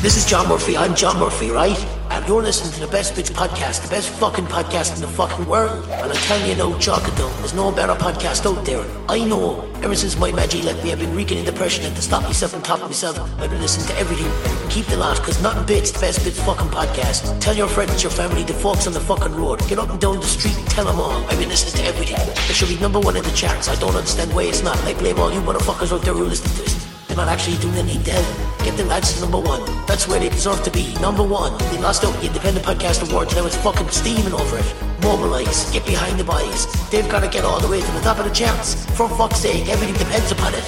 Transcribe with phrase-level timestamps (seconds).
[0.00, 0.76] This is John Murphy.
[0.76, 1.76] I'm John Murphy, right?
[2.10, 5.44] And you're listening to the best bitch podcast, the best fucking podcast in the fucking
[5.46, 5.88] world.
[5.90, 8.86] And I tell you no though, there's no better podcast out there.
[9.08, 9.68] I know.
[9.82, 12.54] Ever since my magic left me, I've been reeking in depression and to stop myself
[12.54, 13.18] and top myself.
[13.40, 14.30] I've been listening to everything.
[14.70, 17.40] Keep the laugh, cause nothing beats the best bitch fucking podcast.
[17.40, 19.58] Tell your friends, your family, the folks on the fucking road.
[19.66, 21.26] Get up and down the street and tell them all.
[21.26, 22.20] I've been listening to everything.
[22.48, 23.68] It should be number one in the charts.
[23.68, 24.78] I don't understand why it's not.
[24.84, 26.87] I blame all you motherfuckers out there who listen to this.
[27.18, 28.62] Not actually doing to help.
[28.62, 29.58] Get the lads to number one.
[29.88, 30.94] That's where they deserve to be.
[31.02, 31.58] Number one.
[31.74, 33.34] They lost out the Independent Podcast Awards.
[33.34, 34.74] Now it's fucking steaming over it.
[35.02, 35.68] Mobilize.
[35.72, 36.70] Get behind the boys.
[36.90, 38.86] They've got to get all the way to the top of the charts.
[38.96, 40.62] For fuck's sake, everything depends upon it.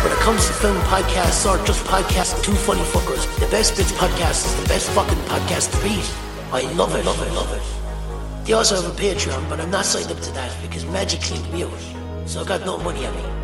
[0.00, 3.92] When it comes to film podcasts or just podcasts, two funny fuckers, the best bits
[3.92, 6.08] podcast is the best fucking podcast to beat.
[6.50, 8.46] I love it, love it, love it.
[8.46, 11.52] They also have a Patreon, but I'm not signed up to that because Magic cleaned
[11.52, 11.78] me out.
[12.24, 13.37] So I got no money on me.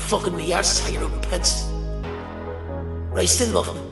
[0.00, 1.64] I'm fucking me arse is hanging out with pets.
[3.12, 3.86] But I still love them.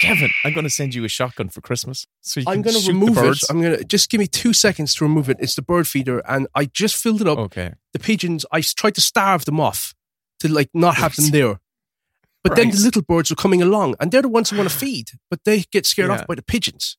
[0.00, 2.06] Kevin, I'm going to send you a shotgun for Christmas.
[2.20, 3.38] So you I'm going to shoot remove it.
[3.50, 5.38] I'm going to just give me two seconds to remove it.
[5.40, 7.38] It's the bird feeder, and I just filled it up.
[7.38, 7.74] Okay.
[7.92, 9.94] The pigeons, I tried to starve them off
[10.40, 11.60] to like not have them there.
[12.44, 14.76] But then the little birds are coming along, and they're the ones who want to
[14.84, 16.20] feed, but they get scared Yeah.
[16.20, 16.96] off by the pigeons.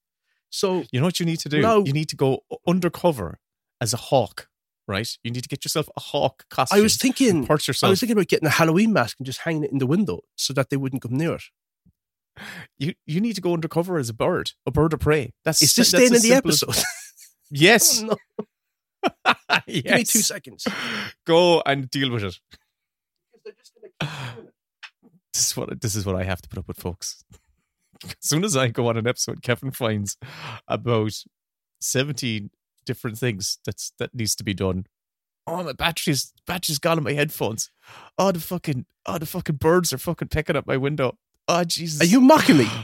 [0.49, 1.61] So You know what you need to do?
[1.61, 1.83] No.
[1.85, 3.39] You need to go undercover
[3.79, 4.48] as a hawk,
[4.89, 5.07] right?
[5.23, 6.79] You need to get yourself a hawk costume.
[6.79, 7.65] I was thinking, I was
[7.99, 10.69] thinking about getting a Halloween mask and just hanging it in the window so that
[10.69, 11.43] they wouldn't come near it.
[12.77, 15.31] you you need to go undercover as a bird, a bird of prey.
[15.45, 16.75] That's Is this staying in the as- episode?
[17.51, 18.03] Yes.
[19.05, 19.33] Oh, no.
[19.65, 19.83] yes.
[19.83, 20.67] Give me two seconds.
[21.25, 22.37] Go and deal with it.
[25.33, 27.23] This is what this is what I have to put up with, folks.
[28.03, 30.17] As soon as I go on an episode, Kevin finds
[30.67, 31.13] about
[31.79, 32.49] seventeen
[32.85, 34.85] different things that's that needs to be done.
[35.47, 37.71] Oh, my battery's battery's gone on my headphones.
[38.17, 41.17] Oh, the fucking oh the fucking birds are fucking picking up my window.
[41.47, 42.01] Oh Jesus!
[42.01, 42.67] Are you mocking me?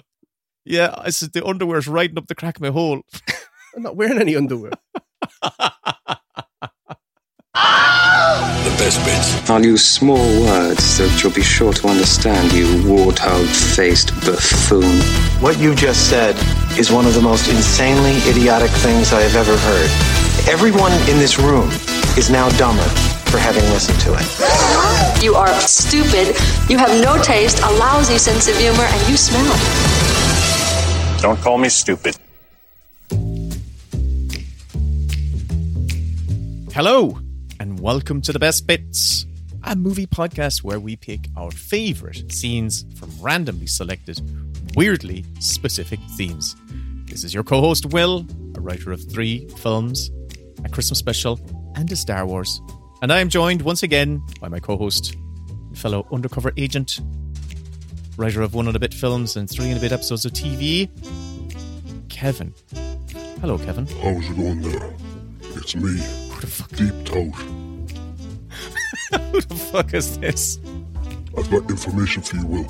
[0.67, 3.03] Yeah, I said the underwear's riding up the crack of my hole.
[3.75, 4.71] I'm not wearing any underwear.
[8.75, 9.49] The best bits.
[9.49, 14.99] I'll use small words so that you'll be sure to understand, you warthog faced buffoon.
[15.41, 16.35] What you just said
[16.77, 19.89] is one of the most insanely idiotic things I have ever heard.
[20.51, 21.69] Everyone in this room
[22.17, 22.83] is now dumber
[23.31, 25.23] for having listened to it.
[25.23, 26.35] You are stupid,
[26.69, 29.55] you have no taste, a lousy sense of humor, and you smell.
[31.21, 32.17] Don't call me stupid.
[36.73, 37.17] Hello,
[37.59, 39.25] and welcome to the Best Bits,
[39.63, 44.19] a movie podcast where we pick our favorite scenes from randomly selected,
[44.75, 46.55] weirdly specific themes.
[47.05, 50.11] This is your co host, Will, a writer of three films,
[50.63, 51.39] a Christmas special,
[51.75, 52.61] and a Star Wars.
[53.01, 55.15] And I am joined once again by my co host,
[55.73, 56.99] fellow undercover agent,
[58.17, 60.89] writer of one and a bit films and three and a bit episodes of TV,
[62.09, 62.53] Kevin.
[63.41, 63.85] Hello, Kevin.
[63.87, 64.93] How's it going there?
[65.57, 67.33] It's me, the fuck, Deep Throat.
[69.31, 70.59] who the fuck is this?
[71.37, 72.67] I've got information for you, Will.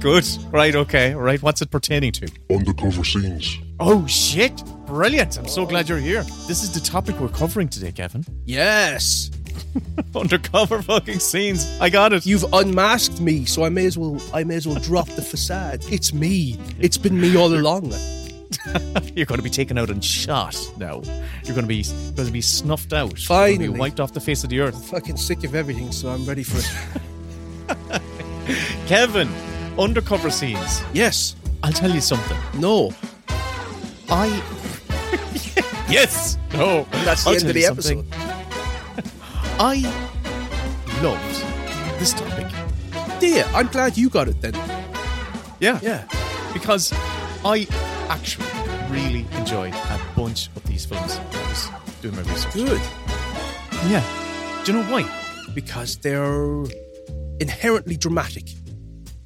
[0.00, 0.26] Good.
[0.50, 1.14] Right, okay.
[1.14, 2.30] Right, what's it pertaining to?
[2.50, 3.58] Undercover scenes.
[3.80, 4.62] Oh, shit.
[4.86, 5.38] Brilliant.
[5.38, 6.22] I'm so glad you're here.
[6.46, 8.24] This is the topic we're covering today, Kevin.
[8.44, 9.30] Yes.
[10.14, 11.66] Undercover fucking scenes.
[11.80, 12.26] I got it.
[12.26, 15.84] You've unmasked me, so I may as well I may as well drop the facade.
[15.90, 16.58] It's me.
[16.78, 17.92] It's been me all along.
[19.16, 21.02] You're going to be taken out and shot now.
[21.44, 21.82] You're going to be
[22.14, 23.08] going to be snuffed out.
[23.08, 23.68] You're going to Finally.
[23.68, 24.74] be wiped off the face of the earth.
[24.76, 28.02] I'm Fucking sick of everything, so I'm ready for it.
[28.86, 29.28] Kevin,
[29.78, 30.82] undercover scenes.
[30.92, 31.36] yes.
[31.64, 32.36] I'll tell you something.
[32.60, 32.92] No.
[34.10, 34.26] I.
[35.88, 36.36] yes.
[36.52, 36.84] No.
[37.04, 38.04] That's the I'll end of the episode.
[39.60, 39.76] I
[41.00, 42.48] loved this topic.
[43.20, 44.54] Dear, I'm glad you got it then.
[45.60, 45.78] Yeah.
[45.82, 46.08] Yeah.
[46.52, 46.92] because
[47.44, 47.66] I
[48.12, 48.46] actually
[48.90, 51.68] really enjoyed a bunch of these films I was
[52.02, 52.52] doing my research.
[52.52, 52.80] Good.
[53.88, 54.04] Yeah.
[54.64, 55.08] Do you know why?
[55.54, 56.64] Because they're
[57.40, 58.44] inherently dramatic.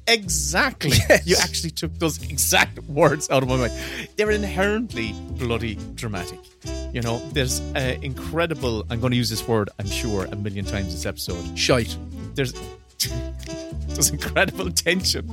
[0.07, 0.91] Exactly.
[1.09, 1.27] Yes.
[1.27, 3.73] You actually took those exact words out of my mind.
[4.15, 6.39] They're inherently bloody dramatic.
[6.93, 10.63] You know, there's uh, incredible, I'm going to use this word, I'm sure, a million
[10.63, 11.59] times this episode.
[11.59, 11.97] Shite.
[12.35, 12.53] There's,
[13.87, 15.29] there's incredible tension.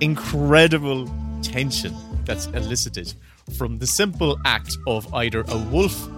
[0.00, 1.08] Incredible
[1.40, 1.94] tension
[2.24, 3.12] that's elicited
[3.56, 6.08] from the simple act of either a wolf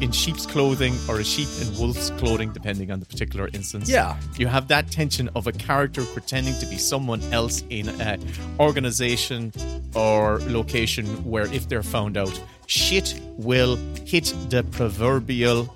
[0.00, 3.88] in sheep's clothing or a sheep in wolf's clothing, depending on the particular instance.
[3.88, 4.16] Yeah.
[4.38, 8.22] You have that tension of a character pretending to be someone else in an
[8.58, 9.52] organization
[9.94, 13.76] or location where if they're found out, shit will
[14.06, 15.68] hit the proverbial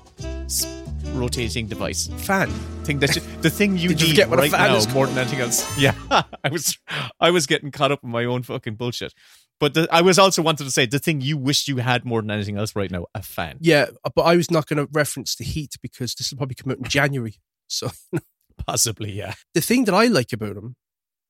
[1.12, 2.08] rotating device.
[2.18, 2.48] Fan.
[2.84, 5.18] thing that you, the thing you you need a right fan now is more than
[5.18, 5.64] anything else.
[5.78, 6.78] Yeah, I was
[7.20, 9.14] I was getting caught up in my own fucking bullshit.
[9.60, 12.20] But the, I was also wanted to say the thing you wish you had more
[12.20, 13.56] than anything else right now, a fan.
[13.60, 16.72] Yeah, but I was not going to reference the heat because this will probably come
[16.72, 17.36] out in January.
[17.68, 17.90] So
[18.66, 19.34] Possibly, yeah.
[19.54, 20.76] the thing that I like about him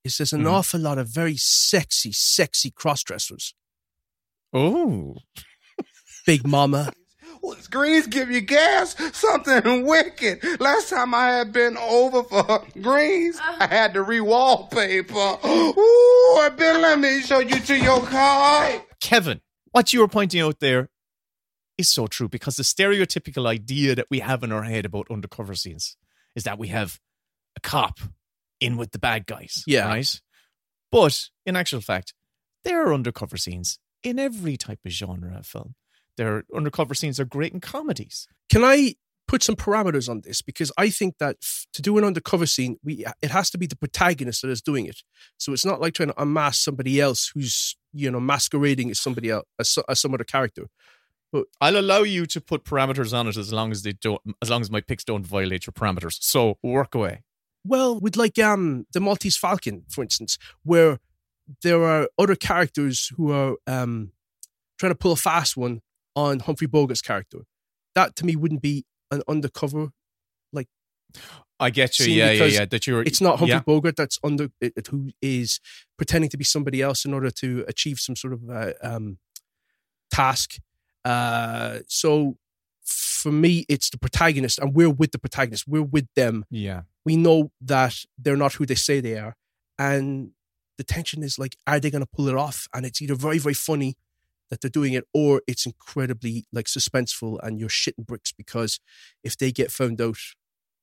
[0.05, 0.51] is there's an Mhm.
[0.53, 3.55] awful lot of very sexy, sexy cross dressers.
[4.53, 5.17] Oh,
[6.27, 6.93] Big Mama.
[7.45, 8.97] What's Greens give you gas?
[9.15, 10.43] Something wicked.
[10.61, 13.57] Last time I had been over for Greens, uh-huh.
[13.61, 15.13] I had to re-wallpaper.
[15.47, 18.83] Ooh, I've been let me show you to your car.
[18.99, 19.43] Kevin,
[19.73, 20.89] what you were pointing out there
[21.77, 25.55] is so true because the stereotypical idea that we have in our head about undercover
[25.55, 25.99] scenes
[26.35, 26.99] is that we have
[27.57, 28.01] a cop
[28.59, 29.65] in with the bad guys.
[29.67, 29.87] Yeah.
[29.87, 30.19] Right?
[30.91, 32.15] But in actual fact,
[32.63, 35.75] there are undercover scenes in every type of genre of film.
[36.17, 38.29] There are undercover scenes are great in comedies.
[38.51, 38.95] Can I
[39.27, 40.43] put some parameters on this?
[40.43, 43.67] Because I think that f- to do an undercover scene, we it has to be
[43.67, 45.03] the protagonist that is doing it.
[45.39, 49.31] So it's not like trying to unmask somebody else who's you know masquerading as somebody
[49.31, 50.67] else, as, as some other character.
[51.33, 54.51] But I'll allow you to put parameters on it as long as they don't as
[54.51, 56.19] long as my picks don't violate your parameters.
[56.21, 57.23] So work away.
[57.65, 60.99] Well, with like um the Maltese Falcon, for instance, where
[61.63, 64.13] there are other characters who are um
[64.79, 65.81] trying to pull a fast one
[66.17, 67.41] on Humphrey Bogart's character.
[67.95, 69.89] That to me wouldn't be an undercover.
[70.53, 70.69] Like.
[71.61, 72.07] I get you.
[72.07, 72.65] Yeah, yeah, yeah.
[72.65, 73.61] That you're It's not Humphrey yeah.
[73.61, 75.61] Bogart that's under it, who is
[75.97, 79.19] pretending to be somebody else in order to achieve some sort of uh, um
[80.11, 80.57] task.
[81.05, 82.37] Uh, so
[82.85, 85.65] for me, it's the protagonist, and we're with the protagonist.
[85.67, 86.45] We're with them.
[86.51, 86.83] Yeah.
[87.05, 89.37] we know that they're not who they say they are.
[89.79, 90.33] And
[90.79, 92.69] the tension is like, are they going to pull it off?
[92.75, 93.97] And it's either very, very funny
[94.51, 98.81] that they're doing it, or it's incredibly like suspenseful and you're shitting bricks because
[99.23, 100.19] if they get found out,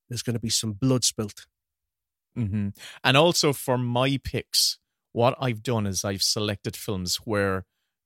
[0.10, 1.46] there's going to be some blood spilt.
[2.36, 2.70] hmm
[3.04, 4.78] And also for my picks,
[5.12, 7.66] what I've done is I've selected films where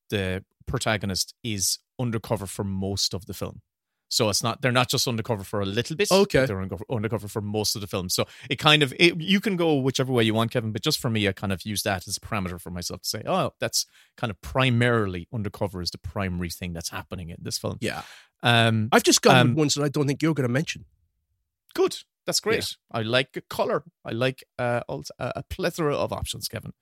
[0.10, 3.62] the protagonist is undercover for most of the film.
[4.08, 6.12] So it's not they're not just undercover for a little bit.
[6.12, 6.46] Okay.
[6.46, 8.08] they're undercover, undercover for most of the film.
[8.10, 10.72] So it kind of it, you can go whichever way you want, Kevin.
[10.72, 13.10] But just for me, I kind of use that as a parameter for myself to
[13.10, 13.86] say, oh, that's
[14.16, 17.78] kind of primarily undercover is the primary thing that's happening in this film.
[17.82, 18.04] Yeah.
[18.44, 20.86] Um, I've just gone Um, ones that I don't think you're going to mention.
[21.74, 21.98] good.
[22.28, 22.76] That's great.
[22.92, 23.84] I like color.
[24.04, 26.74] I like uh, a a plethora of options, Kevin.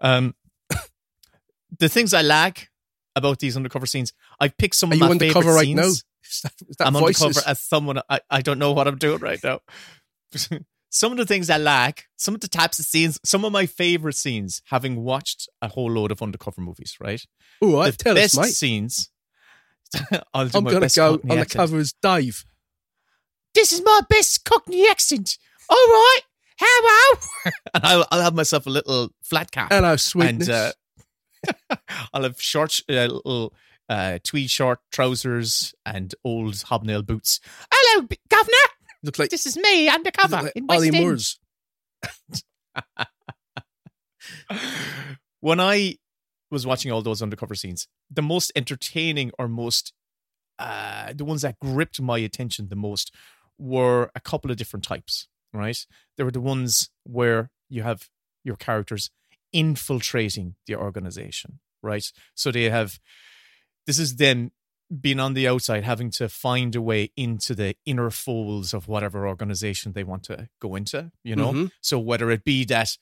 [0.00, 0.34] Um,
[1.78, 2.70] the things I like
[3.14, 5.76] about these undercover scenes, I've picked some Are of you my undercover favorite right scenes.
[5.76, 5.92] now?
[6.30, 7.22] Is that, is that I'm voices?
[7.22, 8.00] undercover as someone.
[8.10, 9.60] I, I don't know what I'm doing right now.
[10.90, 13.66] some of the things I like, some of the types of scenes, some of my
[13.66, 17.22] favorite scenes, having watched a whole load of undercover movies, right?
[17.62, 18.52] Oh, the tell us, best mate.
[18.54, 19.10] scenes.
[20.10, 21.58] Do I'm going to go Cockney on the accent.
[21.58, 22.44] covers dive.
[23.54, 25.38] This is my best Cockney accent.
[25.68, 26.20] All right,
[26.58, 27.20] hello.
[27.74, 29.72] and I'll, I'll have myself a little flat cap.
[29.72, 30.48] And our sweetness.
[30.48, 30.74] And
[31.70, 31.76] uh,
[32.12, 33.54] I'll have short, uh, little
[33.88, 37.40] uh, tweed short trousers and old hobnail boots.
[37.72, 38.54] Hello, b- governor.
[39.02, 41.04] Look like This is me undercover like in Ollie West End.
[41.04, 41.38] Moores.
[45.40, 45.96] when I
[46.50, 49.92] was watching all those undercover scenes, the most entertaining or most
[50.58, 53.14] uh, the ones that gripped my attention the most
[53.58, 55.28] were a couple of different types.
[55.54, 55.78] Right,
[56.16, 58.08] there were the ones where you have
[58.44, 59.10] your characters
[59.52, 61.60] infiltrating the organization.
[61.82, 62.04] Right,
[62.34, 62.98] so they have
[63.88, 64.52] this is them
[65.00, 69.26] being on the outside, having to find a way into the inner folds of whatever
[69.26, 71.10] organization they want to go into.
[71.24, 71.70] You know, Mhm.
[71.80, 72.96] so whether it be that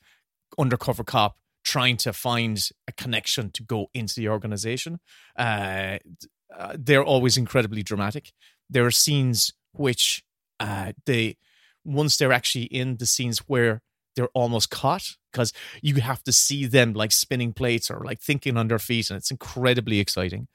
[0.58, 5.00] undercover cop trying to find a connection to go into the organization.
[5.36, 5.98] Uh,
[6.56, 8.32] uh, they're always incredibly dramatic.
[8.70, 10.22] There are scenes which
[10.60, 11.36] uh, they
[11.84, 13.82] once they're actually in the scenes where
[14.16, 18.56] they're almost caught because you have to see them like spinning plates or like thinking
[18.56, 20.48] on their feet, and it's incredibly exciting.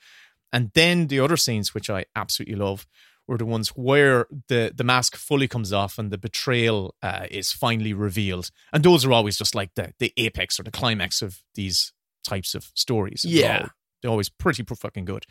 [0.51, 2.85] And then the other scenes, which I absolutely love,
[3.27, 7.51] were the ones where the the mask fully comes off and the betrayal uh, is
[7.53, 8.49] finally revealed.
[8.73, 11.93] And those are always just like the the apex or the climax of these
[12.27, 13.21] types of stories.
[13.23, 13.59] They're Yeah.
[13.61, 13.69] all-
[14.01, 15.25] they're always pretty fucking good.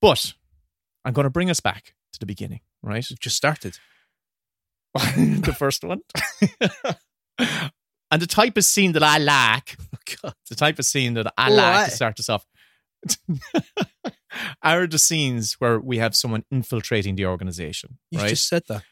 [0.00, 0.32] But
[1.04, 3.04] I'm going to bring us back to the beginning, right?
[3.10, 3.76] We've just started.
[4.94, 6.00] the first one.
[7.38, 9.76] and the type of scene that I like,
[10.48, 12.46] the type of scene that I Oh, like to start us off,
[14.62, 17.98] are the scenes where we have someone infiltrating the organization.
[18.10, 18.28] You right?
[18.30, 18.82] just said that.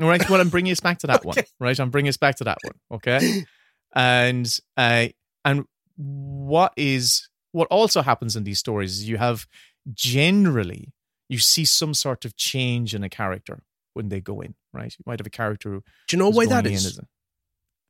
[0.00, 0.28] All right.
[0.28, 1.36] Well, I'm bringing us back to that one.
[1.60, 1.78] Right.
[1.78, 2.74] I'm bringing us back to that one.
[2.92, 3.44] Okay.
[3.94, 5.06] and uh,
[5.44, 5.64] and
[5.96, 9.46] what is what also happens in these stories is you have
[9.92, 10.92] generally
[11.28, 13.62] you see some sort of change in a character
[13.94, 14.54] when they go in.
[14.72, 14.94] right?
[14.98, 15.70] You might have a character.
[15.70, 16.98] Who, Do you know why that is?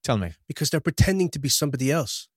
[0.05, 0.33] Tell me.
[0.47, 2.29] Because they're pretending to be somebody else.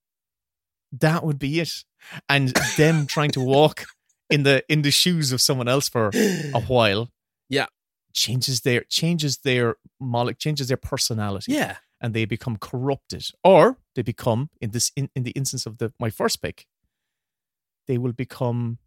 [0.91, 1.83] That would be it,
[2.29, 3.85] and them trying to walk
[4.29, 6.09] in the in the shoes of someone else for
[6.53, 7.09] a while.
[7.49, 7.67] Yeah.
[8.13, 11.51] changes their changes their mole- changes their personality.
[11.53, 11.75] Yeah.
[12.01, 15.91] and they become corrupted, or they become in this in, in the instance of the
[15.99, 16.65] my first pick,
[17.87, 18.77] they will become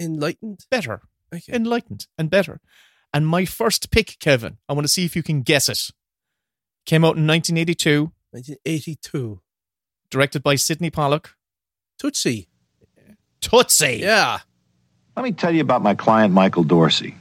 [0.00, 0.64] Enlightened.
[0.70, 1.02] better,
[1.34, 1.52] Okay.
[1.52, 2.60] enlightened, and better.
[3.12, 5.90] And my first pick, Kevin, I want to see if you can guess it.
[6.86, 9.40] Came out in 1982, 1982.
[10.10, 11.30] directed by Sydney Pollack.
[11.98, 12.48] Tootsie.
[13.40, 13.98] Tootsie.
[14.00, 14.40] Yeah.
[15.16, 17.14] Let me tell you about my client, Michael Dorsey.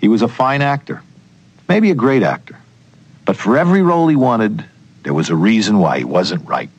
[0.00, 1.02] He was a fine actor,
[1.68, 2.58] maybe a great actor.
[3.24, 4.64] But for every role he wanted,
[5.02, 6.70] there was a reason why he wasn't right.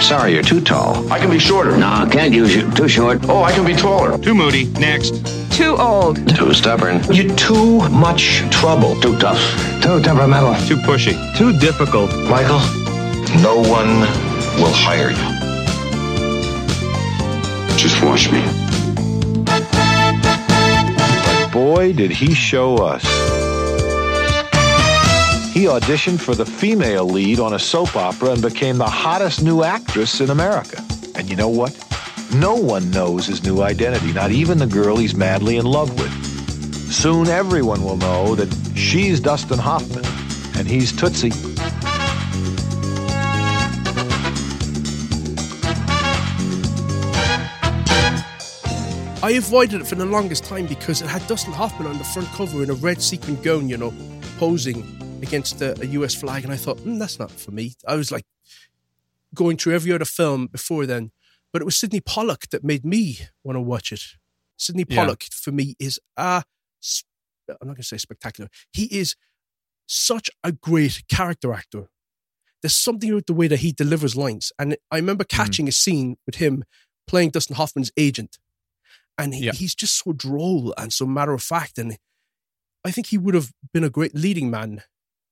[0.00, 1.10] Sorry, you're too tall.
[1.12, 1.76] I can be shorter.
[1.76, 2.70] No, can't use you.
[2.72, 3.20] Too short.
[3.28, 4.18] Oh, I can be taller.
[4.18, 4.66] Too moody.
[4.78, 5.14] Next.
[5.50, 6.16] Too old.
[6.36, 7.02] Too stubborn.
[7.12, 9.00] You're too much trouble.
[9.00, 9.40] Too tough.
[9.82, 10.54] Too temperamental.
[10.66, 11.14] Too pushy.
[11.36, 12.10] Too difficult.
[12.28, 12.60] Michael,
[13.40, 14.00] no one
[14.60, 15.34] will hire you.
[17.76, 18.42] Just watch me.
[21.52, 23.04] Boy, did he show us.
[25.54, 29.62] He auditioned for the female lead on a soap opera and became the hottest new
[29.62, 30.84] actress in America.
[31.14, 31.72] And you know what?
[32.34, 36.10] No one knows his new identity, not even the girl he's madly in love with.
[36.92, 40.04] Soon everyone will know that she's Dustin Hoffman
[40.58, 41.30] and he's Tootsie.
[49.22, 52.26] I avoided it for the longest time because it had Dustin Hoffman on the front
[52.30, 53.94] cover in a red sequin gown, you know,
[54.36, 56.44] posing against a, a US flag.
[56.44, 57.74] And I thought, mm, that's not for me.
[57.86, 58.24] I was like
[59.34, 61.10] going through every other film before then.
[61.52, 64.02] But it was Sydney Pollack that made me want to watch it.
[64.56, 65.14] Sidney Yeah.
[65.32, 66.42] For me, is a,
[67.48, 68.48] I'm not going to say spectacular.
[68.72, 69.14] He is
[69.86, 71.88] such a great character actor.
[72.62, 74.52] There's something about the way that he delivers lines.
[74.58, 76.64] And I remember catching a scene with him
[77.06, 78.38] playing Dustin Hoffman's agent.
[79.18, 79.52] And he, Yeah.
[79.52, 81.78] he's just so droll and so matter of fact.
[81.78, 81.98] And
[82.84, 84.82] I think he would have been a great leading man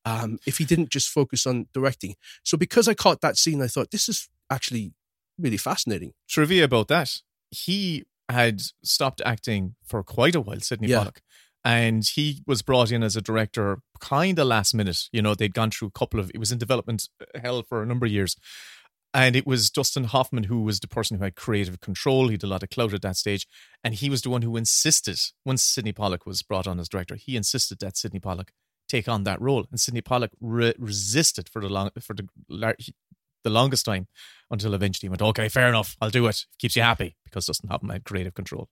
[0.04, 2.16] um, if he didn't just focus on directing.
[2.44, 4.92] So because I caught that scene, I thought this is actually
[5.38, 6.12] really fascinating.
[6.28, 10.99] Trivia about that: he had stopped acting for quite a while, Sidney Yeah.
[10.99, 11.23] Pollack,
[11.64, 15.09] and he was brought in as a director kind of last minute.
[15.12, 16.30] You know, they'd gone through a couple of.
[16.35, 17.09] It was in development
[17.40, 18.37] hell for a number of years.
[19.14, 22.28] And it was Dustin Hoffman who was the person who had creative control.
[22.28, 23.47] He had a lot of clout at that stage.
[23.85, 27.16] And he was the one who insisted, once Sydney Pollack was brought on as director,
[27.16, 28.52] he insisted that Sydney Pollack
[28.92, 29.64] take on that role.
[29.70, 32.76] And Sydney Pollack re- resisted for the long for the lar-
[33.44, 34.06] the longest time
[34.50, 36.44] until eventually he went, okay, fair enough, I'll do it.
[36.58, 38.68] Keeps you happy because Dustin Hoffman my creative control.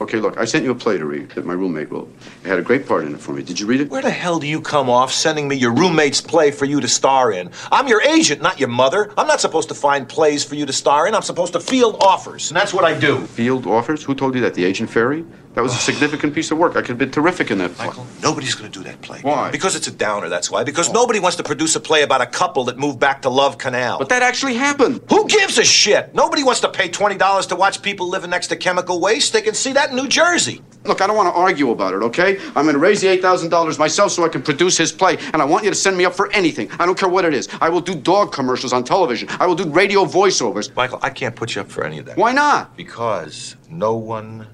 [0.00, 2.12] Okay, look, I sent you a play to read that my roommate wrote.
[2.44, 3.42] It had a great part in it for me.
[3.42, 3.90] Did you read it?
[3.90, 6.88] Where the hell do you come off sending me your roommate's play for you to
[6.88, 7.50] star in?
[7.70, 9.12] I'm your agent, not your mother.
[9.16, 11.14] I'm not supposed to find plays for you to star in.
[11.14, 13.26] I'm supposed to field offers, and that's what I do.
[13.26, 14.02] Field offers?
[14.04, 14.54] Who told you that?
[14.54, 15.24] The agent Ferry?
[15.54, 16.72] That was a significant piece of work.
[16.72, 17.86] I could have been terrific in that play.
[17.86, 19.20] Michael, nobody's going to do that play.
[19.22, 19.50] Why?
[19.50, 20.62] Because it's a downer, that's why.
[20.62, 23.58] Because nobody wants to produce a play about a couple that moved back to Love
[23.58, 23.98] Canal.
[23.98, 25.00] But that actually happened.
[25.08, 26.14] Who gives a shit?
[26.14, 29.32] Nobody wants to pay $20 to watch people living next to chemical waste.
[29.32, 30.62] They can see that in New Jersey.
[30.84, 32.38] Look, I don't want to argue about it, okay?
[32.54, 35.44] I'm going to raise the $8,000 myself so I can produce his play, and I
[35.44, 36.70] want you to send me up for anything.
[36.78, 37.48] I don't care what it is.
[37.60, 39.28] I will do dog commercials on television.
[39.40, 40.74] I will do radio voiceovers.
[40.76, 42.16] Michael, I can't put you up for any of that.
[42.16, 42.76] Why not?
[42.76, 44.46] Because no one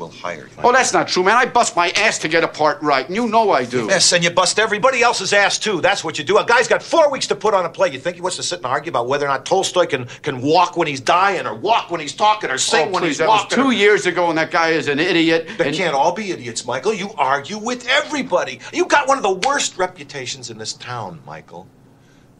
[0.00, 0.62] will hire you.
[0.64, 1.36] Oh, that's not true, man.
[1.36, 3.86] I bust my ass to get a part right, and you know I do.
[3.86, 5.80] Yes, and you bust everybody else's ass too.
[5.80, 6.38] That's what you do.
[6.38, 7.92] A guy's got four weeks to put on a play.
[7.92, 10.40] You think he wants to sit and argue about whether or not Tolstoy can, can
[10.40, 13.18] walk when he's dying, or walk when he's talking, or sing oh, when please, he's
[13.18, 13.58] that walking?
[13.58, 15.48] was two years ago, and that guy is an idiot.
[15.58, 16.94] They and- can't all be idiots, Michael.
[16.94, 18.60] You argue with everybody.
[18.72, 21.68] You've got one of the worst reputations in this town, Michael.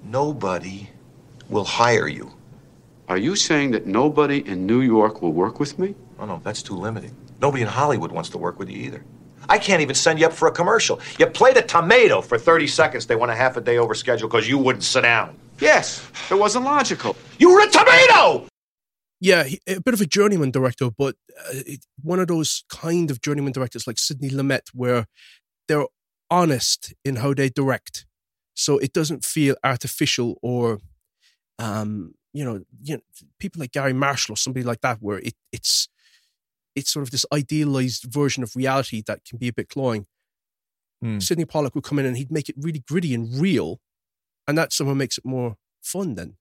[0.02, 0.88] Nobody
[1.50, 2.32] will hire you.
[3.08, 5.96] Are you saying that nobody in New York will work with me?
[6.20, 7.14] Oh, no, that's too limiting.
[7.40, 9.04] Nobody in Hollywood wants to work with you either.
[9.48, 11.00] I can't even send you up for a commercial.
[11.18, 13.06] You played a tomato for 30 seconds.
[13.06, 15.36] They went a half a day over schedule because you wouldn't sit down.
[15.58, 17.16] Yes, it wasn't logical.
[17.38, 18.46] You were a tomato!
[19.20, 23.10] Yeah, he, a bit of a journeyman director, but uh, it, one of those kind
[23.10, 25.06] of journeyman directors like Sidney Lumet, where
[25.68, 25.84] they're
[26.30, 28.06] honest in how they direct,
[28.54, 30.78] so it doesn't feel artificial or,
[31.58, 33.02] um, you know, you know,
[33.38, 35.89] people like Garry Marshall or somebody like that, where it, it's
[36.80, 40.06] it's sort of this idealized version of reality that can be a bit cloying.
[41.00, 41.18] Hmm.
[41.18, 43.80] Sydney Pollack would come in and he'd make it really gritty and real,
[44.46, 46.14] and that somehow makes it more fun.
[46.14, 46.36] Then,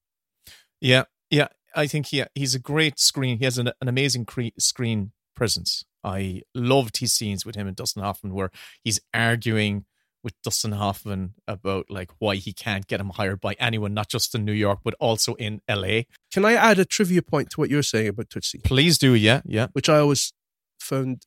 [0.81, 1.48] Yeah, yeah.
[1.75, 3.38] I think he he's a great screen.
[3.38, 5.86] He has an, an amazing cre- screen presence.
[6.03, 8.51] I loved his scenes with him and Dustin Hoffman, where
[8.84, 9.86] he's arguing
[10.24, 14.36] with Dustin Hoffman about like why he can't get him hired by anyone, not just
[14.36, 16.08] in New York but also in L.A.
[16.32, 18.62] Can I add a trivia point to what you're saying about Tootsie?
[18.64, 19.68] Please do, yeah, yeah.
[19.74, 20.34] Which I always
[20.80, 21.24] found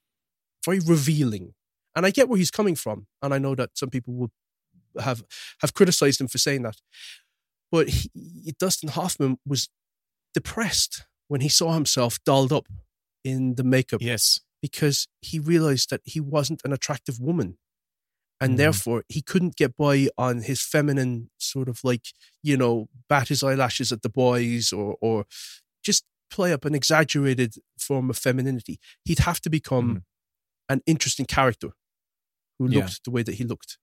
[0.65, 1.55] very revealing,
[1.97, 4.31] and I get where he's coming from, and I know that some people would
[5.01, 5.25] have
[5.61, 6.77] have criticized him for saying that,
[7.71, 8.11] but he,
[8.59, 9.69] Dustin Hoffman was
[10.35, 12.67] depressed when he saw himself dolled up
[13.25, 14.03] in the makeup.
[14.03, 17.59] Yes, because he realized that he wasn't an attractive woman
[18.43, 18.57] and Mm.
[18.59, 22.07] therefore he couldn't get by on his feminine sort of like
[22.43, 25.25] you know bat his eyelashes at the boys or or
[25.89, 29.89] just play up an exaggerated form of femininity he'd have to become
[30.69, 31.71] an interesting character
[32.59, 32.73] who Mm.
[32.73, 32.79] Yeah.
[32.81, 33.79] looked the way that he looked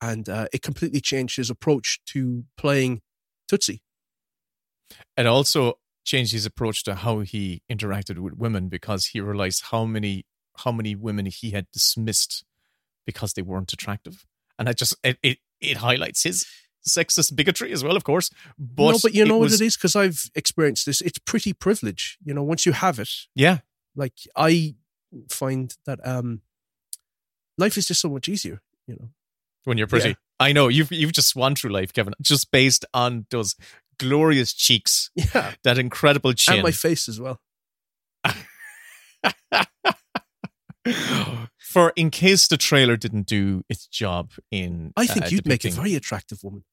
[0.00, 3.00] and uh, it completely changed his approach to playing
[3.48, 3.80] tootsie
[5.16, 5.74] It also
[6.04, 10.24] changed his approach to how he interacted with women because he realized how many
[10.64, 12.44] how many women he had dismissed
[13.06, 14.26] because they weren't attractive,
[14.58, 16.46] and it just it it, it highlights his
[16.86, 18.30] sexist bigotry as well, of course.
[18.58, 19.76] But no but you know was, what it is?
[19.76, 21.00] Because i've experienced this.
[21.00, 23.10] It's pretty privilege you know once you have it.
[23.34, 23.58] Yeah,
[23.94, 24.74] like i
[25.30, 26.42] find that um
[27.56, 29.08] life is just so much easier you know?
[29.64, 30.10] When you're pretty.
[30.10, 30.14] Yeah.
[30.38, 30.68] I know.
[30.68, 33.56] You've you've just swung through life, Kevin, just based on those
[33.98, 35.54] glorious cheeks, yeah.
[35.64, 37.40] That incredible chin, and my face as well
[41.76, 45.62] For in case the trailer didn't do its job in, i think uh, you'd make
[45.66, 46.64] a very attractive woman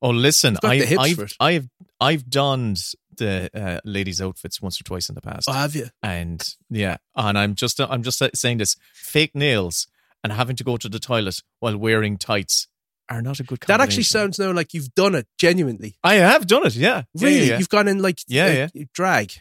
[0.00, 1.36] Oh, listen, You've I, I've.
[1.40, 1.68] I've,
[2.00, 2.78] I've donned
[3.16, 6.96] the uh, ladies' outfits once or twice in the past, oh have you and yeah,
[7.14, 9.86] and I'm just, I'm just saying this: fake nails
[10.24, 12.68] and having to go to the toilet while wearing tights
[13.10, 13.60] are not a good.
[13.66, 16.74] that actually sounds now like you've done it genuinely I have done it.
[16.74, 17.58] Yeah, Yeah, really yeah, yeah.
[17.58, 19.32] you've gone in like Yeah, uh, drag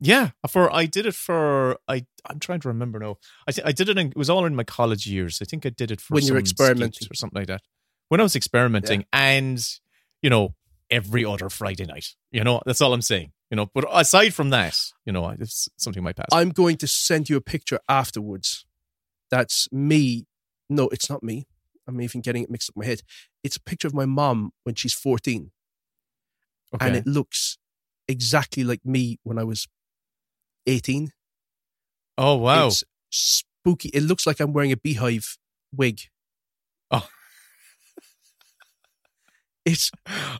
[0.00, 2.06] Yeah, for I did it for I.
[2.26, 3.16] I'm trying to remember now.
[3.46, 3.98] I th- I did it.
[3.98, 5.38] In, it was all in my college years.
[5.40, 7.08] I think I did it for When you were experimenting.
[7.10, 7.62] or something like that.
[8.08, 9.64] When I was experimenting, and
[10.22, 10.54] you know,
[10.90, 12.08] every other Friday night.
[12.30, 13.32] You know, that's all I'm saying.
[13.50, 16.28] You know, but aside from that, you know, it's something my past.
[16.32, 18.64] i'm going to send you a picture afterwards
[19.28, 20.26] that's me
[20.68, 21.46] no it's not me
[21.88, 23.02] i'm even getting it mixed up in my head
[23.42, 25.50] it's a picture of my mom when she's 14
[26.74, 26.86] okay.
[26.86, 27.58] and it looks
[28.10, 29.68] exactly like me when I was
[30.66, 31.12] 18.
[32.20, 32.68] Oh wow!
[32.68, 33.88] It's spooky.
[33.92, 35.38] It looks like I'm wearing a beehive
[35.74, 36.02] wig.
[36.90, 37.08] Oh.
[39.66, 39.90] It's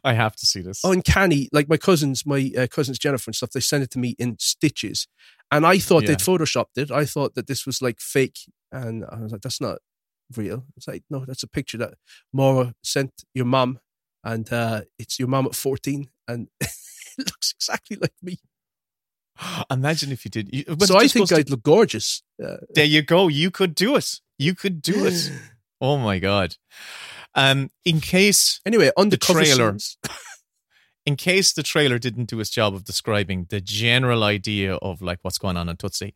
[0.02, 0.80] I have to see this.
[0.82, 1.48] uncanny.
[1.52, 4.36] Like my cousins, my uh, cousins Jennifer and stuff, they sent it to me in
[4.40, 5.06] stitches.
[5.50, 6.08] And I thought Yeah.
[6.08, 6.90] they'd photoshopped it.
[6.90, 8.38] I thought that this was like fake.
[8.72, 9.78] And I was like, that's not
[10.36, 10.64] real.
[10.76, 11.94] It's like, no, that's a picture that
[12.32, 13.78] Maura sent your mum.
[14.24, 16.08] And uh, it's your mum at 14.
[16.26, 16.70] And it
[17.18, 18.38] looks exactly like me.
[19.70, 20.48] Imagine if you did.
[20.52, 22.22] You, but so I think I'd look gorgeous.
[22.42, 23.28] Uh, There you go.
[23.28, 24.20] You could do it.
[24.38, 25.30] You could do it.
[25.82, 26.56] Oh my god.
[27.34, 29.74] Um, in case anyway, on the the trailer,
[31.06, 35.20] in case the trailer didn't do its job of describing the general idea of like
[35.22, 36.12] what's going on in Tootsie,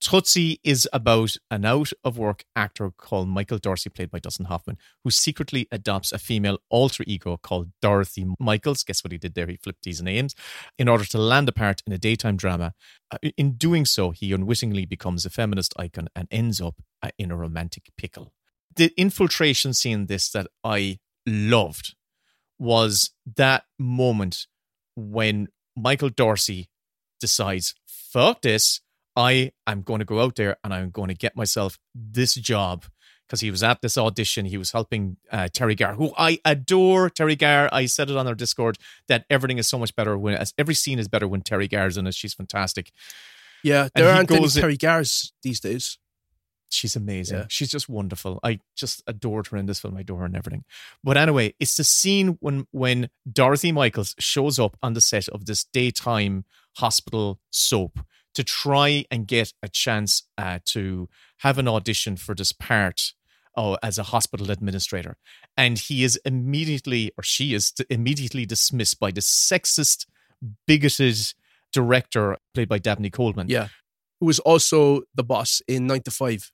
[0.00, 4.76] Tootsie is about an out of work actor called Michael Dorsey, played by Dustin Hoffman,
[5.02, 8.84] who secretly adopts a female alter ego called Dorothy Michaels.
[8.84, 9.46] Guess what he did there?
[9.46, 10.34] He flipped these names
[10.78, 12.74] in order to land a part in a daytime drama.
[13.10, 17.30] Uh, In doing so, he unwittingly becomes a feminist icon and ends up uh, in
[17.30, 18.32] a romantic pickle.
[18.76, 21.96] The infiltration scene, this that I loved,
[22.58, 24.46] was that moment
[24.94, 26.68] when Michael Dorsey
[27.18, 28.82] decides, fuck this,
[29.16, 32.84] I am going to go out there and I'm going to get myself this job.
[33.26, 37.10] Because he was at this audition, he was helping uh, Teri Garr, who I adore.
[37.10, 40.34] Teri Garr, I said it on our Discord that everything is so much better when
[40.34, 42.14] as every scene is better when Teri Garr's in it.
[42.14, 42.92] She's fantastic.
[43.64, 45.98] Yeah, there he aren't any Teri Garrs these days.
[46.68, 47.38] She's amazing.
[47.38, 47.46] Yeah.
[47.48, 48.38] She's just wonderful.
[48.44, 49.96] I just adored her in this film.
[49.96, 50.64] I adore her and everything.
[51.02, 55.46] But anyway, it's the scene when when Dorothy Michaels shows up on the set of
[55.46, 56.44] this daytime
[56.76, 57.98] hospital soap
[58.36, 63.14] to try and get a chance uh, to have an audition for this part
[63.56, 65.16] oh, as a hospital administrator.
[65.56, 70.04] And he is immediately, or she is immediately dismissed by the sexist,
[70.66, 71.16] bigoted
[71.72, 73.48] director played by Dabney Coleman.
[73.48, 73.68] Yeah.
[74.20, 76.50] Who was also the boss in 9 to 5.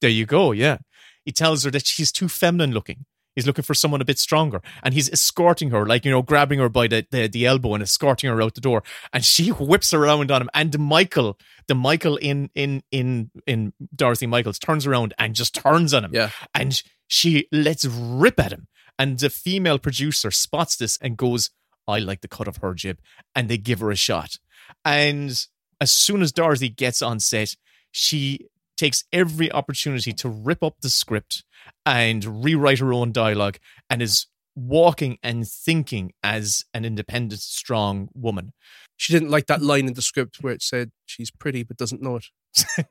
[0.00, 0.52] There you go.
[0.52, 0.78] Yeah.
[1.24, 3.04] He tells her that she's too feminine looking.
[3.34, 4.60] He's looking for someone a bit stronger.
[4.82, 7.82] And he's escorting her, like, you know, grabbing her by the, the, the elbow and
[7.82, 8.82] escorting her out the door.
[9.12, 10.50] And she whips around on him.
[10.54, 15.54] And the Michael, the Michael in in in in Dorothy Michaels turns around and just
[15.54, 16.14] turns on him.
[16.14, 16.30] Yeah.
[16.54, 18.68] And she lets rip at him.
[18.98, 21.50] And the female producer spots this and goes,
[21.88, 22.98] I like the cut of her jib.
[23.34, 24.38] And they give her a shot.
[24.84, 25.46] And
[25.80, 27.56] as soon as Dorothy gets on set,
[27.90, 31.44] she takes every opportunity to rip up the script
[31.86, 33.58] and rewrite her own dialogue
[33.88, 38.52] and is walking and thinking as an independent, strong woman.
[38.96, 42.02] She didn't like that line in the script where it said she's pretty but doesn't
[42.02, 42.26] know it.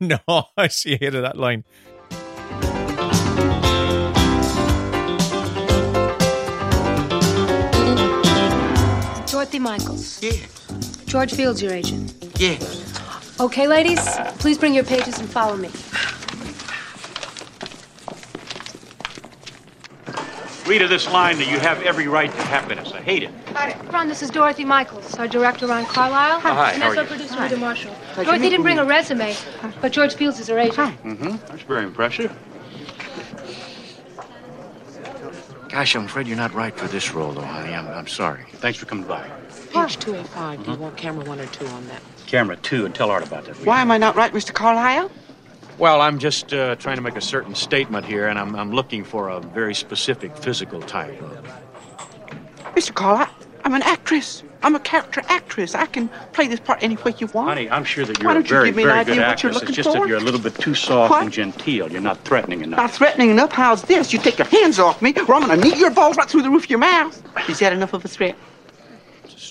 [0.00, 0.18] no,
[0.68, 1.64] she hated that line.
[9.30, 10.22] Dorothy Michaels.
[10.22, 10.32] Yeah.
[11.06, 12.14] George Fields, your agent.
[12.38, 12.58] Yeah.
[13.40, 14.00] Okay, ladies,
[14.38, 15.68] please bring your pages and follow me.
[20.68, 22.92] Read of this line that you have every right to happiness.
[22.92, 23.30] I hate it.
[23.92, 26.40] Ron, this is Dorothy Michaels, our director, Ron Carlisle.
[26.40, 27.94] Hi, how And that's our producer, Rita Marshall.
[28.12, 28.82] Pleasure Dorothy didn't bring you.
[28.82, 29.34] a resume,
[29.80, 30.76] but George Fields is her agent.
[30.76, 30.96] Hi.
[31.04, 31.30] Mm-hmm.
[31.48, 32.32] That's very impressive.
[35.68, 37.74] Gosh, I'm afraid you're not right for this role, though, honey.
[37.74, 38.44] I'm, I'm sorry.
[38.52, 39.28] Thanks for coming by.
[39.72, 40.64] Page 205.
[40.64, 42.00] Do you want camera one or two on that?
[42.26, 43.58] Camera two, and tell Art about that.
[43.58, 43.66] will?
[43.66, 44.52] Why am I not right, Mr.
[44.52, 45.10] Carlisle?
[45.78, 49.04] Well, I'm just uh, trying to make a certain statement here, and I'm, I'm looking
[49.04, 51.20] for a very specific physical type.
[52.76, 52.94] Mr.
[52.94, 53.28] Carlisle,
[53.64, 54.42] I'm an actress.
[54.62, 55.74] I'm a character actress.
[55.74, 57.48] I can play this part any way you want.
[57.48, 59.20] Honey, I'm sure that you're a don't you very, give me an very idea good
[59.20, 59.62] what you're actress.
[59.68, 60.00] It's just for?
[60.00, 61.22] that you're a little bit too soft What?
[61.24, 61.90] and genteel.
[61.92, 62.78] You're not threatening enough.
[62.78, 63.52] Not threatening enough.
[63.52, 64.12] How's this?
[64.12, 66.50] You take your hands off me, or I'm gonna knead your balls right through the
[66.50, 67.22] roof of your mouth.
[67.48, 68.36] Is that enough of a threat?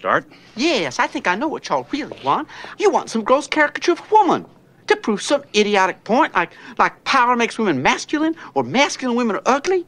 [0.03, 0.25] Start.
[0.57, 2.49] Yes, I think I know what y'all really want.
[2.77, 4.45] You want some gross caricature of a woman
[4.87, 9.41] to prove some idiotic point, like like power makes women masculine or masculine women are
[9.45, 9.85] ugly.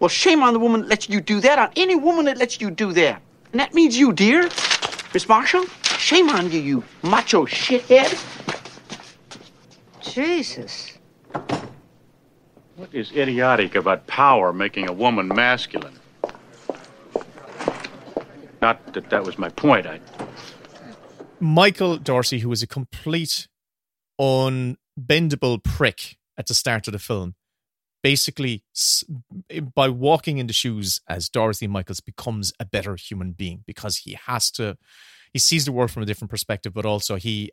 [0.00, 2.60] Well, shame on the woman that lets you do that, on any woman that lets
[2.60, 3.22] you do that.
[3.52, 4.48] And that means you, dear.
[5.14, 8.10] Miss Marshall, shame on you, you macho shithead.
[10.00, 10.98] Jesus.
[12.74, 16.01] What is idiotic about power making a woman masculine?
[18.62, 19.86] Not that that was my point.
[19.86, 20.00] I,
[21.40, 23.48] Michael Dorsey, who was a complete
[24.20, 27.34] unbendable prick at the start of the film,
[28.04, 28.62] basically,
[29.74, 34.16] by walking in the shoes as Dorothy Michaels, becomes a better human being because he
[34.26, 34.78] has to,
[35.32, 37.50] he sees the world from a different perspective, but also he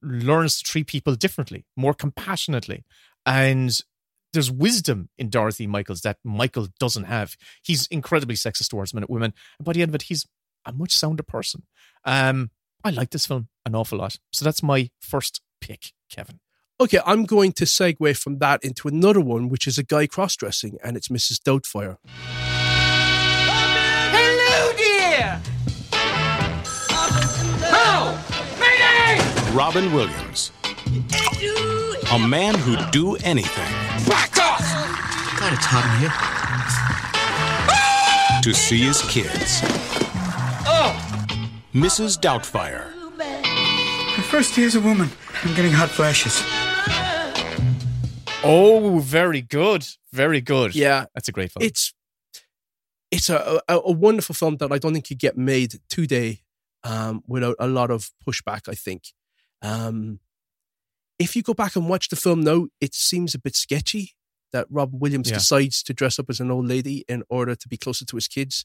[0.00, 2.84] learns to treat people differently, more compassionately.
[3.26, 3.76] And
[4.32, 7.36] there's wisdom in Dorothy Michaels that Michael doesn't have.
[7.62, 9.32] He's incredibly sexist towards men- women.
[9.58, 10.26] And by the end of it, he's
[10.66, 11.62] a much sounder person.
[12.04, 12.50] Um,
[12.82, 14.18] I like this film an awful lot.
[14.32, 16.40] So that's my first pick, Kevin.
[16.80, 20.34] Okay, I'm going to segue from that into another one, which is a guy cross
[20.36, 21.38] dressing, and it's Mrs.
[21.40, 21.96] Doubtfire.
[24.12, 25.40] Hello, dear.
[27.72, 28.20] Oh,
[28.58, 29.56] Mayday!
[29.56, 30.50] Robin Williams.
[32.12, 33.64] A man who'd do anything
[34.08, 34.60] Back off!
[35.40, 36.12] God, it's hot in here.
[38.42, 39.62] to see his kids.
[41.74, 42.18] Mrs.
[42.20, 42.94] Doubtfire.
[43.18, 45.08] My first day as a woman.
[45.42, 46.40] I'm getting hot flashes.
[48.44, 49.86] Oh, very good.
[50.12, 50.74] Very good.
[50.74, 51.06] Yeah.
[51.14, 51.64] That's a great film.
[51.66, 51.92] It's
[53.10, 56.40] it's a, a, a wonderful film that I don't think could get made today
[56.82, 59.04] um, without a lot of pushback, I think.
[59.62, 60.18] Um,
[61.18, 64.12] if you go back and watch the film now, it seems a bit sketchy
[64.52, 65.36] that Robin Williams Yeah.
[65.36, 68.26] decides to dress up as an old lady in order to be closer to his
[68.28, 68.64] kids.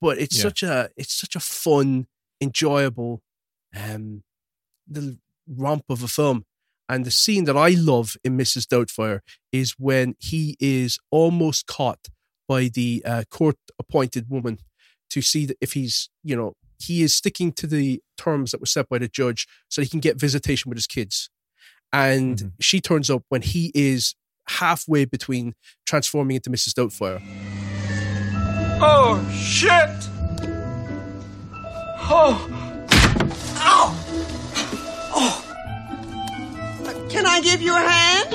[0.00, 0.42] But it's Yeah.
[0.42, 2.06] such a it's such a fun,
[2.42, 3.22] enjoyable
[3.76, 4.22] um,
[4.90, 5.14] little
[5.48, 6.44] romp of a film.
[6.88, 8.66] And the scene that I love in Mrs.
[8.66, 12.08] Doubtfire is when he is almost caught
[12.48, 14.58] by the uh, court appointed woman
[15.10, 18.66] to see that if he's, you know, he is sticking to the terms that were
[18.66, 21.30] set by the judge so he can get visitation with his kids.
[21.92, 24.14] And she turns up when he is
[24.48, 25.54] halfway between
[25.86, 26.72] transforming into Mrs.
[26.74, 27.22] Doubtfire.
[28.82, 30.21] oh, shit!
[32.04, 32.34] Oh,
[33.56, 33.94] ow!
[35.14, 35.34] Oh.
[37.08, 38.34] Can I give you a hand?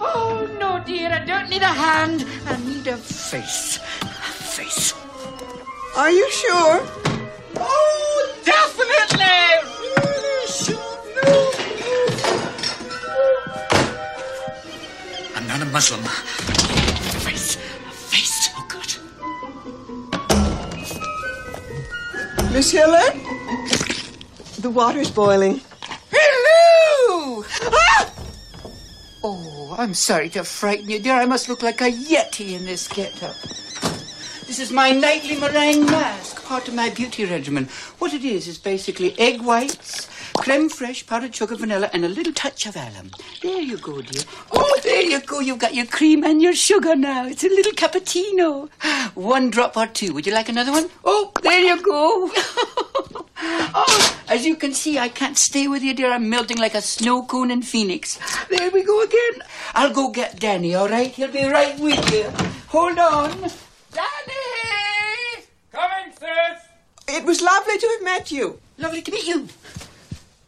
[0.00, 2.24] Oh, no, dear, I don't need a hand.
[2.46, 3.78] I need a face.
[4.02, 4.94] A face.
[5.96, 6.82] Are you sure?
[7.56, 9.24] Oh, definitely!
[15.36, 16.83] I'm not a Muslim.
[22.54, 23.10] Miss Hiller?
[24.60, 25.60] The water's boiling.
[26.12, 27.44] Hello!
[27.64, 28.12] Ah!
[29.24, 31.14] Oh, I'm sorry to frighten you, dear.
[31.14, 33.34] I must look like a yeti in this get-up.
[34.46, 37.64] This is my nightly meringue mask, part of my beauty regimen.
[37.98, 42.32] What it is is basically egg whites, creme fraiche, powdered sugar, vanilla, and a little
[42.32, 43.10] touch of alum.
[43.42, 44.22] There you go, dear.
[44.52, 45.40] Oh, there you go.
[45.40, 47.26] You've got your cream and your sugar now.
[47.26, 48.68] It's a little cappuccino.
[49.14, 50.12] One drop or two.
[50.14, 50.90] Would you like another one?
[51.04, 52.30] Oh, there you go.
[53.76, 56.12] Oh, as you can see, I can't stay with you, dear.
[56.12, 58.18] I'm melting like a snow cone in Phoenix.
[58.48, 59.42] There we go again.
[59.74, 61.10] I'll go get Danny, all right?
[61.10, 62.30] He'll be right with you.
[62.68, 63.30] Hold on.
[63.92, 65.44] Danny!
[65.72, 66.62] Coming, sis!
[67.08, 68.60] It was lovely to have met you.
[68.78, 69.48] Lovely to meet you.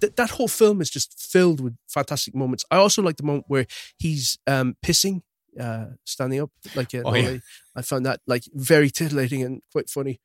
[0.00, 2.64] Th- that whole film is just filled with fantastic moments.
[2.70, 3.66] I also like the moment where
[3.98, 5.22] he's um, pissing,
[5.58, 7.38] uh, standing up like uh, Oh, yeah.
[7.74, 10.20] I found that like very titillating and quite funny.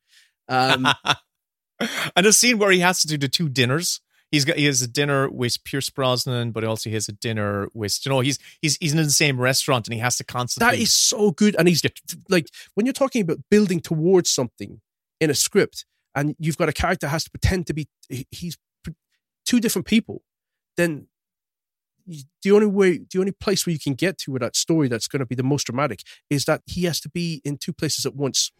[0.48, 0.86] Um,
[2.16, 4.00] and a scene where he has to do the two dinners.
[4.30, 7.68] He's got he has a dinner with Pierce Brosnan, but also he has a dinner
[7.74, 10.74] with you know he's he's he's in the same restaurant and he has to constantly.
[10.74, 11.82] that is so good, and he's
[12.30, 14.80] like when you're talking about building towards something
[15.20, 17.88] in a script, and you've got a character has to pretend to be
[18.30, 18.56] he's
[19.52, 20.22] two different people,
[20.78, 21.08] then
[22.42, 25.06] the only way, the only place where you can get to with that story that's
[25.06, 28.06] going to be the most dramatic is that he has to be in two places
[28.06, 28.50] at once.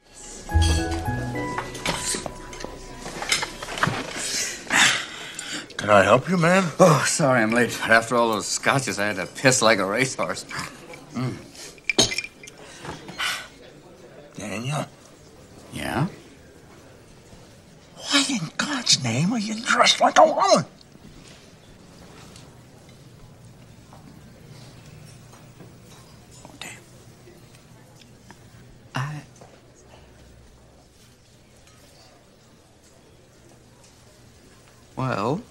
[5.79, 6.63] Can I help you, man?
[6.79, 9.87] Oh, sorry I'm late, but after all those scotches, I had to piss like a
[9.87, 10.45] racehorse.
[11.15, 11.37] Mm.
[14.35, 14.85] Daniel,
[15.73, 16.09] Yeah?
[18.13, 20.67] why in God's name are you dressed like a woman?
[35.03, 35.43] Well.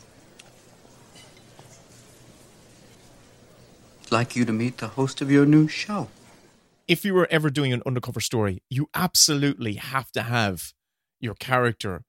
[4.06, 6.08] I'd like you to meet the host of your new show.
[6.88, 10.74] if you were ever doing an undercover story, you absolutely have to have
[11.20, 12.04] your character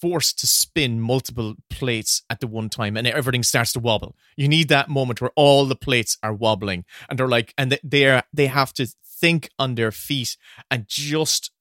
[0.00, 4.16] forced to spin multiple plates at the one time and everything starts to wobble.
[4.36, 7.80] You need that moment where all the plates are wobbling and they're like and they-
[7.84, 8.86] they're they have to
[9.22, 10.36] think on their feet
[10.70, 11.52] and just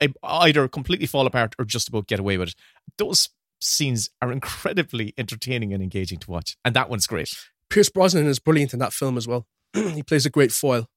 [0.00, 2.54] eh, either completely fall apart or just about get away with it.
[2.98, 3.30] Those
[3.62, 6.56] scenes are incredibly entertaining and engaging to watch.
[6.64, 7.30] And that one's great.
[7.70, 9.46] Pierce Brosnan is brilliant in that film as well.
[9.72, 10.88] he plays a great foil.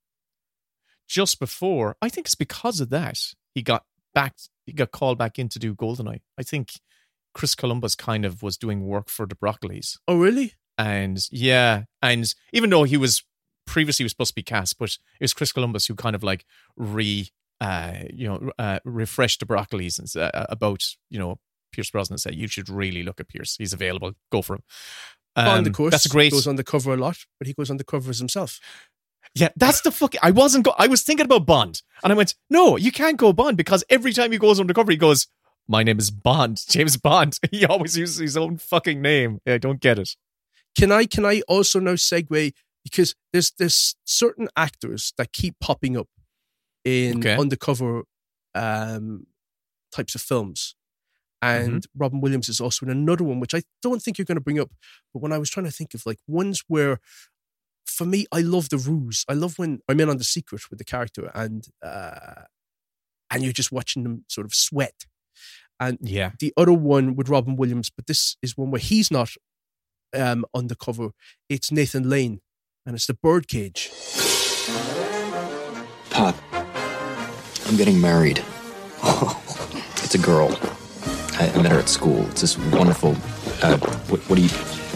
[1.08, 1.95] just before.
[2.01, 3.17] I think it's because of that
[3.54, 4.36] he got back.
[4.65, 6.21] He got called back in to do Goldeneye.
[6.38, 6.69] I think
[7.34, 10.54] Chris Columbus kind of was doing work for the Broccolis, Oh, really?
[10.78, 13.23] and yeah, and even though he was
[13.67, 16.45] previously was supposed to be cast, but it was Chris Columbus who kind of like
[16.75, 17.28] re,
[17.62, 21.39] uh, you know, uh, refreshed the Broccolis and uh, about you know
[21.75, 23.55] Pierce Brosnan said you should really look at Pierce.
[23.57, 24.13] He's available.
[24.31, 24.63] Go for him.
[25.35, 26.31] Bond, Um, of course, That's a great.
[26.31, 28.59] goes on the cover a lot, but he goes on the cover as himself.
[29.33, 30.13] Yeah, that's the fuck.
[30.23, 30.63] I wasn't.
[30.65, 33.83] Go- I was thinking about Bond, and I went, "No, you can't go Bond because
[33.89, 35.27] every time he goes undercover, he goes,
[35.67, 39.39] my name is Bond, James Bond.' He always uses his own fucking name.
[39.45, 40.15] I don't get it.
[40.77, 45.97] Can I can I also now segue because there's there's certain actors that keep popping
[45.97, 46.07] up
[46.85, 47.35] in Okay.
[47.35, 48.03] undercover
[48.53, 49.25] um,
[49.91, 50.75] types of films.
[51.45, 51.99] And Mm-hmm.
[52.01, 54.60] Robin Williams is also in another one, which I don't think you're going to bring
[54.60, 54.71] up.
[55.13, 56.99] But when I was trying to think of like ones where,
[57.86, 59.23] for me, I love the ruse.
[59.29, 62.43] I love when I'm in on the secret with the character, and uh,
[63.31, 65.05] and you're just watching them sort of sweat.
[65.79, 66.31] And Yeah.
[66.39, 69.29] the other one with Robin Williams, but this is one where he's not
[70.15, 71.10] um, undercover.
[71.49, 72.39] It's Nathan Lane,
[72.86, 73.91] and it's the Birdcage.
[76.10, 76.36] Pop,
[77.67, 78.41] I'm getting married.
[79.03, 80.58] it's a girl.
[81.37, 82.25] I, I met her at school.
[82.29, 83.11] It's this wonderful.
[83.61, 84.49] Uh, what, what are you?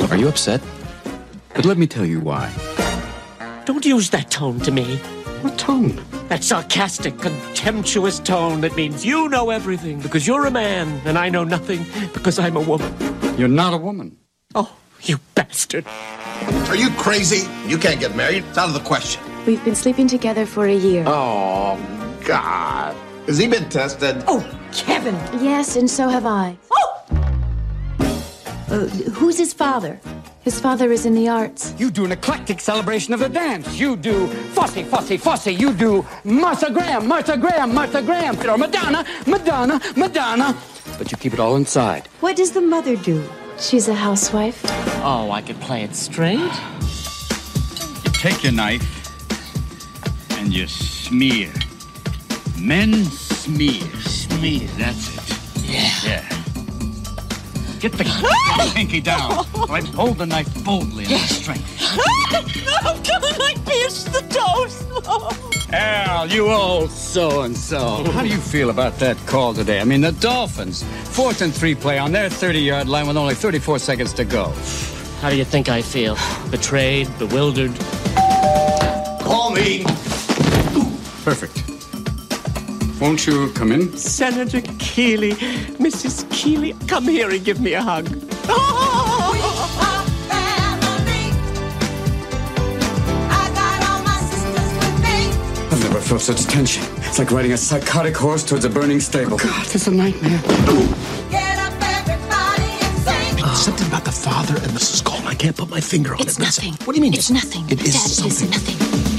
[0.09, 0.61] Are you upset?
[1.53, 2.51] But let me tell you why.
[3.65, 4.97] Don't use that tone to me.
[5.41, 6.01] What tone?
[6.27, 11.29] That sarcastic, contemptuous tone that means you know everything because you're a man and I
[11.29, 12.93] know nothing because I'm a woman.
[13.37, 14.17] You're not a woman.
[14.55, 15.85] Oh, you bastard.
[16.67, 17.47] Are you crazy?
[17.67, 18.43] You can't get married.
[18.49, 19.21] It's out of the question.
[19.45, 21.03] We've been sleeping together for a year.
[21.07, 21.77] Oh,
[22.25, 22.95] God.
[23.27, 24.23] Has he been tested?
[24.27, 24.41] Oh,
[24.73, 25.15] Kevin.
[25.41, 26.57] Yes, and so have I.
[28.69, 28.85] Uh,
[29.17, 29.99] who's his father?
[30.41, 31.73] His father is in the arts.
[31.77, 33.79] You do an eclectic celebration of the dance.
[33.79, 35.53] You do fussy, fussy, fussy.
[35.53, 38.39] You do Martha Graham, Martha Graham, Martha Graham.
[38.47, 40.55] Or Madonna, Madonna, Madonna.
[40.97, 42.07] But you keep it all inside.
[42.19, 43.27] What does the mother do?
[43.59, 44.61] She's a housewife.
[45.03, 46.39] Oh, I could play it straight.
[46.39, 48.87] You take your knife
[50.37, 51.51] and you smear.
[52.57, 53.03] Men
[53.49, 53.81] smear.
[54.01, 55.63] Smear, that's it.
[55.63, 55.89] Yeah.
[56.03, 56.29] Yeah.
[57.79, 58.03] Get the,
[58.75, 59.45] pinky down.
[59.69, 61.65] I hold the knife boldly and with strength.
[62.85, 64.85] I'm gonna like pierce the toast.
[65.73, 68.03] Al, you old so and so.
[68.11, 69.79] How do you feel about that call today?
[69.79, 73.35] I mean, the Dolphins, fourth and three play on their 30 yard line with only
[73.35, 74.53] 34 seconds to go.
[75.21, 76.17] How do you think I feel?
[76.51, 77.73] Betrayed, bewildered.
[79.21, 79.83] Call me.
[81.23, 81.78] Perfect.
[82.99, 83.95] Won't you come in?
[83.97, 85.31] Senator Keeley,
[85.79, 86.29] Mrs.
[86.31, 88.07] Keeley, come here and give me a hug.
[95.71, 96.83] I've never felt such tension.
[96.97, 99.33] It's like riding a psychotic horse towards a burning stable.
[99.35, 100.41] Oh, God, it's a nightmare.
[103.41, 105.03] It's something about the father and Mrs.
[105.03, 105.25] Cole.
[105.27, 106.39] I can't put my finger on It's it.
[106.39, 106.73] but nothing.
[106.85, 107.13] What do you mean?
[107.13, 107.65] It's nothing.
[107.69, 108.47] It is Dad, something.
[108.49, 109.18] It is nothing.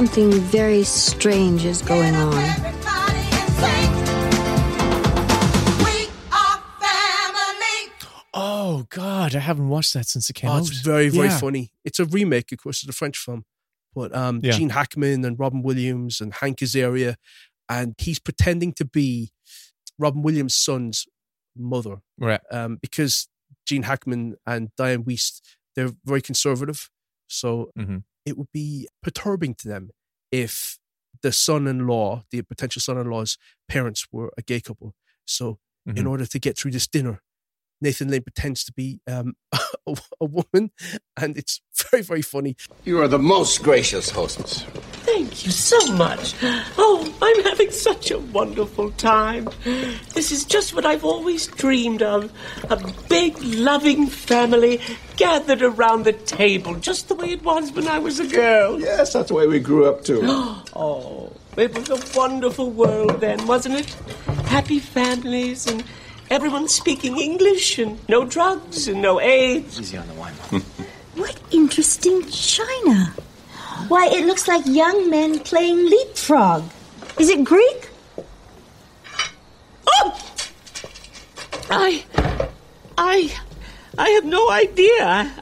[0.00, 2.32] Something very strange is going on.
[8.32, 10.60] Oh God, I haven't watched that since it came Oh, out.
[10.68, 11.38] it's very, very Yeah.
[11.38, 11.72] funny.
[11.84, 13.44] It's a remake, of course, of the French film.
[13.94, 14.52] But um, Yeah.
[14.52, 17.16] Gene Hackman and Robin Williams and Hank Azaria,
[17.68, 19.32] and he's pretending to be
[19.98, 21.06] Robin Williams' son's
[21.56, 22.00] mother.
[22.16, 22.40] Right.
[22.52, 23.28] Um, because
[23.66, 25.40] Gene Hackman and Dianne Wiest,
[25.74, 26.88] they're very conservative.
[27.26, 28.04] So Mhm.
[28.24, 29.90] It would be perturbing to them
[30.30, 30.78] if
[31.22, 33.36] the son-in-law, the potential son-in-law's
[33.68, 34.94] parents were a gay couple.
[35.26, 35.58] So
[35.96, 36.06] in Mhm.
[36.06, 37.22] order to get through this dinner,
[37.80, 39.34] Nathan Lane pretends to be um,
[39.86, 40.70] a, a woman,
[41.16, 42.56] and it's very, very funny.
[42.84, 44.62] You are the most gracious hostess.
[45.02, 46.34] Thank you so much.
[46.78, 49.48] Oh, I'm having such a wonderful time.
[50.14, 52.32] This is just what I've always dreamed of
[52.68, 52.76] a
[53.08, 54.80] big, loving family
[55.16, 58.80] gathered around the table, just the way it was when I was a girl.
[58.80, 60.20] Yes, that's the way we grew up too.
[60.72, 63.90] Oh, it was a wonderful world then, wasn't it?
[64.46, 65.84] Happy families and
[66.30, 69.80] everyone speaking English and no drugs and no AIDS.
[69.80, 70.34] Easy on the wine.
[71.16, 73.12] What interesting china.
[73.88, 76.64] Why, it looks like young men playing leapfrog.
[77.18, 77.90] Is it Greek?
[79.86, 80.30] Oh!
[81.68, 82.04] I,
[82.96, 83.36] I,
[83.98, 85.34] I have no idea.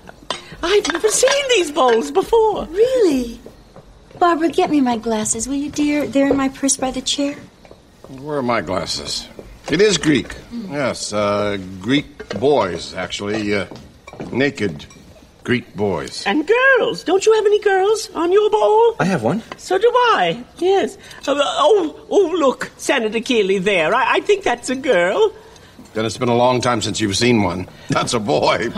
[0.62, 2.64] I've never seen these bowls before.
[2.64, 3.38] Really?
[4.18, 6.06] Barbara, get me my glasses, will you, dear?
[6.06, 7.34] They're in my purse by the chair.
[8.08, 9.28] Where are my glasses?
[9.70, 10.34] It is Greek.
[10.70, 12.06] Yes, uh, Greek
[12.40, 13.54] boys, actually.
[13.54, 13.66] Uh,
[14.32, 14.86] naked
[15.44, 16.26] Greek boys.
[16.26, 17.04] And girls.
[17.04, 18.96] Don't you have any girls on your bowl?
[18.98, 19.42] I have one.
[19.58, 20.42] So do I.
[20.56, 20.96] Yes.
[21.26, 23.94] Uh, oh, oh, look, Senator Keeley there.
[23.94, 25.34] I, I think that's a girl.
[25.92, 27.68] Then it's been a long time since you've seen one.
[27.90, 28.68] That's a boy.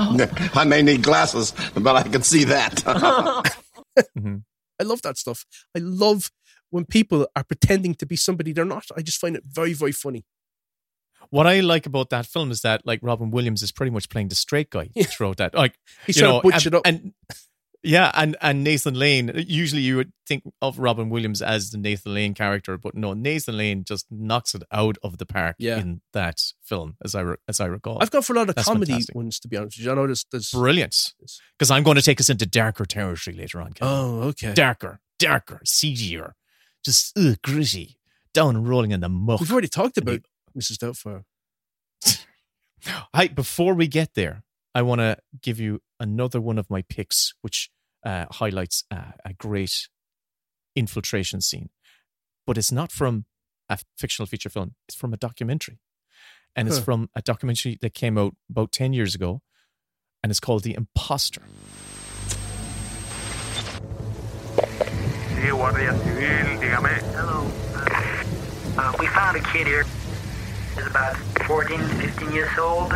[0.54, 2.82] I may need glasses, but I can see that.
[2.86, 5.44] I love that stuff.
[5.76, 6.32] I love
[6.70, 8.86] when people are pretending to be somebody they're not.
[8.96, 10.24] I just find it very, very funny.
[11.30, 14.28] What I like about that film is that like Robin Williams is pretty much playing
[14.28, 15.54] the straight guy throughout that.
[15.54, 15.74] Like
[16.06, 16.82] He's you know, and, it up.
[16.84, 17.12] and
[17.82, 19.30] yeah, and and Nathan Lane.
[19.46, 23.56] Usually you would think of Robin Williams as the Nathan Lane character, but no, Nathan
[23.56, 25.78] Lane just knocks it out of the park Yeah.
[25.78, 27.98] in that film, as I re- as I recall.
[28.02, 29.14] I've gone for a lot of That's comedy fantastic.
[29.14, 29.92] ones, to be honest with you.
[29.92, 31.14] I know there's, there's Brilliant,
[31.58, 33.72] because I'm going to take us into darker territory later on.
[33.72, 33.94] Kevin.
[33.94, 34.52] Oh, okay.
[34.52, 36.34] darker, darker, seedier,
[36.84, 37.96] just ugh, gritty,
[38.34, 39.40] down and rolling in the muck.
[39.40, 40.20] We've already talked about
[40.58, 40.78] Mrs.
[40.78, 41.24] Doubtfire.
[43.14, 44.42] Hi, before we get there,
[44.74, 47.70] I want to give you another one of my picks, which
[48.04, 49.88] uh, highlights uh, a great
[50.74, 51.70] infiltration scene.
[52.46, 53.26] But it's not from
[53.68, 55.78] a fictional feature film, it's from a documentary.
[56.56, 59.40] And it's from a documentary that came out about 10 years ago,
[60.22, 61.42] and it's called The Imposter.
[65.40, 67.00] Sí, guardia civil, dígame.
[67.14, 67.46] Hello.
[68.76, 69.84] Uh, we found a kid here.
[70.74, 72.92] He's about 14, 15 years old.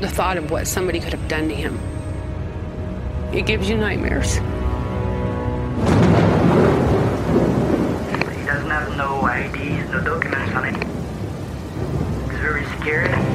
[0.00, 1.78] The thought of what somebody could have done to him,
[3.32, 4.34] it gives you nightmares.
[4.34, 4.40] He
[8.46, 10.74] doesn't have no IDs, no documents on him.
[12.30, 13.33] He's very scared.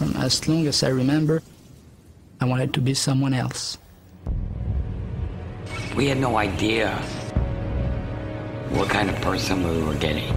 [0.00, 1.42] From as long as I remember,
[2.40, 3.76] I wanted to be someone else.
[5.94, 6.96] We had no idea
[8.70, 10.32] what kind of person we were getting.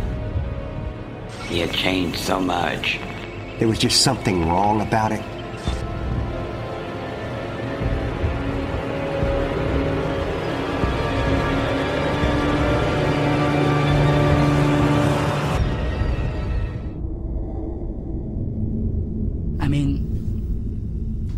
[1.47, 2.99] He had changed so much.
[3.57, 5.23] There was just something wrong about it.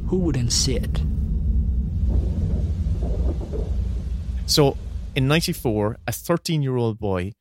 [0.07, 1.01] Who wouldn't see it?
[4.45, 4.77] So
[5.15, 7.33] in 94, a 13 year old boy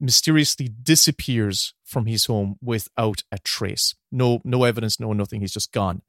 [0.00, 3.94] mysteriously disappears from his home without a trace.
[4.10, 5.40] No, no evidence, no nothing.
[5.40, 6.02] He's just gone.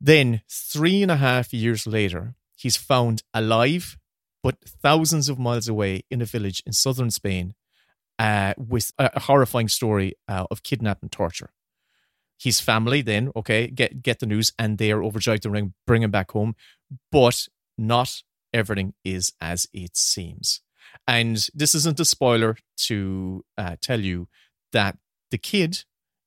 [0.00, 3.96] Then, three and a half years later, he's found alive,
[4.42, 7.54] but thousands of miles away in a village in southern Spain.
[8.18, 11.50] uh, with a, horrifying story uh, of kidnap and torture.
[12.38, 16.02] His family then, okay, get get the news, and they are overjoyed to bring bring
[16.02, 16.54] him back home.
[17.10, 18.22] But not
[18.52, 20.60] everything is as it seems.
[21.06, 22.56] And this isn't a spoiler
[22.88, 24.28] to uh, tell you
[24.72, 24.98] that
[25.30, 25.84] the kid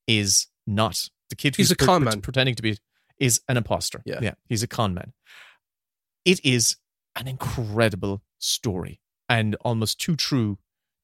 [0.07, 2.21] is not the kid He's who's a con pre- man.
[2.21, 2.77] pretending to be
[3.19, 4.01] is an imposter.
[4.05, 4.19] Yeah.
[4.21, 5.13] yeah, he's a con man.
[6.25, 6.77] It is
[7.15, 10.57] an incredible story and almost too true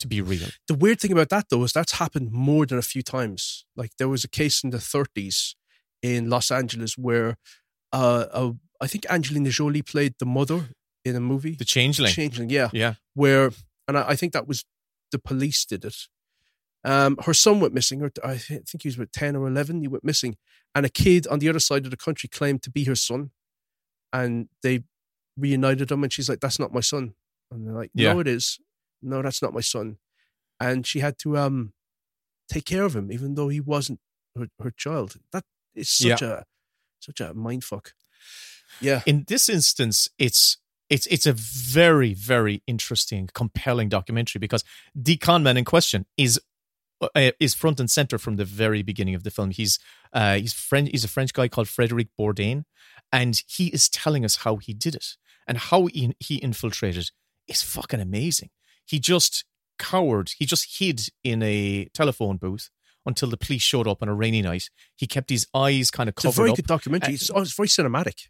[0.05, 0.47] to be real.
[0.67, 3.65] The weird thing about that though is that's happened more than a few times.
[3.75, 5.55] Like there was a case in the 30s
[6.01, 7.37] in Los Angeles where
[7.93, 8.51] uh, uh
[8.81, 10.69] I think Angelina Jolie played the mother
[11.03, 11.55] in a movie.
[11.55, 12.11] The Changeling.
[12.11, 12.69] Changeling, yeah.
[12.73, 12.95] Yeah.
[13.13, 13.51] Where
[13.87, 14.65] and I, I think that was
[15.11, 15.95] the police did it.
[16.83, 19.81] Um, her son went missing, or I thi- think he was about 10 or 11.
[19.81, 20.37] He went missing.
[20.75, 23.31] And a kid on the other side of the country claimed to be her son.
[24.13, 24.83] And they
[25.35, 26.03] reunited him.
[26.03, 27.15] And she's like, That's not my son.
[27.51, 28.19] And they're like, No, Yeah.
[28.19, 28.59] it is.
[29.01, 29.97] No, that's not my son.
[30.59, 31.73] And she had to um
[32.49, 33.99] take care of him, even though he wasn't
[34.37, 35.17] her, her child.
[35.31, 35.43] That
[35.73, 36.27] is such Yeah.
[36.39, 36.43] a
[36.99, 37.93] such a mind fuck.
[38.81, 39.01] Yeah.
[39.05, 40.57] In this instance, it's
[40.89, 46.39] it's it's a very very interesting, compelling documentary because the con man in question is
[47.01, 49.51] uh, is front and center from the very beginning of the film.
[49.51, 49.79] He's
[50.13, 50.89] uh, he's French.
[50.91, 52.65] He's a French guy called Frederic Bourdin,
[53.11, 55.17] and he is telling us how he did it
[55.47, 57.11] and how he, he infiltrated.
[57.47, 58.49] Is fucking amazing.
[58.85, 59.45] He just
[59.77, 60.31] cowered.
[60.37, 62.69] He just hid in a telephone booth
[63.05, 64.69] until the police showed up on a rainy night.
[64.95, 66.29] He kept his eyes kind of covered.
[66.29, 66.55] It's a very up.
[66.55, 67.13] good documentary.
[67.13, 68.27] And- It's, oh, it's very cinematic.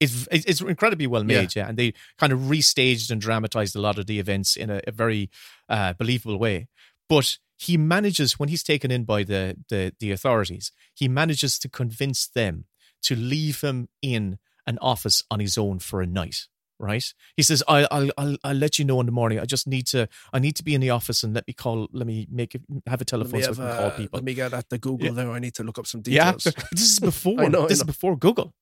[0.00, 1.68] it's it's incredibly well made, yeah.
[1.68, 4.92] And they kind of restaged and dramatized a lot of the events in a, a
[4.92, 5.30] very
[5.68, 6.68] uh, believable way.
[7.08, 11.68] But he manages when he's taken in by the, the the authorities, he manages to
[11.68, 12.66] convince them
[13.02, 16.46] to leave him in an office on his own for a night.
[16.80, 17.04] Right?
[17.36, 19.40] He says, "I'll I'll I'll, I'll let you know in the morning.
[19.40, 21.88] I just need to I need to be in the office and let me call.
[21.92, 24.16] Let me make it have a telephone so I can call people.
[24.18, 25.12] let me get at the Google Yeah.
[25.12, 25.30] there.
[25.32, 26.46] I need to look up some details.
[26.46, 27.48] Yeah, this is before.
[27.48, 28.54] Know, this is before Google.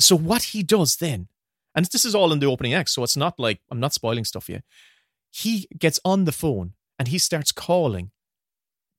[0.00, 1.28] So what he does then,
[1.76, 4.24] and this is all in the opening act, so it's not like I'm not spoiling
[4.24, 4.64] stuff yet.
[5.30, 8.10] He gets on the phone and he starts calling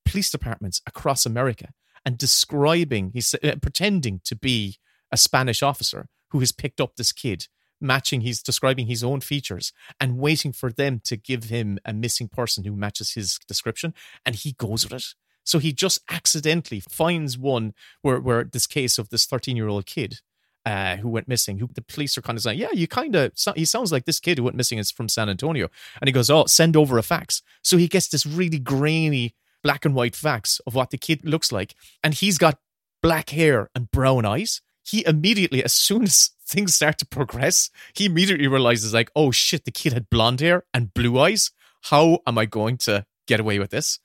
[0.05, 1.69] police departments across America
[2.05, 4.78] and describing, he's uh, pretending to be
[5.11, 7.47] a Spanish officer who has picked up this kid,
[7.82, 12.27] matching, he's describing his own features and waiting for them to give him a missing
[12.27, 13.93] person who matches his description.
[14.25, 15.05] And he goes with it.
[15.43, 19.86] So he just accidentally finds one where, where this case of this 13 year old
[19.86, 20.19] kid
[20.65, 23.32] uh, who went missing, who the police are kind of saying, yeah, you kind of,
[23.55, 25.69] he sounds like this kid who went missing is from San Antonio.
[25.99, 27.41] And he goes, oh, send over a fax.
[27.63, 31.51] So he gets this really grainy black and white fax of what the kid looks
[31.51, 31.75] like.
[32.03, 32.59] And he's got
[33.01, 34.61] black hair and brown eyes.
[34.84, 39.66] He immediately, as soon as things start to progress, he immediately realizes, like, oh shit,
[39.66, 41.52] the kid had blonde hair and blue eyes.
[41.84, 43.99] How am I going to get away with this?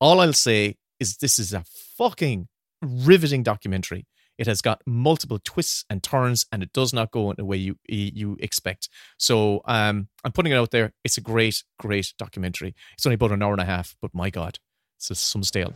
[0.00, 1.64] All I'll say is this is a
[1.96, 2.48] fucking
[2.82, 4.06] riveting documentary.
[4.38, 7.56] It has got multiple twists and turns, and it does not go in the way
[7.56, 8.90] you you expect.
[9.16, 10.92] So um, I'm putting it out there.
[11.04, 12.74] It's a great, great documentary.
[12.92, 14.58] It's only about an hour and a half, but my god,
[14.98, 15.72] it's just some stale.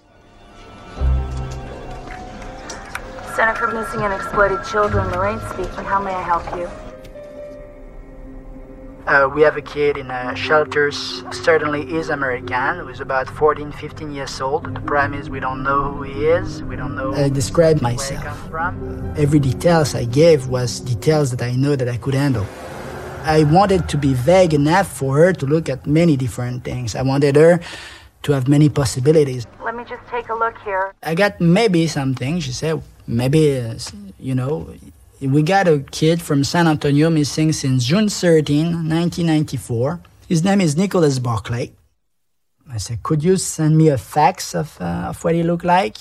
[3.41, 5.83] Center for Missing and Exploited Children, Lorraine speaking.
[5.87, 6.69] How may I help you?
[9.07, 13.73] Uh, we have a kid in uh, shelters, certainly is American, who is about 14,
[13.73, 14.65] 15 years old.
[14.75, 17.93] The problem is we don't know who he is, we don't know I described where
[17.93, 18.25] he myself.
[18.25, 19.15] comes from.
[19.17, 22.47] Every details I gave was details that I know that I could handle.
[23.23, 26.95] I wanted to be vague enough for her to look at many different things.
[26.95, 27.61] I wanted her
[28.25, 29.47] to have many possibilities.
[29.65, 30.95] Let me just take a look here.
[31.03, 32.41] I got maybe something.
[32.41, 33.63] She said, maybe,
[34.19, 34.73] you know,
[35.21, 40.01] we got a kid from San Antonio missing since June 13, 1994.
[40.29, 41.73] His name is Nicholas Barclay.
[42.73, 45.97] I said, could you send me a fax of, uh, of what he looked like?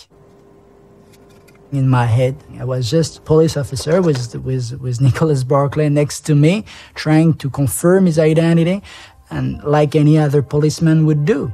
[1.71, 6.35] In my head, I was just police officer with, with, with Nicholas Barclay next to
[6.35, 8.81] me, trying to confirm his identity,
[9.29, 11.53] and like any other policeman would do.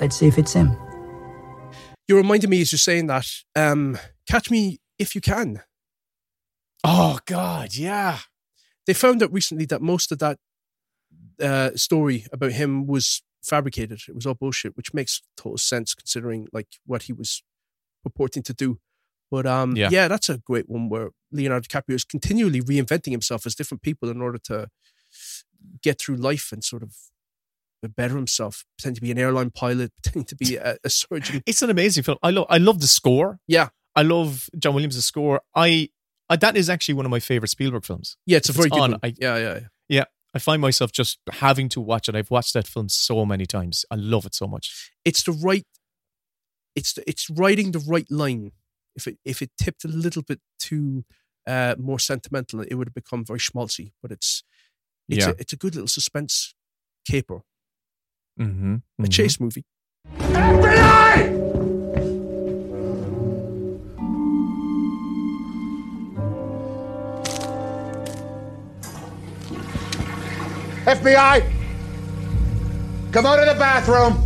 [0.00, 0.76] Let's see if it's him.
[2.08, 3.26] You reminded me as you're saying that.
[3.54, 3.98] Um,
[4.28, 5.62] catch me if you can.
[6.84, 8.18] Oh God, yeah.
[8.86, 10.38] They found out recently that most of that
[11.42, 14.00] uh, story about him was fabricated.
[14.08, 17.42] It was all bullshit, which makes total sense considering like what he was
[18.04, 18.78] purporting to do.
[19.30, 19.88] But um, Yeah.
[19.90, 20.06] yeah.
[20.08, 24.20] that's a great one where Leonardo DiCaprio is continually reinventing himself as different people in
[24.22, 24.68] order to
[25.82, 26.94] get through life and sort of
[27.88, 31.42] better himself, pretending to be an airline pilot, pretending to be a, a surgeon.
[31.46, 32.18] It's an amazing film.
[32.22, 33.38] I love I love the score.
[33.46, 33.68] Yeah.
[33.94, 35.40] I love John Williams' score.
[35.54, 35.88] I,
[36.28, 38.16] I that is actually one of my favorite Spielberg films.
[38.26, 38.94] Yeah, it's a very good on.
[39.02, 39.60] I, yeah, yeah, yeah.
[39.88, 40.04] yeah.
[40.34, 42.14] I find myself just having to watch it.
[42.14, 43.86] I've watched that film so many times.
[43.90, 44.92] I love it so much.
[45.06, 45.64] It's the right.
[46.74, 48.52] It's the, it's writing the right line.
[48.94, 51.04] If it if it tipped a little bit too
[51.46, 53.92] uh, more sentimental, it would have become very schmaltzy.
[54.02, 54.42] But it's
[55.08, 55.30] it's Yeah.
[55.32, 56.54] a, it's a good little suspense
[57.08, 57.42] caper,
[58.38, 58.76] Mm-hmm.
[59.02, 59.64] a chase movie.
[60.20, 61.32] FBI!
[70.84, 71.52] FBI!
[73.12, 74.22] Come out of the bathroom!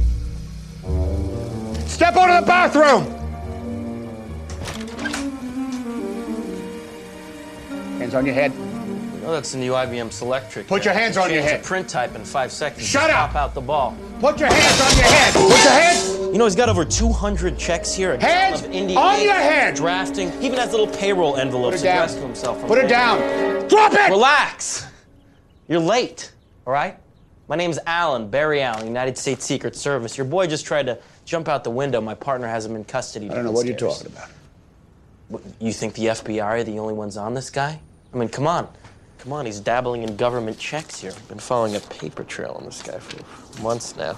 [1.87, 3.05] Step out of the bathroom!
[7.99, 8.70] Hands on your head.
[9.23, 10.67] Oh, that's the new IBM Selectric.
[10.67, 11.65] Put your hands on your Change the head.
[11.65, 12.87] print type in five seconds.
[12.87, 13.31] Shut up!
[13.31, 13.97] Pop out the ball.
[14.19, 15.35] Put your hands on your head!
[15.35, 16.09] Put your hands!
[16.33, 18.17] You know, he's got over 200 checks here.
[18.19, 19.75] Hands of indie on your head!
[19.75, 20.31] Drafting.
[20.41, 21.97] He even has little payroll envelopes Put it down.
[21.99, 22.59] addressed to himself.
[22.61, 23.69] from Put it down!
[23.69, 24.11] Drop it!
[24.11, 24.87] Relax.
[25.69, 26.33] You're late,
[26.67, 26.97] all right?
[27.47, 30.17] My name's Alan, Barry Allen, United States Secret Service.
[30.17, 32.01] Your boy just tried to jump out the window.
[32.01, 33.29] My partner has him in custody.
[33.29, 34.31] I don't know what you're talking about.
[35.61, 37.81] You think the FBI are the only ones on this guy?
[38.13, 38.69] I mean, come on.
[39.21, 41.13] Come on, he's dabbling in government checks here.
[41.15, 44.17] I've been following a paper trail on this guy for months now.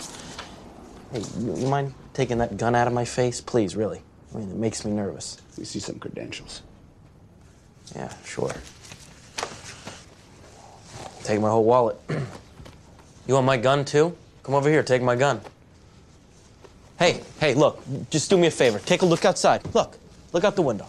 [1.11, 3.41] Hey, you, you mind taking that gun out of my face?
[3.41, 4.01] Please, really.
[4.33, 5.43] I mean, it makes me nervous.
[5.59, 6.63] We see some credentials.
[7.97, 8.55] Yeah, sure.
[11.25, 12.01] Take my whole wallet.
[13.27, 14.17] you want my gun too?
[14.45, 15.41] Come over here, take my gun.
[17.01, 18.79] Hey, hey, look, just do me a favor.
[18.79, 19.63] Take a look outside.
[19.75, 19.99] Look,
[20.33, 20.87] look out the window.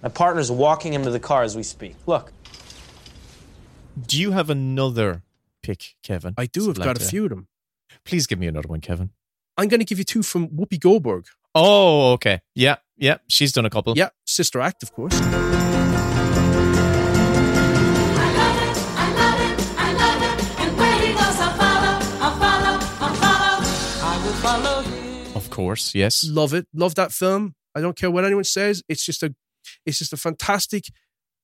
[0.00, 1.96] My partner's walking him to the car as we speak.
[2.06, 2.32] Look.
[4.06, 5.22] Do you have another
[5.62, 6.34] pick, Kevin?
[6.36, 6.70] I do.
[6.70, 7.48] I've Like got a few of them.
[8.04, 9.10] Please give me another one, Kevin.
[9.56, 11.26] I'm going to give you two from Whoopi Goldberg.
[11.54, 12.40] Oh, okay.
[12.54, 13.18] Yeah, yeah.
[13.28, 13.96] She's done a couple.
[13.96, 15.18] Yeah, Sister Act, of course.
[25.34, 26.24] Of course, yes.
[26.28, 26.66] Love it.
[26.72, 27.54] Love that film.
[27.74, 28.82] I don't care what anyone says.
[28.88, 29.34] It's just a,
[29.84, 30.84] it's just a fantastic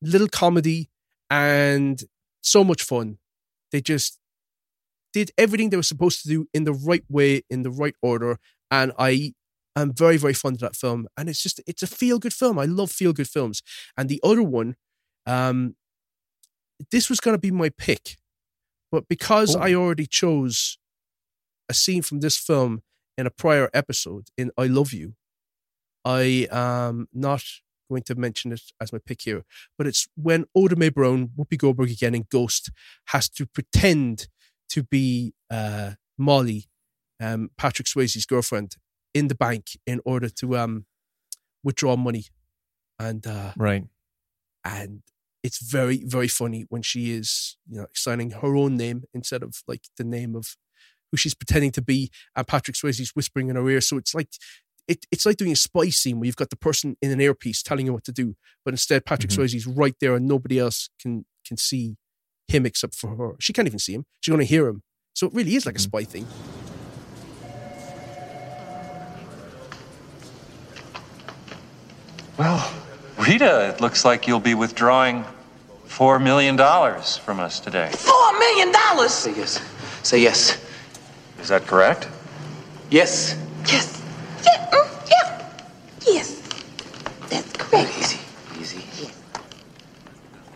[0.02, 0.88] little comedy
[1.30, 2.02] and
[2.44, 3.18] so much fun.
[3.72, 4.18] They just
[5.12, 8.38] did everything they were supposed to do in the right way, in the right order,
[8.70, 9.32] and I
[9.76, 11.06] am very, very fond of that film.
[11.16, 12.58] And it's just, it's a feel good film.
[12.58, 13.62] I love feel good films.
[13.96, 14.76] And the other one,
[15.26, 15.76] um,
[16.90, 18.16] this was going to be my pick,
[18.90, 19.60] but because Oh.
[19.60, 20.78] I already chose
[21.68, 22.82] a scene from this film
[23.16, 25.14] in a prior episode in I Love You,
[26.04, 27.42] I am not
[27.94, 29.42] going to mention it as my pick here.
[29.78, 32.70] But it's when Oda Mae Brown, Whoopi Goldberg again in Ghost,
[33.06, 34.28] has to pretend
[34.70, 36.64] to be uh, Molly,
[37.20, 38.76] um, Patrick Swayze's girlfriend,
[39.12, 40.86] in the bank in order to um,
[41.62, 42.24] withdraw money.
[42.98, 43.84] And uh, Right.
[44.64, 45.02] and
[45.42, 49.62] it's very very funny when she is you know signing her own name instead of
[49.68, 50.56] like the name of
[51.10, 54.30] who she's pretending to be and patrick swayze's whispering in her ear so it's like
[54.86, 57.62] it, it's like doing a spy scene where you've got the person in an earpiece
[57.62, 59.38] telling you what to do but instead patrick Mhm.
[59.38, 61.96] swayze's right there and nobody else can can see
[62.48, 64.82] him except for her she can't even see him she's going to hear him
[65.14, 66.26] so it really is like a spy thing
[72.36, 72.72] Well,
[73.18, 75.24] Rita, it looks like you'll be withdrawing
[75.88, 76.56] $4 million
[77.20, 77.90] from us today.
[77.92, 79.12] Four million dollars!
[79.12, 79.60] Say yes.
[80.02, 80.58] Say yes.
[81.40, 82.08] Is that correct?
[82.90, 83.38] Yes.
[83.66, 84.02] Yes.
[84.44, 85.48] Yeah, mm, yeah.
[86.06, 86.40] Yes.
[87.28, 87.90] That's correct.
[87.98, 88.18] Easy.
[88.60, 88.78] Easy.
[89.02, 89.12] Yes.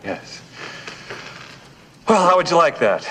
[0.03, 0.41] Yes.
[2.07, 3.07] Well, how would you like that?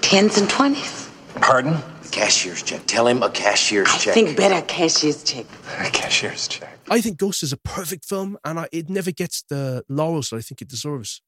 [0.00, 1.08] Tens and twenties.
[1.36, 1.76] Pardon?
[2.10, 2.80] Cashier's check.
[2.86, 3.94] Tell him a cashier's check.
[3.94, 4.14] I check.
[4.14, 5.46] think better cashier's check.
[5.78, 6.76] A cashier's check.
[6.90, 10.36] i think ghost is a perfect film and I, it never gets the laurels that
[10.38, 11.22] i think it deserves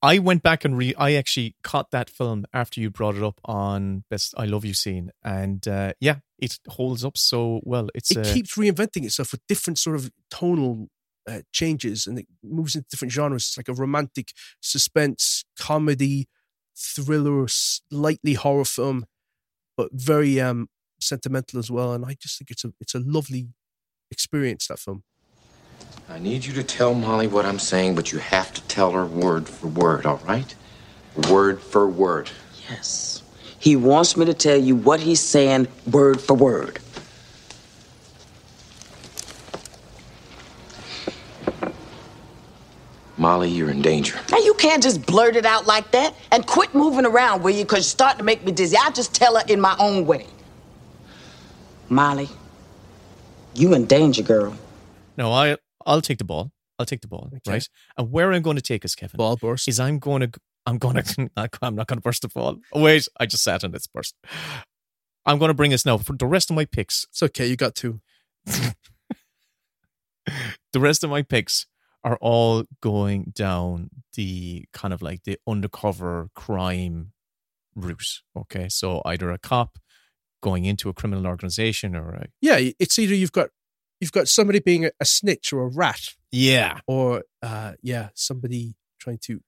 [0.00, 0.94] I went back and re.
[0.96, 4.74] I actually caught that film after you brought it up on best "I Love You"
[4.74, 7.88] scene, and uh, yeah, it holds up so well.
[7.94, 10.88] It's it uh, keeps reinventing itself with different sort of tonal
[11.28, 13.48] uh, changes and it moves into different genres.
[13.48, 16.28] It's like a romantic suspense, comedy,
[16.76, 19.04] thriller, slightly horror film,
[19.76, 20.68] but very um,
[21.00, 21.92] sentimental as well.
[21.92, 23.48] And I just think it's a it's a lovely
[24.10, 25.02] experience that film.
[26.10, 29.04] I need you to tell Molly what I'm saying, but you have to tell her
[29.04, 30.54] word for word, all right?
[31.30, 32.30] Word for word.
[32.70, 33.22] Yes.
[33.58, 36.78] He wants me to tell you what he's saying word for word.
[43.18, 44.18] Molly, you're in danger.
[44.30, 47.64] Now, you can't just blurt it out like that and quit moving around, will you?
[47.64, 48.78] Because you're starting to make me dizzy.
[48.80, 50.26] I'll just tell her in my own way.
[51.90, 52.30] Molly,
[53.54, 54.56] you in danger, girl.
[55.16, 55.56] No, I
[55.88, 56.52] I'll take the ball.
[56.78, 57.68] I'll take the ball, right?
[57.96, 60.30] And where I'm going to take us, Kevin, ball burst, is I'm going to
[60.68, 61.02] I'm gonna.
[61.62, 62.58] I'm not gonna burst the ball.
[62.72, 64.14] Oh, wait, I just sat and it's burst.
[65.24, 67.06] I'm gonna bring us now for the rest of my picks.
[67.10, 67.46] It's okay.
[67.46, 68.00] You got two.
[68.46, 68.74] the
[70.76, 71.66] rest of my picks
[72.04, 77.12] are all going down the kind of like the undercover crime
[77.74, 78.20] route.
[78.36, 79.78] Okay, so either a cop
[80.42, 83.48] going into a criminal organization or a Yeah, it's either you've got
[84.00, 88.74] you've got somebody being a, a snitch or a rat, yeah, or uh, yeah, somebody
[88.98, 89.40] trying to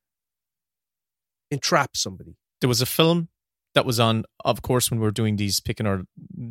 [1.50, 2.36] entrap somebody.
[2.60, 3.28] there was a film
[3.74, 6.02] that was on of course when we are doing these picking our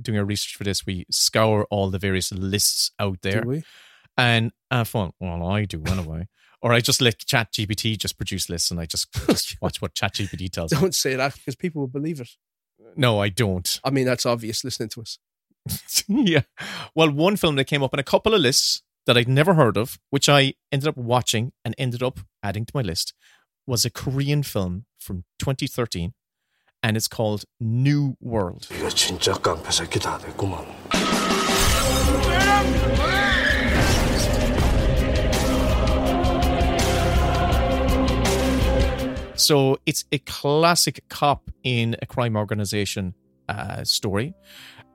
[0.01, 3.43] doing our research for this we scour all the various lists out there.
[4.17, 6.27] and I thought well I do anyway.
[6.61, 9.93] Or I just let chat GPT just produce lists and I just, just watch what
[9.93, 10.81] chat GPT tells me.
[10.81, 12.31] Don't say that because people will believe it.
[12.97, 13.79] no I don't.
[13.81, 15.19] I mean, that's obvious listening to us.
[16.07, 16.41] yeah.
[16.95, 19.78] Well, one film that came up in a couple of lists that I'd never heard
[19.78, 23.13] of, which I ended up watching and ended up adding to my list,
[23.65, 26.13] was a Korean film from 2013,
[26.84, 28.67] and it's called New World.
[39.36, 43.15] So it's a classic cop in a crime organization
[43.47, 44.34] uh, story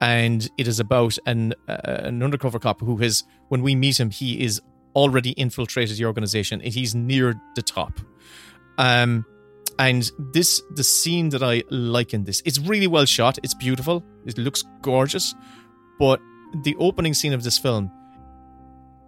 [0.00, 4.10] and it is about an uh, an undercover cop who has, when we meet him,
[4.10, 4.60] he is
[4.94, 6.60] already infiltrated the organization.
[6.60, 8.00] He's near the top.
[8.78, 9.24] Um,
[9.78, 12.42] and this the scene that I like in this.
[12.44, 13.38] It's really well shot.
[13.42, 14.04] It's beautiful.
[14.26, 15.34] It looks gorgeous,
[15.98, 16.20] but
[16.62, 17.90] the opening scene of this film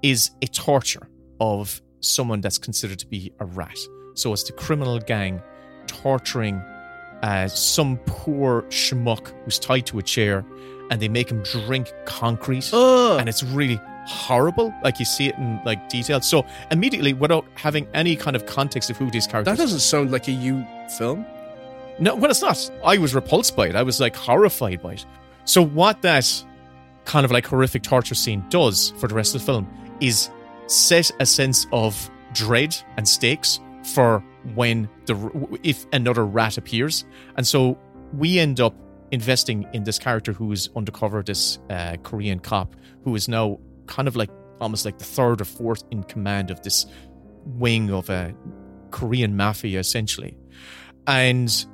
[0.02, 1.08] is a torture
[1.40, 3.78] of someone that's considered to be a rat.
[4.14, 5.42] So it's the criminal gang
[5.86, 6.62] torturing
[7.22, 10.44] uh, some poor schmuck who's tied to a chair,
[10.90, 14.72] and they make him drink concrete, and it's really horrible.
[14.84, 16.20] Like you see it in like detail.
[16.20, 20.10] So immediately, without having any kind of context of who these characters, That doesn't sound
[20.12, 20.64] like a you
[20.98, 21.26] film.
[21.98, 22.70] no, well, it's not.
[22.84, 23.74] I was repulsed by it.
[23.76, 25.06] I was like horrified by it.
[25.44, 26.44] So what that
[27.04, 29.66] kind of like horrific torture scene does for the rest of the film
[30.00, 30.28] is
[30.66, 34.22] set a sense of dread and stakes for
[34.54, 37.04] when the if another rat appears,
[37.36, 37.78] and so
[38.12, 38.74] we end up
[39.10, 42.74] investing in this character who is undercover, this uh, Korean cop
[43.04, 44.30] who is now kind of like
[44.60, 46.86] almost like the third or fourth in command of this
[47.44, 48.34] wing of a
[48.90, 50.36] Korean mafia, essentially,
[51.06, 51.66] and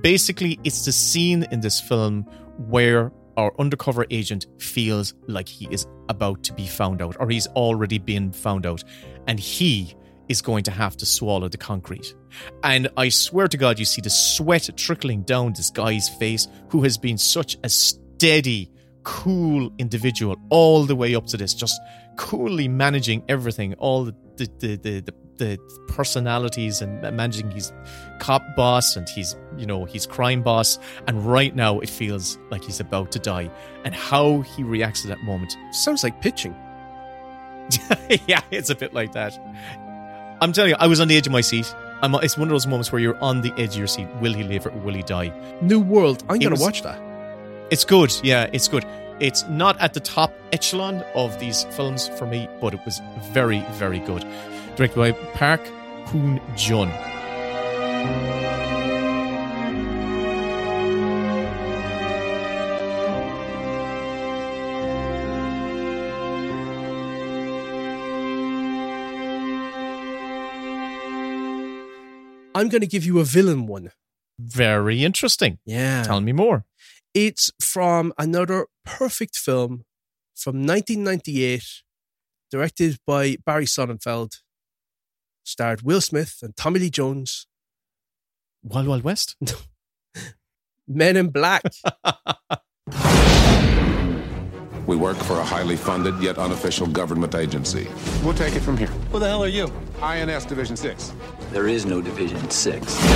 [0.00, 2.22] basically it's the scene in this film
[2.68, 7.46] where our undercover agent feels like he is about to be found out or he's
[7.48, 8.82] already been found out.
[9.28, 9.94] And he
[10.28, 12.14] is going to have to swallow the concrete.
[12.62, 16.82] And i swear to god you see the sweat trickling down this guy's face who
[16.82, 18.70] has been such a steady
[19.04, 21.80] cool individual all the way up to this just
[22.16, 25.58] coolly managing everything all the the the, the, the
[25.88, 27.72] personalities and managing his
[28.18, 30.78] cop boss and he's you know his crime boss.
[31.06, 33.50] And right now it feels like he's about to die.
[33.84, 36.54] And how he reacts to that moment sounds like pitching.
[38.26, 39.38] Yeah it's a bit like that
[40.40, 41.74] i'm telling you i was on the edge of my seat.
[42.00, 44.06] I'm, it's one of those moments where you're on the edge of your seat.
[44.20, 45.32] Will he live or will he die?
[45.60, 46.22] New World.
[46.28, 47.00] I'm going to watch that.
[47.70, 48.12] it's good.
[48.22, 48.84] Yeah it's good.
[49.18, 53.00] It's not at the top echelon of these films for me but it was
[53.32, 54.24] very very good.
[54.76, 55.60] Directed by park
[56.10, 56.90] hoon jung
[72.58, 73.90] I'm going to give you a villain one.
[74.38, 76.02] very interesting Yeah.
[76.02, 76.64] tell me more
[77.14, 79.72] It's from another perfect film
[80.42, 81.62] from 1998,
[82.50, 84.32] directed by Barry Sonnenfeld,
[85.44, 87.46] starred Will Smith and Tommy Lee Jones.
[88.62, 89.36] Wild Wild West?
[90.88, 91.62] Men in Black.
[94.88, 97.88] We work for a highly funded yet unofficial government agency.
[98.24, 98.86] We'll take it from here.
[99.12, 99.70] Who the hell are you?
[100.00, 101.12] INS Division 6.
[101.52, 103.06] There is no Division 6.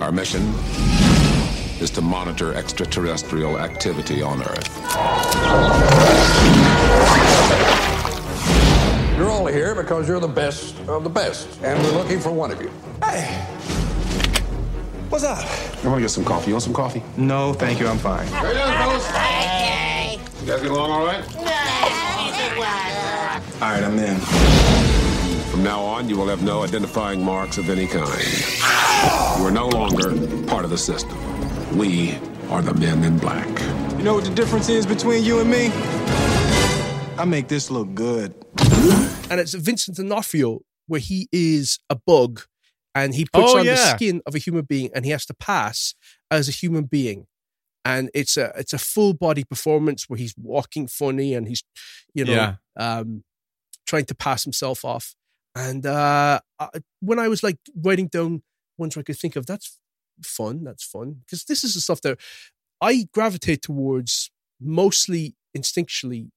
[0.00, 0.42] Our mission
[1.80, 4.70] is to monitor extraterrestrial activity on Earth.
[9.18, 12.52] You're all here because you're the best of the best, and we're looking for one
[12.52, 12.70] of you.
[13.02, 13.34] Hey!
[15.08, 15.38] What's up?
[15.38, 16.50] I want to get some coffee.
[16.50, 17.02] You want some coffee?
[17.16, 17.88] No, thank you.
[17.88, 18.28] I'm fine.
[18.28, 19.95] Hey, fellas.
[20.40, 21.24] You guys get along all right?
[23.62, 24.18] All right, I'm in.
[25.50, 28.22] From now on, you will have no identifying marks of any kind.
[29.38, 30.10] You are no longer
[30.46, 31.16] part of the system.
[31.76, 32.18] We
[32.50, 33.46] are the men in black.
[33.98, 35.70] You know what the difference is between you and me?
[37.18, 38.34] I make this look good.
[39.30, 42.42] and it's Vincent D'Onofrio, where he is a bug
[42.94, 45.34] and he puts Oh, on the skin of a human being, and he has to
[45.34, 45.94] pass
[46.30, 47.26] as a human being.
[47.86, 51.62] And it's a it's a full body performance where he's walking funny and he's,
[52.14, 52.56] you know, Yeah.
[52.76, 53.24] um,
[53.86, 55.14] trying to pass himself off.
[55.54, 56.68] And uh, I,
[57.00, 58.42] when I was like writing down
[58.78, 59.78] ones I could think of, that's
[60.22, 60.64] fun.
[60.64, 62.18] That's fun because this is the stuff that
[62.80, 64.30] I gravitate towards
[64.60, 66.30] mostly instinctually.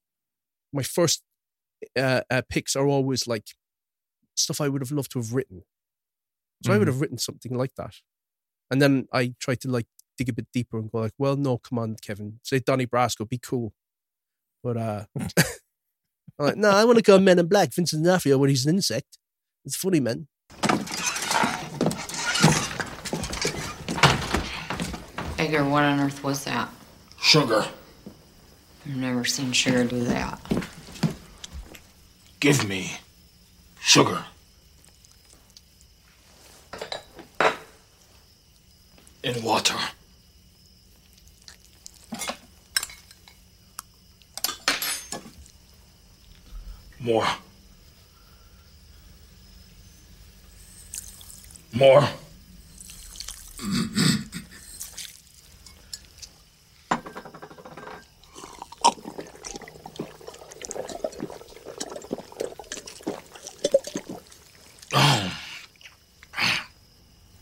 [0.71, 1.23] My first
[1.97, 3.47] uh, uh, picks are always like
[4.35, 5.63] stuff I would have loved to have written.
[6.65, 6.91] So I would Mhm.
[6.91, 7.95] have written something like that,
[8.71, 9.87] and then I try to like
[10.19, 13.27] dig a bit deeper and go like, "Well, no, come on, Kevin, say Donnie Brasco,
[13.27, 13.73] be cool."
[14.63, 15.05] But uh,
[16.39, 18.75] I'm like, no, I want to go Men in Black, Vincent D'Onofrio, where he's an
[18.75, 19.17] insect.
[19.65, 20.27] It's funny, man.
[25.37, 26.69] Edgar, what on earth was that?
[27.21, 27.65] Sugar.
[28.85, 30.39] I've never seen Sugar do that.
[32.39, 32.97] Give me
[33.79, 34.23] sugar.
[39.23, 39.75] In water.
[47.09, 47.27] More.
[51.73, 52.07] More.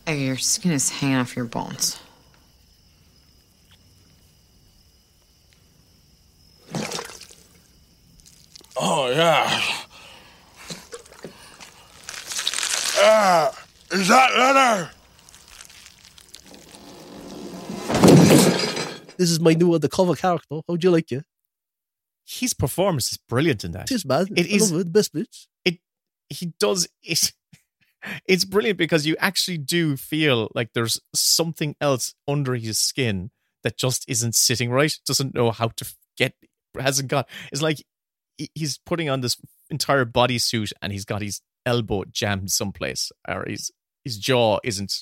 [0.06, 2.00] Edgar, your skin is hanging off your bones.
[8.80, 9.60] Oh, yeah.
[13.00, 13.52] Ah,
[13.90, 14.90] is that leather?
[19.16, 20.60] This is my new undercover character.
[20.68, 21.24] How'd you like it?
[22.24, 23.90] His performance is brilliant in that.
[23.90, 24.26] It is, man.
[24.36, 24.78] It I is it.
[24.78, 25.48] The best bits.
[25.64, 25.78] it
[26.28, 27.32] he does it
[28.28, 33.30] it's brilliant because you actually do feel like there's something else under his skin
[33.64, 36.34] that just isn't sitting right doesn't know how to get
[36.78, 37.82] hasn't got it's like
[38.54, 39.36] he's putting on this
[39.70, 43.72] entire bodysuit and he's got his elbow jammed someplace or his
[44.08, 44.92] his jaw isn't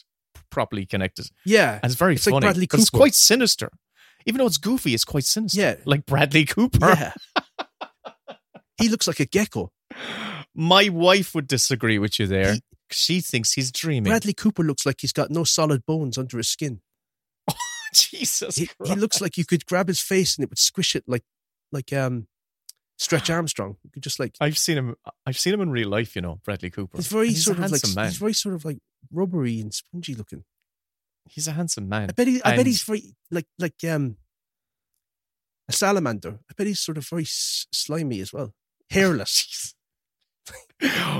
[0.50, 1.74] properly connected Yeah.
[1.82, 3.70] and it's very It's like funny Bradley 'cause it's quite sinister
[4.26, 5.74] even though it's goofy it's quite sinister Yeah.
[5.84, 7.12] like bradley cooper Yeah.
[8.78, 9.72] he looks like a gecko.
[10.54, 12.56] my wife would disagree with you there
[12.90, 16.48] she thinks he's dreaming Bradley Cooper looks like he's got no solid bones under his
[16.48, 16.80] skin.
[17.94, 21.02] Jesus He, he looks like you could grab his face and it would squish it
[21.06, 21.24] like
[21.72, 22.28] like um
[22.98, 23.76] Stretch Armstrong.
[23.84, 24.94] You could just like I've seen him.
[25.26, 26.16] I've seen him in real life.
[26.16, 26.96] You know, Bradley Cooper.
[26.96, 28.06] he's very he's sort a of like man.
[28.06, 28.78] he's very sort of like
[29.12, 30.44] rubbery and spongy looking.
[31.28, 32.08] He's a handsome man.
[32.10, 34.16] I bet he, I bet he's very like like um
[35.68, 36.38] a salamander.
[36.48, 38.54] I bet he's sort of very s- slimy as well,
[38.90, 39.74] hairless.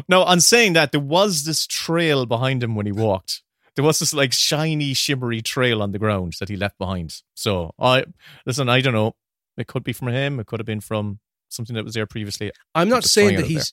[0.09, 3.43] No, on saying that, there was this trail behind him when he walked.
[3.75, 7.23] There was this like shiny, shimmery trail on the ground that he left behind.
[7.35, 8.05] So I
[8.45, 8.69] listen.
[8.69, 9.15] I don't know.
[9.57, 10.39] It could be from him.
[10.39, 12.53] It could have been from something that was there previously.
[12.75, 13.73] I'm not saying that he's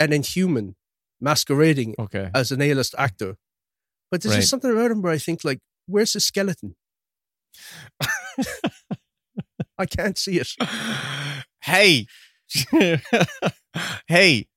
[0.00, 0.76] an inhuman
[1.20, 2.30] masquerading Okay.
[2.34, 3.36] as an A-list actor,
[4.10, 4.40] but there's Right.
[4.40, 6.74] just something about him where I think like, where's his skeleton?
[9.78, 10.48] I can't see it.
[11.62, 12.06] Hey,
[14.08, 14.48] hey,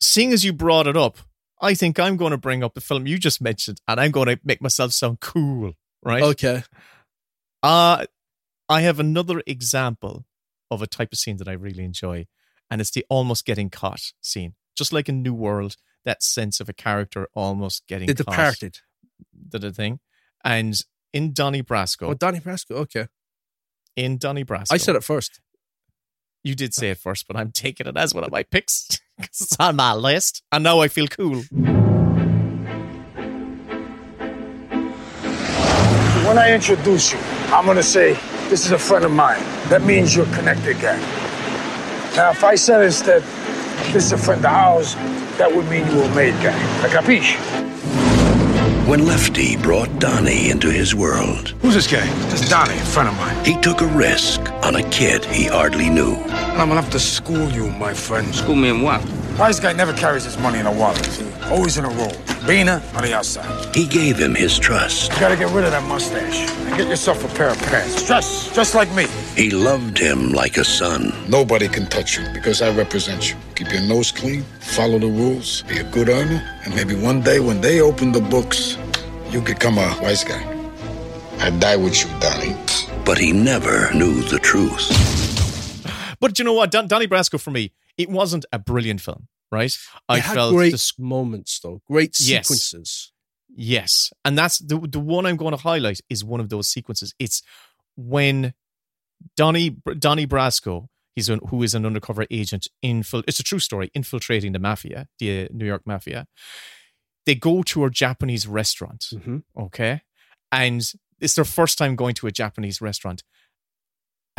[0.00, 1.18] seeing as you brought it up,
[1.60, 4.26] I think I'm going to bring up the film you just mentioned, and I'm going
[4.28, 6.22] to make myself sound cool, right?
[6.22, 6.62] Okay.
[7.62, 8.06] Uh
[8.68, 10.24] I have another example
[10.70, 12.26] of a type of scene that I really enjoy,
[12.70, 14.54] and it's the almost getting caught scene.
[14.76, 18.32] Just like in New World, that sense of a character almost getting The caught.
[18.32, 18.78] Departed.
[19.50, 20.00] The, the thing.
[20.44, 20.80] And
[21.12, 22.08] in Donnie Brasco.
[22.08, 22.72] Oh, Donnie Brasco.
[22.76, 23.06] Okay.
[23.96, 24.72] in Donnie Brasco.
[24.72, 25.40] I said it first.
[26.42, 28.86] You did say it first, but I'm taking it as one of my picks
[29.18, 30.42] because it's on my list.
[30.50, 31.42] And now I feel cool.
[36.26, 37.18] When I introduce you,
[37.52, 38.12] I'm gonna say,
[38.48, 39.42] this is a friend of mine.
[39.70, 40.98] That means you're connected guy.
[42.16, 43.22] Now, if I said instead,
[43.92, 44.96] this is a friend of ours,
[45.38, 46.58] that would mean you were made guy.
[46.84, 47.36] A capiche?
[48.88, 52.04] When Lefty brought Donnie into his world, Who's this guy?
[52.30, 53.44] This is Donnie, a friend of mine.
[53.44, 56.16] he took a risk on a kid he hardly knew.
[56.16, 58.34] I'm gonna have to school you, my friend.
[58.34, 59.00] School me in what?
[59.38, 61.04] Wise guy never carries his money in a wallet.
[61.06, 61.26] See?
[61.44, 62.12] Always in a roll.
[62.46, 63.74] Bina on the outside.
[63.74, 65.12] He gave him his trust.
[65.12, 68.06] You gotta get rid of that mustache and get yourself a pair of pants.
[68.06, 69.06] Dress just like me.
[69.36, 71.14] He loved him like a son.
[71.28, 73.36] Nobody can touch you because I represent you.
[73.54, 77.40] Keep your nose clean, follow the rules, be a good earner, and maybe one day
[77.40, 78.76] when they open the books,
[79.30, 80.42] you become a wise guy.
[81.38, 82.56] I die with you, Donnie.
[83.06, 84.90] But he never knew the truth.
[86.20, 86.70] But you know what?
[86.70, 89.76] Don- Donnie Brasco, for me, it wasn't a brilliant film, right?
[90.08, 93.12] I it had felt great this- moments though, great sequences.
[93.52, 97.12] Yes, and that's the the one I'm going to highlight is one of those sequences.
[97.18, 97.42] It's
[97.96, 98.54] when
[99.36, 100.86] Donnie Donnie Brasco,
[101.16, 102.68] he's an, who is an undercover agent.
[102.84, 103.90] Infil- it's a true story.
[103.92, 106.26] Infiltrating the mafia, the uh, New York mafia.
[107.26, 109.06] They go to a Japanese restaurant.
[109.12, 109.38] Mm-hmm.
[109.58, 110.02] Okay,
[110.52, 110.80] and
[111.20, 113.24] it's their first time going to a Japanese restaurant.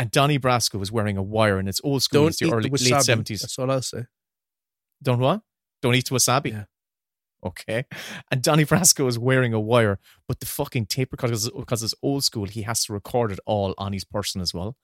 [0.01, 2.21] And Donnie Brasco was wearing a wire, and it's old school.
[2.21, 3.41] Don't it's the early the late seventies.
[3.41, 4.05] That's all I'll say.
[5.03, 5.41] Don't what?
[5.83, 6.51] Don't eat wasabi.
[6.51, 6.63] Yeah.
[7.45, 7.85] Okay.
[8.31, 12.23] And Donnie Brasco is wearing a wire, but the fucking tape recorder, because it's old
[12.23, 14.75] school, he has to record it all on his person as well.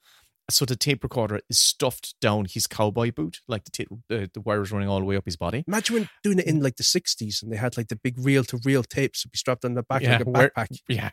[0.50, 4.42] So the tape recorder is stuffed down his cowboy boot, like the tape, the, the
[4.42, 5.64] wire is running all the way up his body.
[5.68, 8.44] Imagine when doing it in like the 60s and they had like the big reel
[8.46, 10.80] to reel tapes to be strapped on the back Yeah, like a where- backpack.
[10.88, 11.10] Yeah.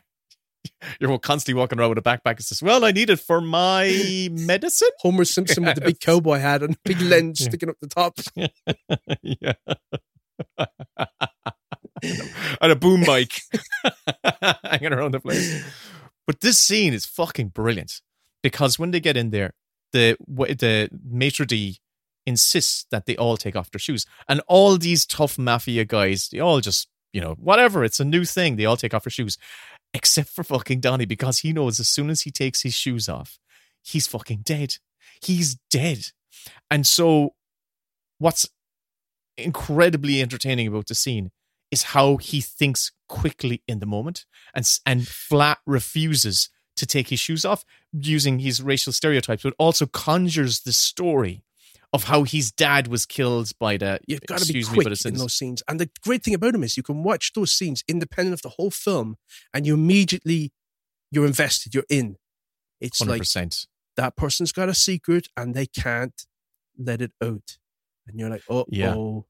[0.99, 4.27] You're constantly walking around with a backpack and says, Well, I need it for my
[4.31, 4.89] medicine.
[4.99, 7.47] Homer Simpson with the big cowboy hat and big lens Yeah.
[7.49, 8.17] sticking up the top.
[9.21, 9.53] yeah.
[12.61, 13.41] and a boom mic
[14.63, 15.63] hanging around the place.
[16.27, 18.01] But this scene is fucking brilliant
[18.43, 19.53] because when they get in there,
[19.93, 21.79] the the maitre d
[22.25, 26.39] insists that they all take off their shoes, and all these tough mafia guys, they
[26.39, 27.83] all just you know whatever.
[27.83, 28.55] It's a new thing.
[28.55, 29.37] They all take off their shoes,
[29.95, 33.39] except for fucking Donnie because he knows as soon as he takes his shoes off,
[33.81, 34.75] he's fucking dead.
[35.21, 36.07] He's dead,
[36.69, 37.35] and so
[38.19, 38.45] what's
[39.37, 41.31] incredibly entertaining about the scene
[41.71, 47.19] is how he thinks quickly in the moment and and flat refuses to take his
[47.19, 51.43] shoes off using his racial stereotypes but also conjures the story
[51.95, 55.05] of how his dad was killed by the You've got to be excuse me quick
[55.05, 55.63] in those scenes.
[55.67, 58.49] And the great thing about them is you can watch those scenes independent of the
[58.49, 59.17] whole film
[59.53, 60.51] and you immediately,
[61.11, 62.17] you're invested, you're in.
[62.79, 63.65] It's like 100%
[63.95, 66.25] that person's got a secret and they can't
[66.77, 67.57] let it out.
[68.07, 68.95] And you're like, oh, Yeah.
[68.95, 69.25] oh.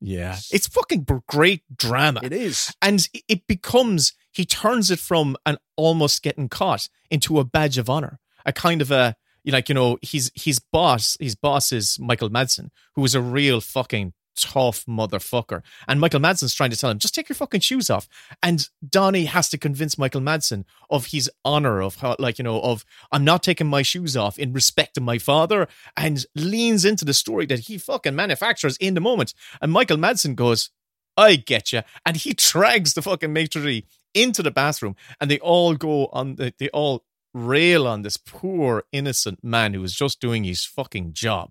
[0.00, 0.36] Yeah.
[0.52, 2.20] It's fucking great drama.
[2.22, 2.70] It is.
[2.82, 7.88] And it becomes, he turns it from an almost getting caught into a badge of
[7.88, 9.16] honor, a kind of a,
[9.52, 13.60] like, you know, his, his boss, his boss is Michael Madsen, who is a real
[13.60, 15.62] fucking tough motherfucker.
[15.88, 18.06] And Michael Madsen's trying to tell him, just take your fucking shoes off.
[18.42, 22.60] And Donnie has to convince Michael Madsen of his honor, of how, like, you know,
[22.60, 27.04] of I'm not taking my shoes off in respect to my father, and leans into
[27.04, 29.32] the story that he fucking manufactures in the moment.
[29.60, 30.70] And Michael Madsen goes,
[31.16, 31.82] I get you.
[32.04, 33.82] And he drags the fucking maitre
[34.12, 37.04] into the bathroom, and they all go on, they all
[37.36, 41.50] rail on this poor innocent man who was just doing his fucking job.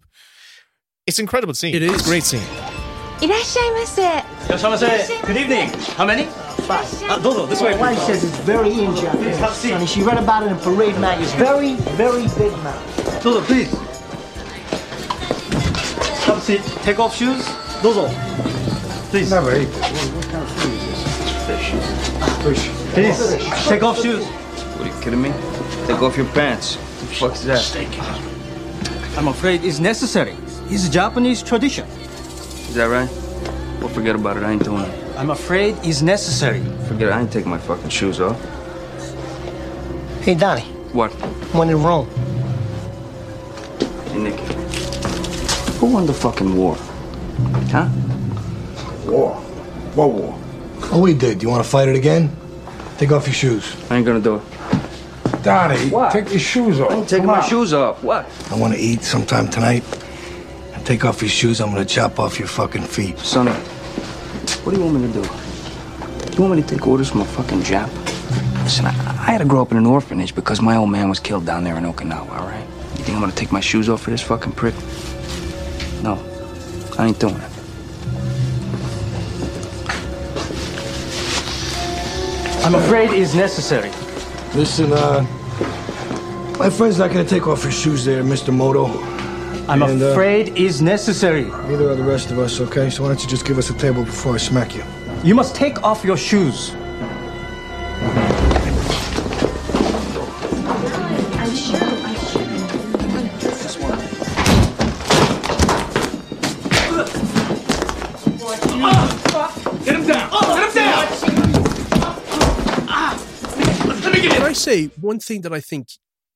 [1.05, 1.75] It's incredible scene.
[1.75, 2.47] It is it's a great scene.
[5.21, 5.69] Good evening.
[5.95, 6.25] How many?
[6.65, 7.03] Five.
[7.03, 7.71] Uh, this way.
[7.75, 9.11] My wife says it's very injured.
[9.53, 9.87] Seat.
[9.87, 11.37] She read about it in Parade Magazine.
[11.37, 13.21] Very, very big man.
[13.21, 13.71] Dodo, please.
[16.25, 16.63] Have seat.
[16.83, 17.45] Take off shoes.
[17.83, 18.09] Dodo.
[19.11, 19.29] Please.
[19.29, 19.67] Never eat.
[19.67, 21.03] What kind of food is this?
[21.45, 21.69] Fish.
[22.43, 22.69] Fish.
[22.93, 23.67] Please.
[23.67, 24.25] Take off shoes.
[24.25, 25.31] What are you kidding me?
[25.87, 26.75] Take off your pants.
[26.75, 29.17] What the fuck's that?
[29.17, 30.35] I'm afraid it's necessary.
[30.67, 31.85] It's a Japanese tradition.
[31.87, 33.09] Is that right?
[33.79, 34.43] Well, forget about it.
[34.43, 35.17] I ain't doing it.
[35.17, 36.61] I'm afraid it's necessary.
[36.87, 37.11] Forget it.
[37.11, 38.37] I ain't taking my fucking shoes off.
[40.21, 41.11] Hey, Donnie, What?
[41.53, 42.07] when in Rome,
[44.11, 44.43] Hey, Nicky.
[45.79, 46.75] Who won the fucking war?
[47.69, 47.87] Huh?
[49.05, 49.35] War.
[49.93, 50.39] What war?
[50.91, 51.39] Oh, we did.
[51.39, 52.35] Do You want to fight it again?
[52.97, 53.75] Take off your shoes.
[53.91, 54.41] I ain't gonna do it.
[55.45, 56.11] Donnie, What?
[56.11, 56.89] take your shoes off.
[56.89, 57.47] I ain't taking Come my on.
[57.49, 58.03] shoes off.
[58.03, 58.27] What?
[58.51, 59.83] I want to eat sometime tonight.
[60.73, 61.61] And take off your shoes.
[61.61, 63.19] I'm going to chop off your fucking feet.
[63.19, 65.29] Sonny, what do you want me to do?
[66.33, 67.89] You want me to take orders from a fucking Jap?
[68.63, 71.19] Listen, I, I had to grow up in an orphanage because my old man was
[71.19, 72.65] killed down there in Okinawa, all right?
[72.97, 74.73] You think I'm gonna take my shoes off for this fucking prick?
[76.01, 76.17] No,
[76.97, 77.51] I ain't doing it.
[82.65, 83.91] I'm afraid it's necessary.
[84.55, 85.21] Listen, uh,
[86.57, 88.53] my friend's not going to take off his shoes there, Mr.
[88.53, 88.85] Moto.
[89.67, 91.45] I'm And, uh, afraid it's necessary.
[91.67, 92.89] Neither are the rest of us, okay?
[92.89, 94.83] So why don't you just give us a table before I smack you?
[95.23, 96.73] You must take off your shoes.
[114.55, 115.87] Say one thing that I think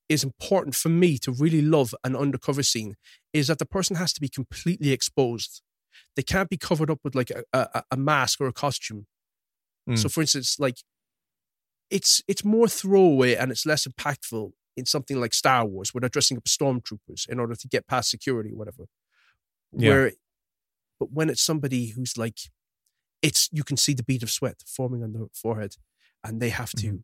[0.07, 2.95] is important for me to really love an undercover scene
[3.31, 5.61] is that the person has to be completely exposed.
[6.15, 9.05] They can't be covered up with like a, a, a mask or a costume.
[9.87, 9.97] Mm.
[9.97, 10.77] So, for instance, like
[11.89, 16.09] it's it's more throwaway and it's less impactful in something like Star Wars, where they're
[16.09, 18.85] dressing up stormtroopers in order to get past security or whatever.
[19.71, 19.89] Yeah.
[19.89, 20.11] Where,
[20.99, 22.39] but when it's somebody who's like
[23.21, 25.75] it's you can see the bead of sweat forming on the forehead,
[26.23, 27.03] and they have to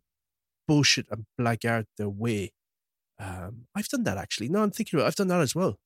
[0.67, 2.51] bullshit and black blackguard their way.
[3.19, 4.49] Um, I've done that actually.
[4.49, 5.05] No, I'm thinking about.
[5.05, 5.07] It.
[5.09, 5.77] I've done that as well.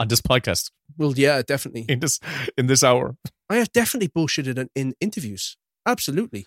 [0.00, 1.84] On this podcast, Well, yeah, definitely.
[1.88, 2.20] in this
[2.56, 3.16] in this hour,
[3.50, 5.56] I have definitely bullshitted in, in interviews.
[5.86, 6.46] Absolutely.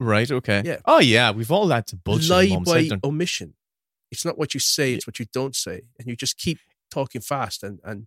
[0.00, 0.30] right?
[0.30, 0.62] Okay.
[0.64, 0.78] Yeah.
[0.84, 2.30] Oh yeah, we've all had to bullshit.
[2.30, 3.54] Lie by omission.
[4.10, 6.58] It's not what you say; it's what you don't say, and you just keep
[6.90, 8.06] talking fast and and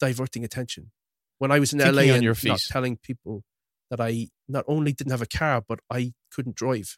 [0.00, 0.90] diverting attention.
[1.38, 3.42] When I was in Thinking LA and not telling people
[3.90, 6.96] that I not only didn't have a car, but I couldn't drive.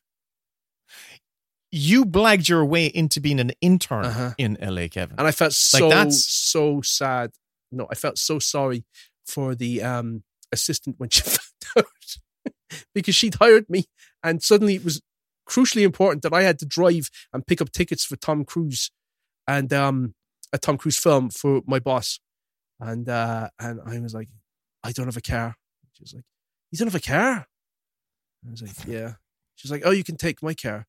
[1.73, 4.35] You blagged your way into being an intern Uh-huh.
[4.39, 5.17] in LA, Kevin.
[5.19, 7.33] and I felt Like, so that's- so sad.
[7.73, 8.85] No, I felt so sorry
[9.27, 10.23] for the um,
[10.53, 11.41] assistant when she found
[11.79, 11.87] out
[12.95, 13.85] because she'd hired me,
[14.23, 15.03] and suddenly it was
[15.49, 18.91] crucially important that I had to drive and pick up tickets for Tom Cruise
[19.49, 20.15] and um,
[20.53, 22.21] a Tom Cruise film for my boss,
[22.81, 24.29] and uh, and I was like,
[24.85, 25.57] I don't have a car.
[25.95, 26.25] She was like,
[26.71, 27.47] You don't have a car?
[28.47, 29.15] I was like, Yeah.
[29.57, 30.87] She's like, Oh, you can take my car.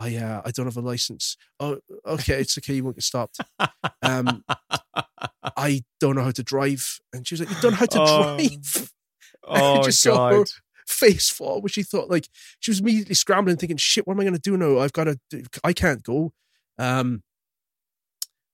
[0.00, 1.36] I uh, I don't have a license.
[1.58, 2.74] Oh, okay, it's okay.
[2.74, 3.38] You won't get stopped.
[4.02, 4.44] Um,
[5.56, 8.00] I don't know how to drive, and she was like, "You don't know how to
[8.02, 8.36] Oh.
[8.36, 8.92] drive."
[9.48, 10.48] Oh, I just saw her God.
[10.88, 14.24] face fall, which she thought like she was immediately scrambling, thinking, "Shit, what am I
[14.24, 14.80] going to do now?
[14.80, 15.18] I've got to.
[15.30, 16.32] do- I can't go."
[16.78, 17.22] Um,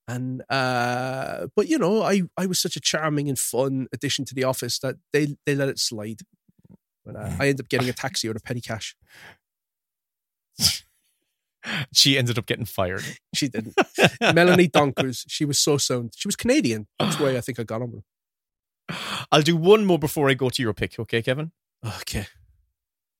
[0.09, 4.35] and uh, but you know, I I was such a charming and fun addition to
[4.35, 6.21] the office that they they let it slide.
[7.05, 8.95] But uh, I ended up getting a taxi out of petty cash.
[11.93, 13.05] she ended up getting fired.
[13.35, 13.75] She didn't.
[14.21, 16.13] Melanie Donkers, she was so sound.
[16.15, 16.87] She was Canadian.
[16.99, 18.05] That's why I think I got on with
[18.91, 19.27] her.
[19.33, 21.51] I'll do one more before I go to your pick, okay, Kevin?
[22.03, 22.27] Okay.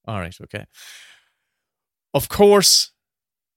[0.07, 0.65] All right, okay.
[2.13, 2.91] Of course,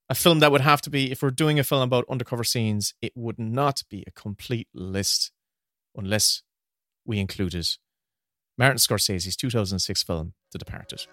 [0.09, 2.95] a film that would have to be, if we're doing a film about undercover scenes,
[3.03, 5.31] it would not be a complete list
[5.95, 6.43] unless
[7.05, 7.69] we included
[8.57, 11.07] Martin Scorsese's 2006 film, The Departed.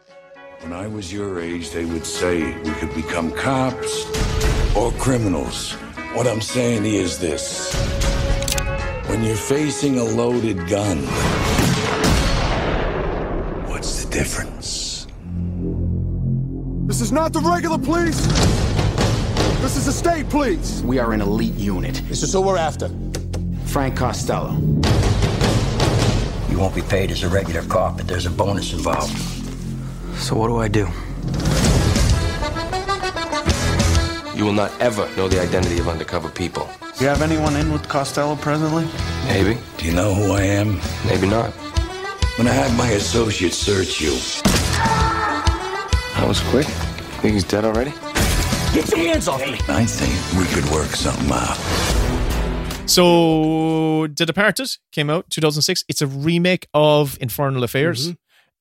[0.62, 4.06] When I was your age, they would say we could become cops
[4.76, 5.74] or criminals.
[6.14, 7.74] What I'm saying is this
[9.08, 11.00] when you're facing a loaded gun,
[13.68, 15.08] what's the difference?
[16.88, 18.26] This is not the regular police.
[19.62, 20.82] This is the state police.
[20.82, 22.02] We are an elite unit.
[22.08, 22.90] This is who we're after.
[23.66, 24.54] Frank Costello.
[26.50, 29.33] You won't be paid as a regular cop, but there's a bonus involved.
[30.18, 30.88] So what do I do?
[34.38, 36.68] You will not ever know the identity of undercover people.
[36.98, 38.86] Do you have anyone in with Costello presently?
[39.28, 39.58] Maybe.
[39.78, 40.80] Do you know who I am?
[41.06, 41.52] Maybe not.
[42.38, 44.12] When I had my associates search you,
[46.16, 46.66] That was quick.
[47.22, 47.92] Think he's dead already?
[48.74, 49.60] get your hands off me!
[49.70, 51.58] I think we could work something out.
[52.90, 55.86] So, The Departed came out 2006.
[55.88, 58.08] It's a remake of Infernal Affairs.
[58.10, 58.14] Mm-hmm.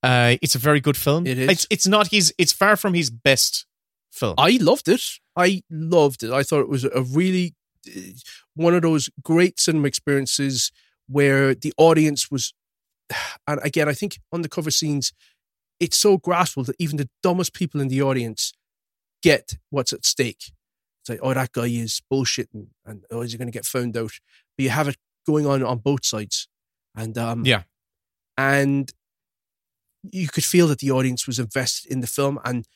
[0.03, 1.27] Uh, it's a very good film.
[1.27, 1.51] It is.
[1.51, 2.35] It's, it's not his.
[2.39, 3.67] It's far from his best
[4.11, 4.35] film.
[4.39, 5.03] I loved it.
[5.37, 6.33] I loved it.
[6.33, 7.55] I thought it was a really
[7.87, 8.01] uh,
[8.55, 10.73] one of those great cinema experiences
[11.09, 12.53] where the audience was,
[13.47, 15.13] and again, I think undercover scenes,
[15.81, 18.53] it's so graspable that even the dumbest people in the audience
[19.23, 20.53] get what's at stake.
[21.01, 23.97] It's like, oh, that guy is bullshitting, and oh, is he going to get found
[23.97, 24.13] out?
[24.57, 24.97] But you have it
[25.27, 26.47] going on on both sides,
[26.95, 27.63] and um, yeah,
[28.37, 28.91] and
[30.03, 32.67] you could feel that the audience was invested in the film, and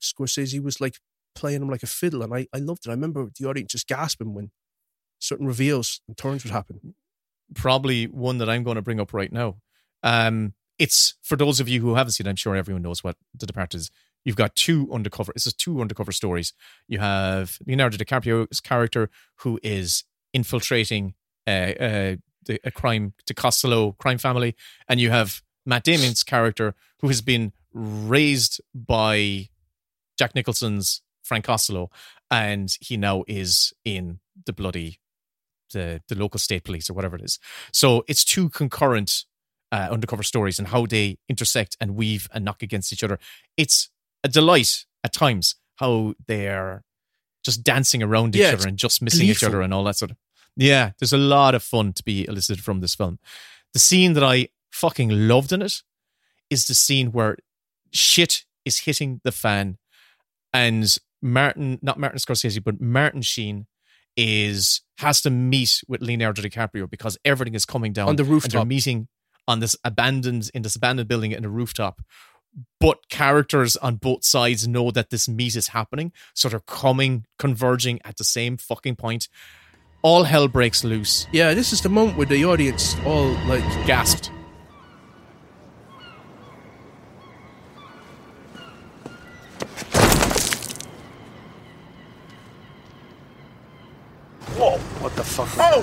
[0.00, 0.98] Scorsese was like
[1.34, 2.90] playing him like a fiddle, and I, I loved it.
[2.90, 4.50] I remember the audience just gasping when
[5.18, 6.94] certain reveals and turns would happen.
[7.54, 9.56] probably one that I'm going to bring up right now.
[10.02, 12.26] Um, it's for those of you who haven't seen.
[12.26, 13.90] it, I'm sure everyone knows what The Departed is.
[14.24, 15.32] You've got two undercover.
[15.34, 16.52] This is two undercover stories.
[16.88, 21.14] You have Leonardo DiCaprio's character who is infiltrating
[21.46, 22.18] the,
[22.64, 24.56] a crime to Costello crime family,
[24.88, 29.48] and you have Matt Damon's character who has been raised by
[30.18, 31.90] Jack Nicholson's Frank Costello,
[32.30, 34.98] and he now is in the bloody
[35.72, 37.38] the the local state police or whatever it is.
[37.72, 39.24] So it's two concurrent
[39.70, 43.18] uh, undercover stories and how they intersect and weave and knock against each other.
[43.56, 43.88] It's
[44.22, 46.84] a delight at times how they're
[47.42, 50.10] just dancing around each Yeah, other and just missing each other and all that sort
[50.10, 50.18] of.
[50.56, 53.18] Yeah, there's a lot of fun to be elicited from this film.
[53.72, 55.82] The scene that I fucking loved in it
[56.50, 57.36] is the scene where
[57.92, 59.78] shit is hitting the fan
[60.52, 63.66] and Martin, not Martin Scorsese, but Martin Sheen
[64.16, 68.28] is has to meet with Leonardo DiCaprio because everything is coming down On the And
[68.28, 68.66] they're rooftop.
[68.66, 69.08] meeting
[69.48, 72.02] on this abandoned in this abandoned building in a rooftop.
[72.78, 77.98] But characters on both sides know that this meet is happening, so they're coming, converging
[78.04, 79.28] at the same fucking point.
[80.02, 81.26] All hell breaks loose.
[81.32, 84.30] Yeah, this is the moment where the audience all like gasped.
[95.10, 95.10] Whoa!
[95.58, 95.82] Oh!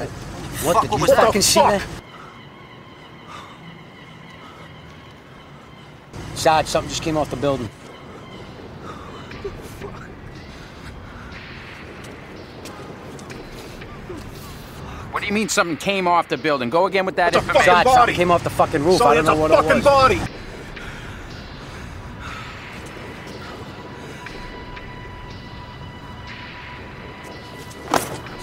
[0.65, 1.25] What, Fuck, did what you was that?
[1.25, 1.71] fucking see Fuck.
[1.81, 1.87] that?
[6.35, 7.69] Sarge, something just came off the building.
[15.11, 16.69] What do you mean something came off the building?
[16.69, 17.73] Go again with that It's a information.
[17.73, 19.01] fucking Sarge, something came off the fucking roof.
[19.01, 19.83] I don't know what it was.
[19.83, 20.21] body.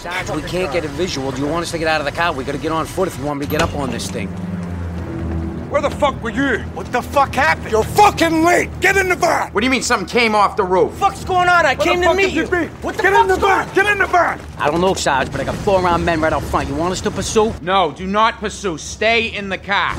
[0.07, 1.33] Sarge, we can't get a visual.
[1.33, 2.33] Do you want us to get out of the car?
[2.33, 4.29] We gotta get on foot if you want me to get up on this thing.
[5.69, 6.59] Where the fuck were you?
[6.75, 7.73] What the fuck happened?
[7.73, 8.71] You're fucking late.
[8.81, 9.53] Get in the van.
[9.53, 10.93] What do you mean something came off the roof?
[10.93, 11.67] The fuck's going on?
[11.67, 12.45] I Where came to meet you.
[12.45, 12.67] you be?
[12.83, 13.75] What the Get in the fuck's van.
[13.75, 14.41] Get in the van.
[14.59, 16.69] I don't know, Sarge, but I got four round men right out front.
[16.69, 17.53] You want us to pursue?
[17.63, 18.79] No, do not pursue.
[18.79, 19.97] Stay in the car.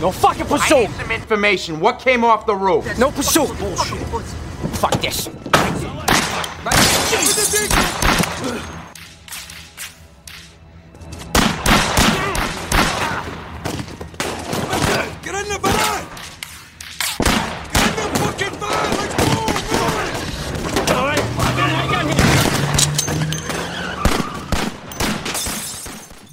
[0.00, 0.54] No fucking pursue!
[0.54, 0.80] I pursue!
[0.86, 1.80] need some information.
[1.80, 2.86] What came off the roof?
[2.98, 3.48] No pursuit!
[4.78, 5.28] Fuck this!
[7.10, 8.77] Get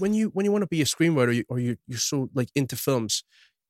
[0.05, 2.75] when you when you want to be a screenwriter or you you're so like into
[2.75, 3.23] films,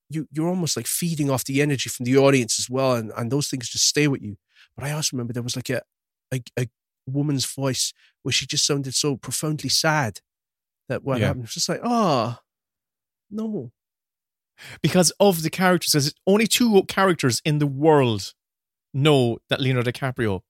[0.10, 3.32] you you're almost like feeding off the energy from the audience as well, and and
[3.32, 4.38] those things just stay with you.
[4.76, 5.82] But I also remember there was like a
[6.34, 6.68] a, a
[7.08, 10.22] woman's voice where she just sounded so profoundly sad
[10.90, 11.28] that what Yeah.
[11.28, 12.40] happened was just like, oh
[13.32, 13.72] no,
[14.82, 15.92] because of the characters.
[15.92, 18.34] There's only two characters in the world
[18.94, 20.42] know that Leonardo DiCaprio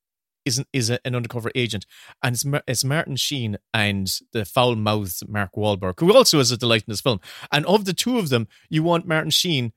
[0.45, 1.85] isn't is a, an undercover agent,
[2.23, 6.83] and it's, it's Martin Sheen and the foul-mouthed Mark Wahlberg, who also is a delight
[6.87, 7.19] in this film.
[7.51, 9.73] And of the two of them, you want Martin Sheen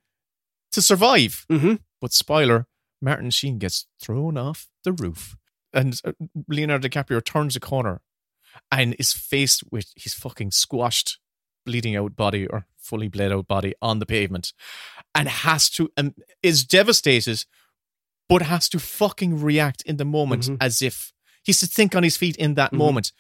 [0.73, 1.47] to survive.
[1.51, 1.75] Mm-hmm.
[2.01, 2.67] But spoiler:
[3.01, 5.37] Martin Sheen gets thrown off the roof,
[5.73, 6.13] and uh,
[6.47, 8.01] Leonardo DiCaprio turns a corner
[8.71, 11.19] and is faced with his fucking squashed,
[11.65, 14.53] bleeding out body or fully bled out body on the pavement,
[15.15, 17.45] and has to um, is devastated,
[18.29, 21.13] but has to fucking react in the moment as if
[21.45, 22.79] he's to think on his feet in that Mhm.
[22.79, 23.13] moment.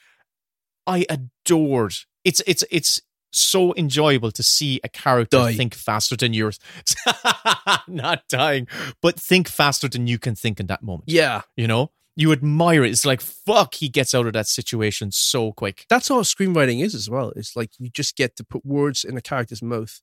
[0.87, 1.95] I adored
[2.25, 3.01] it's it's it's
[3.31, 5.55] so enjoyable to see a character Die.
[5.55, 6.59] think faster than yours,
[7.87, 8.67] not dying,
[9.03, 11.05] but think faster than you can think in that moment.
[11.09, 11.43] yeah.
[11.57, 12.91] You know, you admire it.
[12.91, 16.95] It's like fuck, he gets out of that situation so quick That's all screenwriting is
[16.95, 17.33] as well.
[17.37, 20.01] It's like you just get to put words in a character's mouth.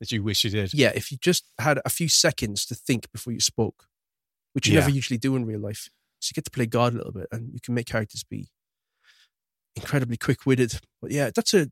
[0.00, 0.72] that you wish you did.
[0.72, 3.86] Yeah, if you just had a few seconds to think before you spoke,
[4.52, 4.80] which you Yeah.
[4.80, 5.88] never usually do in real life.
[6.20, 8.48] So you get to play God a little bit and you can make characters be
[9.76, 10.80] incredibly quick witted.
[11.00, 11.68] But yeah, that's a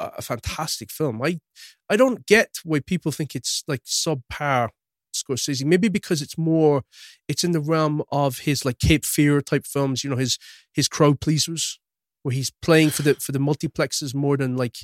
[0.00, 1.22] a fantastic film.
[1.22, 1.40] I
[1.88, 4.70] I don't get why people think it's like subpar
[5.14, 5.64] Scorsese.
[5.64, 6.82] Maybe because it's more
[7.28, 10.38] it's in the realm of his like Cape Fear type films, you know, his
[10.72, 11.78] his crowd pleasers,
[12.22, 14.78] where he's playing for the for the multiplexes more than like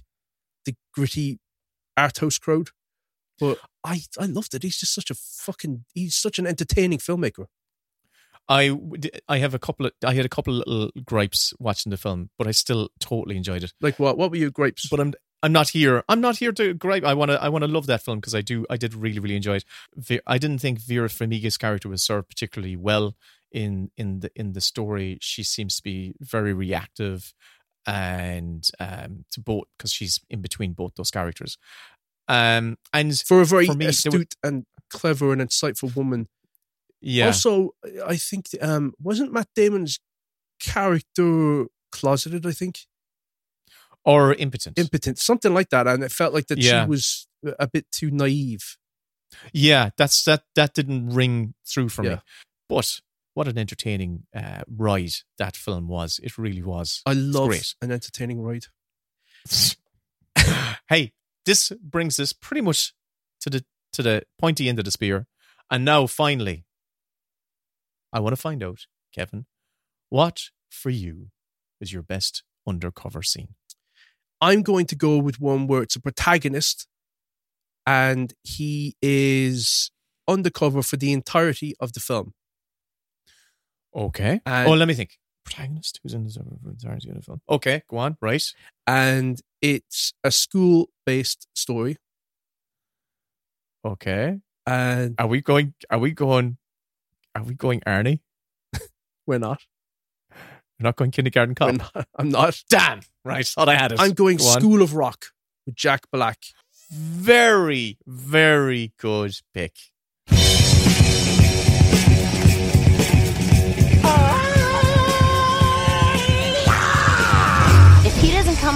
[0.65, 1.39] the gritty
[1.97, 2.69] art house crowd.
[3.39, 4.63] But I I loved it.
[4.63, 7.47] He's just such a fucking he's such an entertaining filmmaker.
[8.49, 8.77] I
[9.29, 12.31] I have a couple of I had a couple of little gripes watching the film,
[12.39, 13.73] but I still totally enjoyed it.
[13.81, 14.19] Like what?
[14.19, 14.89] What were your gripes?
[14.89, 16.03] But I'm I'm not here.
[16.09, 17.05] I'm not here to gripe.
[17.05, 18.67] I want to I want to love that film because I do.
[18.71, 20.23] I did really really enjoy it.
[20.27, 23.15] I didn't think Vera Farmiga's character was served particularly well
[23.51, 25.19] in in the in the story.
[25.21, 27.33] She seems to be very reactive
[27.87, 31.59] and um to both because she's in between both those characters.
[32.29, 36.29] Um and for a very for me, astute were- and clever and insightful woman.
[37.01, 37.27] Yeah.
[37.27, 37.71] Also,
[38.07, 39.99] I think um wasn't Matt Damon's
[40.61, 42.47] character closeted?
[42.47, 42.81] I think
[44.07, 44.79] or impotent.
[44.79, 46.85] impotent, something like that, and it felt like that Yeah.
[46.85, 47.27] she was
[47.59, 48.77] a bit too naive.
[49.53, 52.17] Yeah, that's that that didn't ring through for me.
[52.69, 53.01] But
[53.35, 56.21] what an entertaining uh, ride that film was.
[56.23, 57.03] It really was.
[57.05, 57.75] I love great.
[57.83, 58.67] an entertaining ride.
[60.89, 61.13] hey,
[61.47, 62.93] this brings us pretty much
[63.41, 65.27] to the to the pointy end of the spear.
[65.71, 66.65] And now finally,
[68.13, 69.47] I want to find out, Kevin,
[70.09, 71.29] what for you
[71.81, 73.55] is your best undercover scene?
[74.41, 76.87] I'm going to go with one where it's a protagonist
[77.87, 79.91] and he is
[80.29, 82.35] undercover for the entirety of the film.
[83.95, 84.41] Okay.
[84.45, 85.19] And- oh, let me think.
[85.45, 87.41] Protagonist who's in the entirety of the film.
[87.49, 88.17] Okay, go on.
[88.23, 88.43] Right.
[88.87, 91.97] And it's a school based story.
[93.85, 94.41] Okay.
[94.67, 95.75] And Are we going?
[95.91, 96.57] Are we going?
[97.35, 98.21] Are we going Arnie?
[99.27, 99.63] we're not.
[100.31, 101.75] We're not going kindergarten cop.
[101.77, 102.09] Not.
[102.17, 102.63] I'm not.
[102.69, 103.01] Damn.
[103.25, 103.47] Right.
[103.47, 104.01] Thought I had it.
[104.01, 104.45] I'm going Go.
[104.45, 105.27] School of Rock
[105.67, 106.39] with Jack Black.
[106.91, 109.77] Very, very good pick.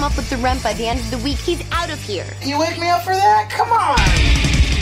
[0.09, 2.25] Up up with the rent by the end of the week, he's out of here.
[2.41, 3.49] You wake me up for that?
[3.51, 3.97] Come on!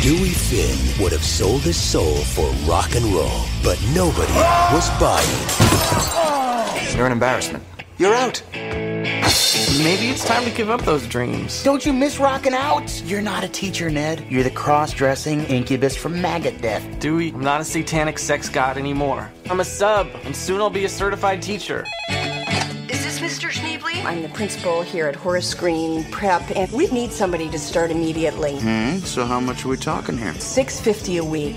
[0.01, 4.33] Dewey Finn would have sold his soul for rock and roll, but nobody
[4.73, 6.95] was buying.
[6.95, 7.63] You're an embarrassment.
[7.97, 8.41] You're out.
[8.53, 11.63] Maybe it's time to give up those dreams.
[11.63, 13.01] Don't you miss rocking out?
[13.05, 14.25] You're not a teacher, Ned.
[14.29, 16.99] You're the cross-dressing incubus from maggot death.
[16.99, 19.31] Dewey, I'm not a satanic sex god anymore.
[19.49, 21.85] I'm a sub, and soon I'll be a certified teacher.
[23.17, 23.49] Is Mr.
[23.49, 24.05] Schneebly?
[24.05, 28.59] I'm the principal here at Horace Green Prep, and we need somebody to start immediately.
[28.59, 30.35] Hmm, so how much are we talking here?
[30.35, 31.55] Six fifty a week.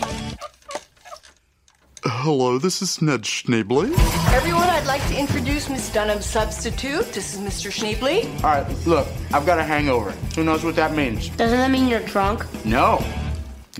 [2.02, 3.92] Hello, this is Ned Schneebly.
[4.32, 7.12] Everyone, I'd like to introduce Miss Dunham's substitute.
[7.12, 7.70] This is Mr.
[7.70, 8.24] Schneebly.
[8.42, 10.12] All right, look, I've got a hangover.
[10.36, 11.28] Who knows what that means?
[11.28, 12.46] Doesn't that mean you're drunk?
[12.64, 13.04] No.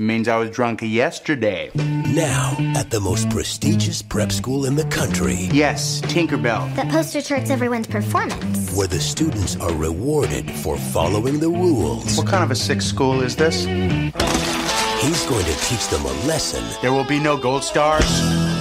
[0.01, 1.71] It means I was drunk yesterday.
[1.75, 6.75] Now, at the most prestigious prep school in the country, Yes, Tinkerbell.
[6.75, 8.75] That poster charts everyone's performance.
[8.75, 13.21] where the students are rewarded for following the rules, What kind of a sick school
[13.21, 13.67] is this?
[13.67, 18.11] he's going to teach them a lesson There will be no gold stars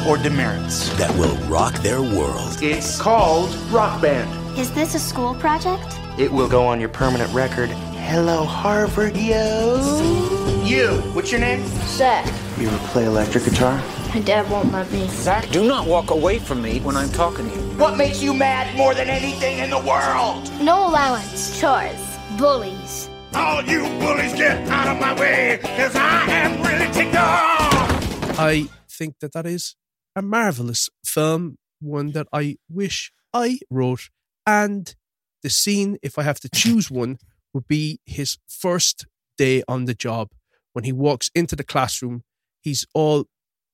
[0.05, 0.89] or demerits.
[0.97, 2.57] that will rock their world.
[2.61, 4.29] It's called Rock Band.
[4.59, 5.87] Is this a school project?
[6.17, 7.69] It will go on your permanent record.
[8.09, 10.58] Hello, Harvard, yo.
[10.69, 11.65] You, what's your name?
[11.97, 12.27] Zach.
[12.59, 13.83] You ever play electric guitar?
[14.13, 15.07] My dad won't let me.
[15.07, 17.61] Zach, do not walk away from me when I'm talking to you.
[17.79, 20.47] What makes you mad more than anything in the world?
[20.61, 21.59] No allowance.
[21.59, 21.99] Chores.
[22.37, 23.09] Bullies.
[23.33, 28.39] All you bullies get out of my way, cause I am really ticked off!
[28.39, 29.75] I think that that is
[30.15, 34.11] a marvelous film, one that I wish I wrote.
[34.45, 34.93] And
[35.41, 37.17] the scene, if I have to choose one,
[37.55, 40.29] would be his first day on the job
[40.73, 42.23] when he walks into the classroom.
[42.61, 43.25] He's all,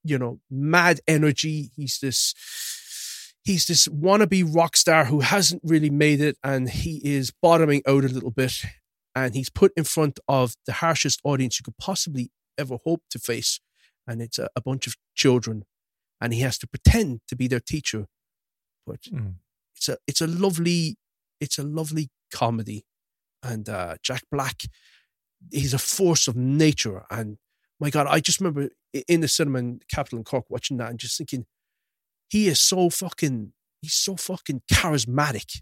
[0.04, 1.72] you know, mad energy.
[1.76, 2.34] He's this.
[3.44, 8.04] He's this wannabe rock star who hasn't really made it and he is bottoming out
[8.04, 8.64] a little bit.
[9.14, 13.20] And he's put in front of the harshest audience you could possibly ever hope to
[13.20, 13.60] face
[14.08, 15.64] and it's a, a bunch of children,
[16.22, 18.08] and he has to pretend to be their teacher.
[18.86, 19.00] But
[19.76, 20.98] it's a it's a lovely
[21.40, 22.86] it's a lovely comedy,
[23.44, 24.64] and uh, Jack Black,
[25.52, 27.38] he's a force of nature, and
[27.80, 28.70] my God, I just remember
[29.08, 31.46] in the cinema in Capitol in Cork watching that and just thinking,
[32.30, 33.52] he is so fucking
[33.82, 35.62] he's so fucking charismatic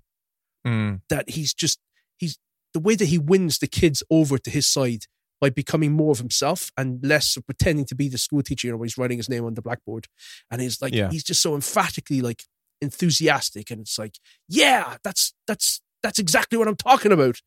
[0.65, 1.01] Mm.
[1.09, 1.79] that he's just
[2.17, 2.37] he's
[2.73, 5.05] the way that he wins the kids over to his side
[5.41, 8.71] by becoming more of himself and less of pretending to be the school teacher, you
[8.73, 10.07] know, he's writing his name on the blackboard.
[10.49, 11.09] And he's like Yeah.
[11.11, 12.43] he's just so emphatically like
[12.81, 14.15] enthusiastic and it's like,
[14.47, 17.41] yeah, that's that's that's exactly what I'm talking about.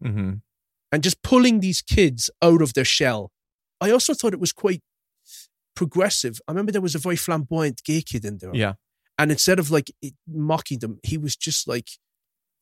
[0.00, 0.34] hmm
[0.94, 3.32] And just pulling these kids out of their shell.
[3.80, 4.80] I also thought it was quite
[5.74, 6.40] progressive.
[6.46, 8.54] I remember there was a very flamboyant gay kid in there.
[8.54, 8.74] Yeah.
[9.18, 9.90] And instead of like
[10.28, 11.88] mocking them, he was just like,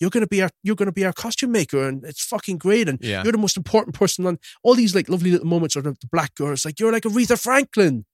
[0.01, 2.99] "You're gonna be our, you're gonna be our costume maker, and it's fucking great, and
[3.03, 3.23] Yeah.
[3.23, 6.09] you're the most important person on all these like lovely little moments." Or the, the
[6.11, 8.05] black girls, like you're like Aretha Franklin.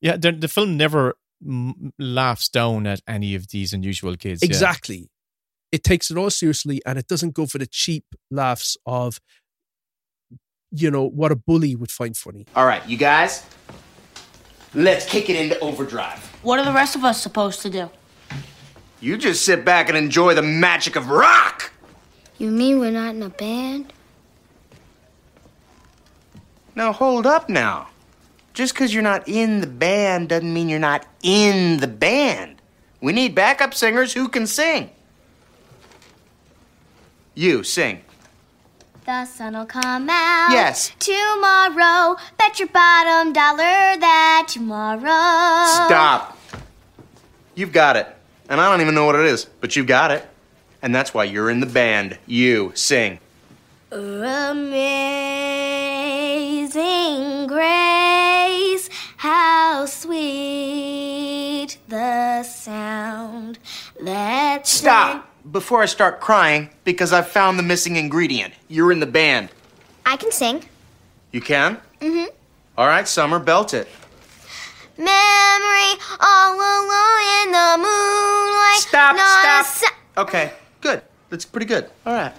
[0.00, 4.42] Yeah, the, the film never mm, laughs down at any of these unusual kids.
[4.42, 4.46] yeah.
[4.48, 5.08] Exactly.
[5.72, 9.20] It takes it all seriously, and it doesn't go for the cheap laughs of,
[10.74, 12.46] you know, what a bully would find funny.
[12.56, 13.46] All right, you guys,
[14.74, 16.18] let's kick it into overdrive.
[16.42, 17.90] What are the rest of us supposed to do?
[19.00, 21.72] You just sit back and enjoy the magic of rock.
[22.38, 23.92] You mean we're not in a band?
[26.74, 27.88] Now, hold up now.
[28.52, 32.60] Just because you're not in the band doesn't mean you're not in the band.
[33.00, 34.90] We need backup singers who can sing.
[37.34, 38.02] You sing.
[39.04, 40.48] The sun'll come out.
[40.50, 40.90] Yes.
[40.98, 42.16] Tomorrow.
[42.38, 45.86] Bet your bottom dollar that tomorrow.
[45.86, 46.38] Stop.
[47.54, 48.06] You've got it.
[48.48, 50.26] And I don't even know what it is, but you've got it.
[50.80, 52.16] And that's why you're in the band.
[52.26, 53.18] You sing.
[53.92, 54.66] Amazing
[57.46, 63.58] grace, how sweet the sound
[64.02, 68.52] that Stop before I start crying because I've found the missing ingredient.
[68.68, 69.50] You're in the band.
[70.04, 70.64] I can sing.
[71.30, 71.78] You can?
[72.00, 72.24] Mm-hmm.
[72.76, 73.86] All right, Summer, belt it.
[74.98, 78.78] Memory all alone in the moonlight.
[78.78, 79.94] Stop, not stop.
[80.16, 81.02] Okay, good.
[81.30, 81.88] That's pretty good.
[82.04, 82.32] All right.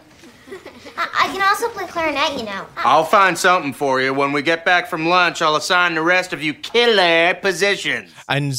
[0.97, 2.65] I I can also play clarinet, you know.
[2.77, 4.13] I'll find something for you.
[4.13, 8.11] When we get back from lunch, I'll assign the rest of you killer positions.
[8.27, 8.53] And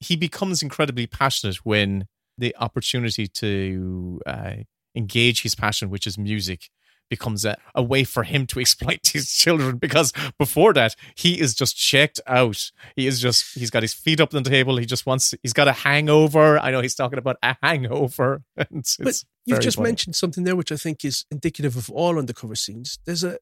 [0.00, 2.06] he becomes incredibly passionate when
[2.38, 4.52] the opportunity to uh,
[4.94, 6.70] engage his passion, which is music,
[7.10, 9.76] becomes a, a way for him to exploit his children.
[9.76, 12.70] Because before that, he is just checked out.
[12.96, 14.76] He is just, he's got his feet up on the table.
[14.76, 16.58] He just wants, he's got a hangover.
[16.58, 18.42] I know he's talking about a hangover.
[18.56, 19.88] But You've just funny.
[19.88, 22.98] mentioned something there which I think is indicative of all undercover scenes.
[23.06, 23.38] There's a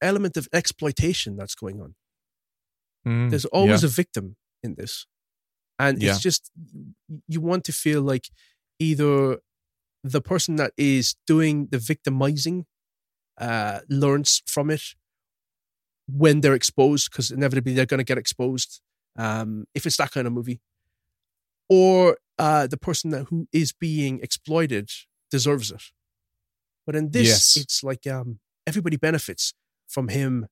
[0.00, 1.94] element of exploitation that's going on.
[3.06, 3.88] Mm, There's always yeah.
[3.88, 5.06] a victim in this.
[5.82, 6.10] And Yeah.
[6.10, 6.42] it's just
[7.34, 8.26] you want to feel like
[8.78, 9.38] either
[10.14, 12.66] the person that is doing the victimizing
[13.46, 14.82] uh, learns from it
[16.06, 18.80] when they're exposed, because inevitably they're going to get exposed
[19.16, 20.60] um, if it's that kind of movie,
[21.68, 24.90] or uh, the person that who is being exploited
[25.30, 25.82] deserves it.
[26.86, 27.56] But in this, Yes.
[27.56, 29.54] it's like um, everybody benefits
[29.88, 30.46] from him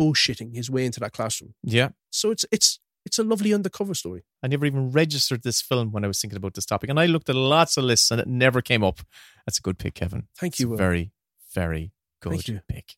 [0.00, 1.54] bullshitting his way into that classroom.
[1.62, 1.90] Yeah.
[2.10, 4.24] So it's it's it's a lovely undercover story.
[4.42, 7.06] I never even registered this film when I was thinking about this topic, and I
[7.06, 9.00] looked at lots of lists, and it never came up.
[9.46, 10.28] That's a good pick, Kevin.
[10.38, 10.76] Thank It's you, Will.
[10.76, 11.12] very,
[11.54, 12.94] very good pick.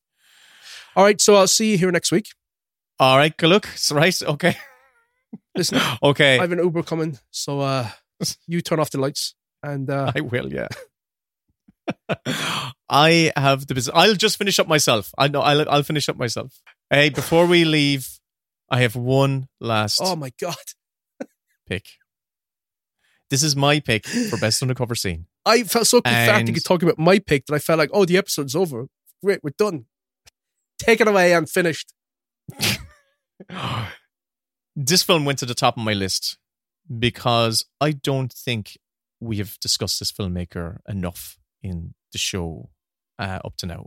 [0.97, 2.27] All right, so I'll see you here next week.
[2.99, 3.69] All right, good luck.
[3.73, 4.23] It's right.
[4.23, 4.57] Okay.
[5.57, 6.39] Listen, Okay.
[6.39, 7.89] I have an Uber coming, so uh,
[8.47, 10.69] you turn off the lights and uh, I will, yeah.
[12.89, 13.95] I have the business.
[13.97, 15.13] I'll just finish up myself.
[15.17, 15.41] I know.
[15.41, 16.61] I'll, I'll finish up myself.
[16.91, 18.09] Hey, before we leave,
[18.71, 20.57] I have one last oh my god,
[21.69, 21.87] pick.
[23.31, 25.27] This is my pick for best undercover scene.
[25.47, 28.57] I felt so cathartic talking about my pick that I felt like, oh, the episode's
[28.57, 28.87] over.
[29.23, 29.87] Great, we're done.
[30.79, 31.35] Take it away.
[31.35, 31.93] I'm finished.
[34.77, 36.39] This film went to the top of my list
[36.99, 38.79] because I don't think
[39.19, 42.71] we have discussed this filmmaker enough in the show
[43.19, 43.87] uh, up to now.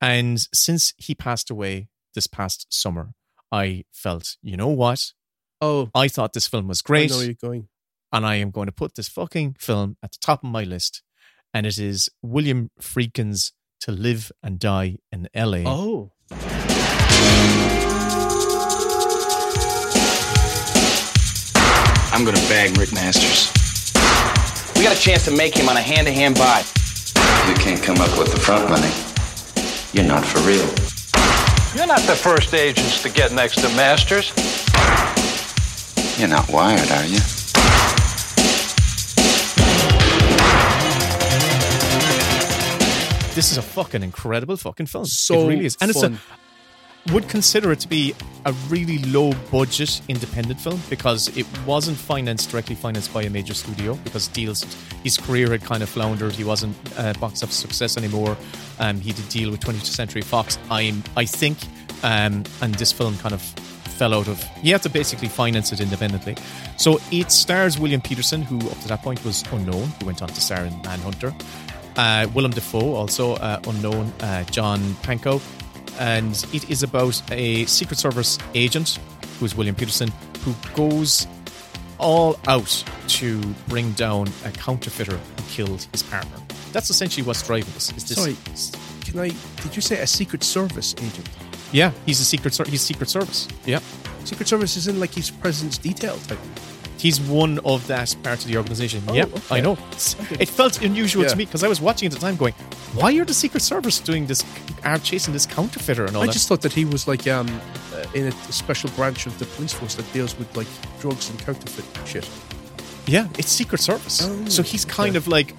[0.00, 3.12] And since he passed away this past summer,
[3.52, 5.12] I felt, you know what?
[5.60, 7.10] Oh, I thought this film was great.
[7.10, 7.68] I know where you're going.
[8.12, 11.02] and I am going to put this fucking film at the top of my list.
[11.54, 15.62] And it is William Friedkin's To Live and Die in LA.
[15.66, 16.12] Oh,
[22.12, 23.52] I'm gonna bag Rick Masters.
[24.76, 26.62] We got a chance to make him on a hand-to-hand buy.
[27.48, 28.92] You can't come up with the front money.
[29.92, 30.85] You're not for real.
[31.76, 34.32] You're not the first agents to get next to Masters.
[36.18, 37.18] You're not wired, are you?
[43.34, 45.04] This is a fucking incredible fucking film.
[45.04, 45.76] So it really is.
[45.82, 46.14] And fun.
[46.14, 46.45] it's a
[47.12, 48.14] would consider it to be
[48.46, 53.54] a really low budget independent film because it wasn't financed directly financed by a major
[53.54, 54.64] studio because deals
[55.02, 56.32] his career had kind of floundered.
[56.32, 58.36] He wasn't uh, box office success anymore.
[58.78, 60.58] Um, he did deal with 20th century fox.
[60.70, 61.58] I'm i think
[62.02, 65.80] um, and this film kind of fell out of he had to basically finance it
[65.80, 66.36] independently.
[66.76, 69.88] So it stars william petersen who up to that point was unknown.
[70.00, 71.34] Who went on to star in manhunter.
[71.96, 75.40] Uh, Willem Dafoe, also uh, unknown, uh, John Pankow,
[75.98, 78.98] and it is about a Secret Service agent,
[79.38, 80.10] who's William Petersen,
[80.44, 81.26] who goes
[81.98, 86.36] all out to bring down a counterfeiter who killed his partner.
[86.72, 87.92] That's essentially what's driving this.
[87.96, 88.36] Is this sorry.
[89.04, 89.28] Can I?
[89.62, 91.28] Did you say a Secret Service agent?
[91.72, 92.54] Yeah, he's a secret.
[92.54, 93.48] Ser- he's Secret Service.
[93.64, 93.80] Yeah,
[94.24, 96.38] Secret Service is in like his president's detail type.
[96.98, 99.02] He's one of that part of the organization.
[99.08, 99.56] Oh, yep, okay.
[99.58, 99.72] I know.
[100.40, 101.28] It felt unusual Yeah.
[101.30, 102.54] to me because I was watching at the time, going,
[102.94, 104.44] "Why are the Secret Service doing this?
[104.84, 107.48] Are chasing this counterfeiter and all I that?" just thought that he was like um
[107.94, 110.68] uh, in a special branch of the police force that deals with like
[111.00, 112.28] drugs and counterfeit shit.
[113.06, 114.22] Yeah, it's Secret Service.
[114.24, 115.54] Oh, so he's kind of like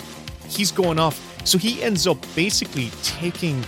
[0.49, 1.17] he's going off.
[1.45, 3.63] So he ends up basically taking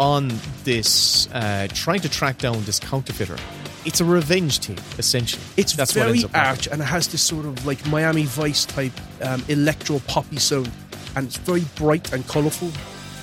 [0.00, 0.32] on
[0.64, 3.36] this, uh, trying to track down this counterfeiter.
[3.84, 5.42] It's a revenge team, essentially.
[5.56, 6.36] It's That's what very happening.
[6.40, 8.92] arch and it has this sort of like Miami Vice type
[9.22, 10.70] um, electro poppy sound,
[11.16, 12.70] and it's very bright and colourful.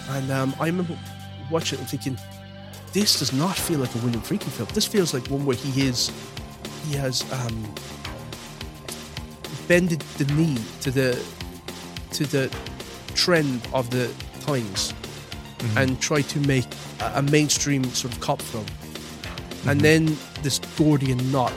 [0.09, 0.97] And um, I remember
[1.51, 2.17] watching it and thinking,
[2.93, 4.67] this does not feel like a William Friedkin film.
[4.73, 6.11] This feels like one where he is,
[6.87, 7.73] he has um,
[9.67, 11.23] bended the knee to the
[12.11, 12.49] to the
[13.13, 14.11] trend of the
[14.41, 14.93] times
[15.57, 15.77] Mm-hmm.
[15.79, 16.67] and tried to make
[16.99, 18.63] a, a mainstream sort of cop film.
[19.59, 19.69] Mm-hmm.
[19.69, 21.53] And then this Gordian knot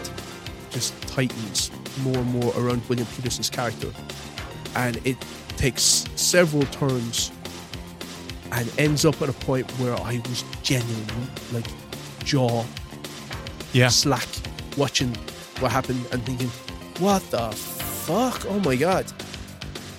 [0.70, 1.70] just tightens
[2.02, 3.90] more and more around William Petersen's character.
[4.77, 5.16] And it
[5.56, 7.31] takes several turns
[8.52, 11.66] and ends up at a point where I was genuinely like
[12.24, 12.64] jaw
[13.72, 13.89] yeah.
[13.89, 14.27] slack
[14.77, 15.14] watching
[15.60, 16.48] what happened and thinking,
[16.98, 18.44] what the fuck?
[18.48, 19.06] Oh my god.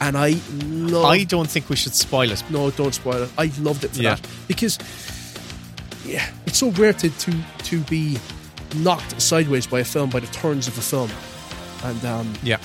[0.01, 2.43] And I love I don't think we should spoil it.
[2.49, 3.29] no, don't spoil it.
[3.37, 4.15] I loved it for Yeah.
[4.15, 4.79] that because,
[6.05, 7.33] yeah, it's so rare to to
[7.63, 8.17] to be
[8.77, 11.09] knocked sideways by a film by the turns of a film,
[11.83, 12.57] and um, Yeah.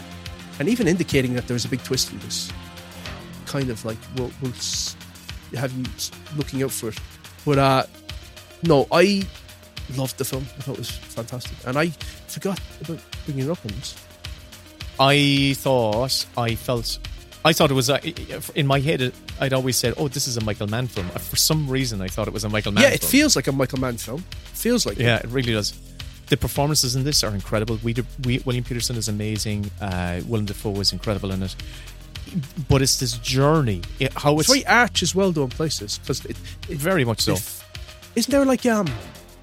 [0.59, 2.51] and even indicating that there's a big twist in this,
[3.47, 4.53] kind of like will will
[5.55, 5.85] have you
[6.37, 6.99] looking out for it.
[7.45, 7.83] But uh,
[8.63, 9.25] no, I
[9.97, 10.45] loved the film.
[10.59, 11.89] I thought it was fantastic, and I
[12.29, 13.95] forgot about bringing it up on this.
[14.99, 16.99] I thought I felt
[17.49, 18.01] I thought it was uh,
[18.55, 19.13] in my head.
[19.41, 22.09] I'd always said, "Oh, this is a Michael Mann film." Uh, For some reason, I
[22.09, 22.83] thought it was a Michael Mann.
[22.83, 22.91] Film.
[22.91, 23.11] Yeah, it film.
[23.11, 24.21] feels like a Michael Mann film.
[24.65, 25.25] Feels like Yeah, it.
[25.27, 25.73] it really does.
[26.29, 27.79] The performances in this are incredible.
[27.85, 27.95] We,
[28.25, 29.71] we William Petersen is amazing.
[29.81, 31.55] Uh, Willem Dafoe is incredible in it.
[32.69, 33.83] But it's this journey.
[34.01, 35.99] It, how It's it's, very arch as well, though, in places.
[35.99, 36.37] Because it,
[36.69, 37.37] it, very much so.
[38.17, 38.89] isn't there like um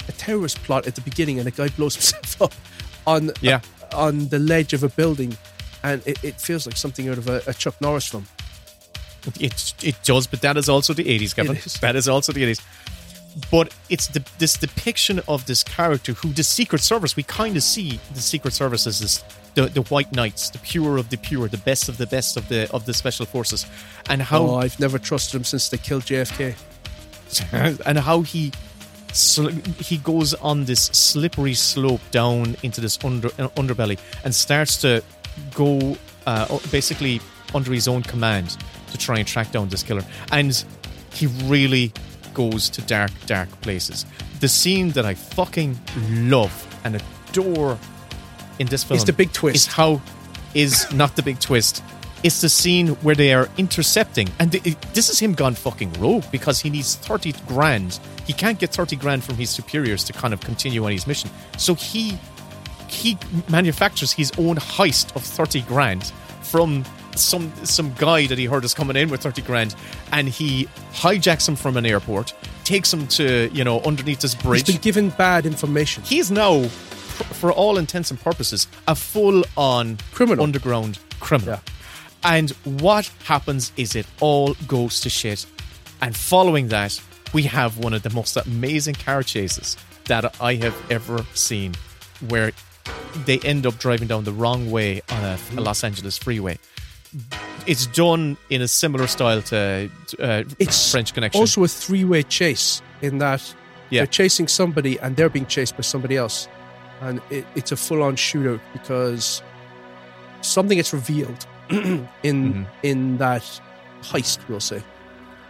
[0.09, 2.53] a terrorist plot at the beginning and a guy blows himself up
[3.07, 3.61] on Yeah.
[3.95, 5.37] on the ledge of a building,
[5.83, 8.27] and it, it feels like something out of a, a Chuck Norris film.
[9.39, 11.55] It it does, but that is also the eighties, Kevin.
[11.55, 11.79] It is.
[11.79, 12.61] That is also the eighties.
[13.49, 17.15] But it's the, this depiction of this character who the Secret Service.
[17.15, 19.23] We kind of see the Secret Service as this
[19.55, 22.47] the, the White Knights, the pure of the pure, the best of the best of
[22.49, 23.65] the of the special forces,
[24.09, 26.55] and how oh, I've never trusted him since they killed JFK.
[27.85, 28.51] and how he
[29.13, 29.49] sl-
[29.79, 35.03] he goes on this slippery slope down into this under uh, underbelly and starts to
[35.53, 37.19] go uh, basically
[37.53, 38.57] under his own command
[38.91, 40.63] to try and track down this killer and
[41.13, 41.91] he really
[42.33, 44.05] goes to dark dark places
[44.39, 45.77] the scene that i fucking
[46.29, 46.53] love
[46.83, 46.95] and
[47.29, 47.77] adore
[48.59, 49.55] in this film is the big twist.
[49.55, 50.01] is how
[50.53, 51.83] is not the big twist
[52.23, 56.23] it's the scene where they are intercepting, and it- this is him gone fucking rogue
[56.31, 57.99] because he needs thirty grand.
[58.25, 61.29] He can't get thirty grand from his superiors to kind of continue on his mission.
[61.57, 62.17] So he
[62.93, 63.17] he
[63.49, 66.11] manufactures his own heist of thirty grand
[66.41, 66.83] from
[67.15, 69.75] some some guy that he heard is coming in with thirty grand,
[70.11, 72.33] and he hijacks him from an airport,
[72.63, 74.67] takes him to you know underneath this bridge.
[74.67, 76.03] He's been given bad information.
[76.03, 80.43] He is now, for, all intents and purposes, a full-on Criminal.
[80.43, 81.59] underground criminal.
[82.23, 85.45] And what happens is it all goes to shit.
[86.01, 86.99] And following that,
[87.33, 91.73] we have one of the most amazing car chases that I have ever seen,
[92.27, 92.51] where
[93.25, 96.57] they end up driving down the wrong way on a, a Los Angeles freeway.
[97.65, 99.89] It's done in a similar style to
[100.19, 101.39] uh, It's French Connection.
[101.39, 103.41] Also, a three-way chase in that
[103.89, 104.01] Yeah.
[104.01, 106.47] they're chasing somebody and they're being chased by somebody else,
[107.01, 109.41] and it, it's a full-on shootout because
[110.41, 112.63] something gets revealed in Mm-hmm.
[112.83, 113.43] in that
[114.01, 114.81] heist, we'll say,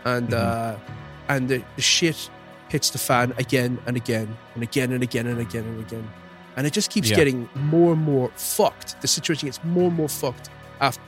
[0.05, 0.85] and Mm-hmm.
[0.89, 0.93] uh,
[1.29, 2.29] and the, the shit
[2.69, 6.09] hits the fan again and again and again and again and again and again, and
[6.67, 7.15] it just keeps Yeah.
[7.15, 9.01] getting more and more fucked.
[9.01, 10.49] The situation gets more and more fucked
[10.81, 11.01] after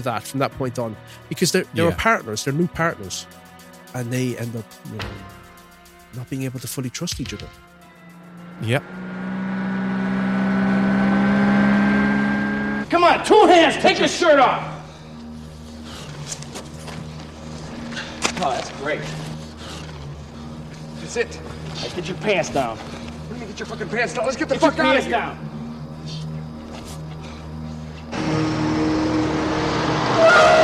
[0.00, 0.96] that from that point on
[1.28, 1.96] because they're they're Yeah.
[1.98, 3.26] partners, they're new partners,
[3.94, 5.04] and they end up you know
[6.14, 7.48] not being able to fully trust each other.
[8.62, 8.82] Yep.
[12.90, 14.68] Come on, two hands, take your shirt off.
[18.44, 19.00] Oh, that's great.
[21.00, 21.40] That's it.
[21.76, 22.78] Now get your pants down.
[23.52, 24.24] Get your fucking pants down?
[24.24, 25.10] Let's get the Get fuck out of here.
[25.12, 25.48] down.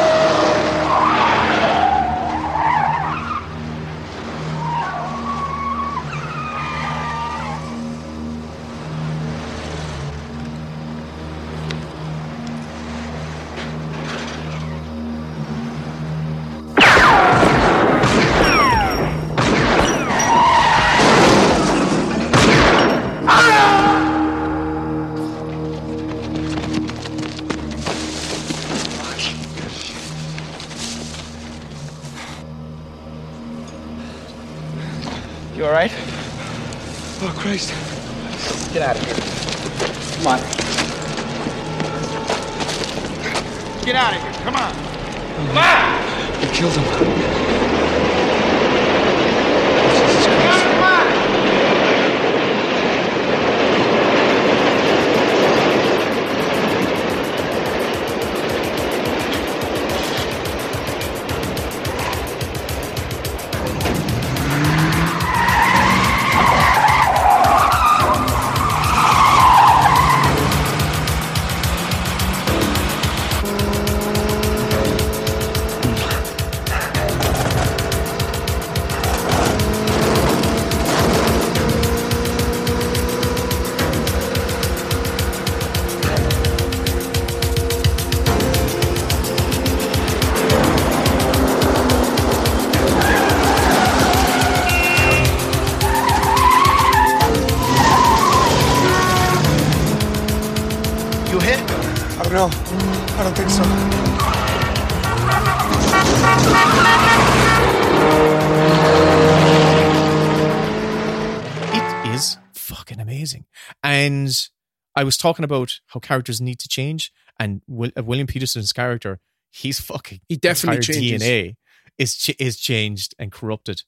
[114.98, 119.20] I was talking about how characters need to change, and Will, uh, William Petersen's character,
[119.52, 121.22] he's fucking He definitely changes.
[121.22, 121.54] DNA
[121.98, 123.84] is ch- is changed and corrupted.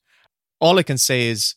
[0.61, 1.55] All I can say is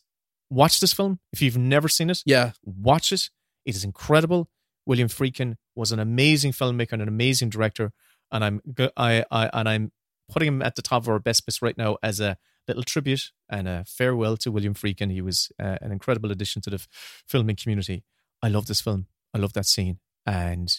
[0.49, 2.21] watch this film if you've never seen it.
[2.25, 3.29] Yeah, watch it.
[3.65, 4.49] It is incredible.
[4.85, 7.93] William Friedkin was an amazing filmmaker and an amazing director,
[8.33, 8.61] and I'm
[8.97, 9.91] I, I and I'm
[10.29, 12.35] putting him at the top of our best list right now as a
[12.67, 15.13] little tribute and a farewell to William Friedkin.
[15.13, 16.89] He was uh, an incredible addition to the f-
[17.25, 18.03] filming community.
[18.43, 19.07] I love this film.
[19.35, 20.73] I love that scene, and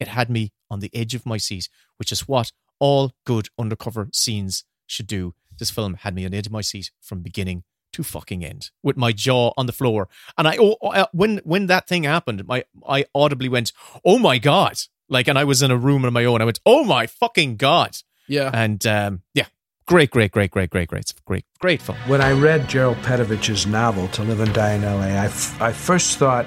[0.00, 2.50] it had me on the edge of my seat, which is what
[2.80, 5.34] all good undercover scenes should do.
[5.56, 7.62] This film had me on the edge of my seat from beginning
[7.92, 10.08] to fucking end, with my jaw on the floor.
[10.36, 13.72] And I, oh, uh, when when that thing happened, my I audibly went,
[14.04, 14.74] "Oh my god!"
[15.08, 16.42] Like, and I was in a room on my own.
[16.42, 17.96] I went, "Oh my fucking god!"
[18.26, 19.46] Yeah, and um, yeah,
[19.86, 21.98] great, great, great, great, great, great, It's great, great film.
[22.08, 25.72] When I read Gerald Petievich's novel, To Live and Die in LA, I, f- I
[25.72, 26.46] first thought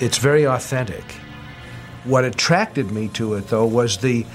[0.00, 1.04] it's very authentic.
[2.04, 4.26] What attracted me to it, though, was the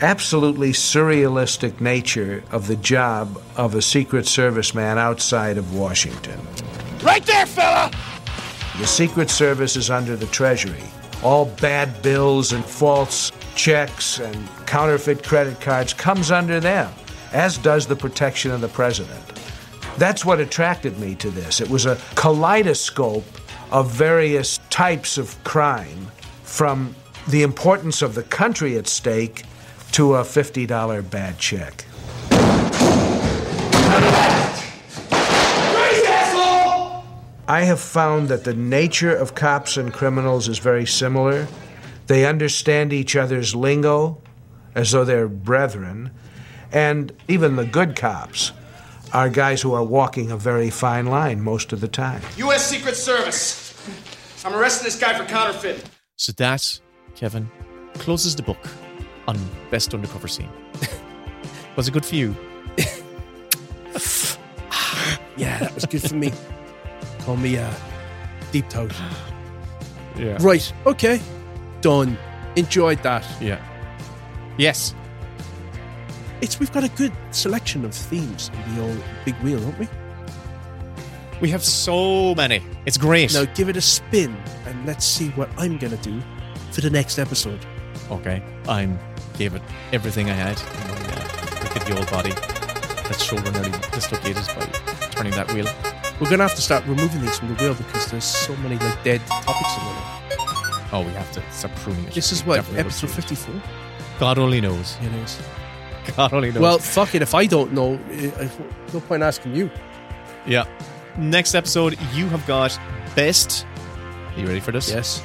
[0.00, 6.40] absolutely surrealistic nature of the job of a Secret Service man outside of Washington.
[7.02, 7.90] Right there, fella!
[8.78, 10.84] The Secret Service is under the Treasury.
[11.22, 16.92] All bad bills and false checks and counterfeit credit cards comes under them,
[17.32, 19.20] as does the protection of the president.
[19.96, 21.60] That's what attracted me to this.
[21.60, 23.24] It was a kaleidoscope
[23.70, 26.08] of various types of crime,
[26.42, 26.94] from
[27.28, 29.44] the importance of the country at stake
[29.92, 31.84] to a $50 bad check.
[37.50, 41.48] I have found that the nature of cops and criminals is very similar.
[42.06, 44.20] They understand each other's lingo
[44.74, 46.10] as though they're brethren.
[46.70, 48.52] And even the good cops
[49.12, 52.20] are guys who are walking a very fine line most of the time.
[52.36, 52.68] U.S.
[52.68, 53.74] Secret Service.
[54.44, 55.84] I'm arresting this guy for counterfeit.
[56.16, 56.80] So that,
[57.14, 57.50] Kevin,
[57.94, 58.68] closes the book
[59.26, 59.38] on
[59.70, 60.50] best undercover scene.
[61.76, 62.36] was it good for you?
[65.36, 66.32] yeah, that was good for me.
[67.20, 67.72] Call me uh,
[68.52, 68.92] deep throat.
[70.16, 70.38] Yeah.
[70.40, 70.72] Right.
[70.86, 71.20] Okay.
[71.80, 72.18] Done.
[72.56, 73.24] Enjoyed that.
[73.40, 73.64] Yeah.
[74.56, 74.94] Yes.
[76.40, 79.88] It's we've got a good selection of themes in the old big wheel, don't we?
[81.40, 82.62] We have so many.
[82.86, 83.32] It's great.
[83.32, 84.36] Now give it a spin
[84.66, 86.20] and let's see what I'm gonna do
[86.70, 87.64] for the next episode.
[88.10, 88.42] Okay.
[88.68, 88.98] I'm
[89.36, 89.62] gave it
[89.92, 92.30] everything I had in my uh, rickety old body.
[92.30, 94.66] That shoulder nearly dislocated by
[95.10, 95.66] turning that wheel.
[96.20, 99.02] We're gonna have to start removing these from the wheel because there's so many like
[99.04, 100.18] dead topics in there.
[100.92, 102.14] Oh, we have to stop pruning it.
[102.14, 103.62] This is what definitely have to episode 54.
[104.18, 104.96] God only knows.
[105.00, 105.38] It is.
[106.16, 106.60] God only knows.
[106.60, 107.22] Well, fuck it.
[107.22, 108.48] If I don't know, eh,
[108.92, 109.70] no point asking you.
[110.46, 110.66] yeah.
[111.16, 112.78] Next episode, you have got
[113.16, 113.66] best.
[114.36, 114.88] Are you ready for this?
[114.90, 115.22] Yes.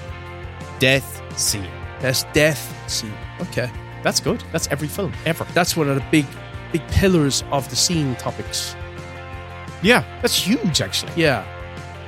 [0.80, 1.70] Death scene.
[2.02, 3.14] Best death scene.
[3.42, 3.70] Okay.
[4.02, 4.44] That's good.
[4.52, 5.46] That's every film ever.
[5.54, 6.26] That's one of the big,
[6.72, 8.76] big pillars of the scene topics.
[9.84, 11.12] Yeah, that's huge actually.
[11.16, 11.46] Yeah.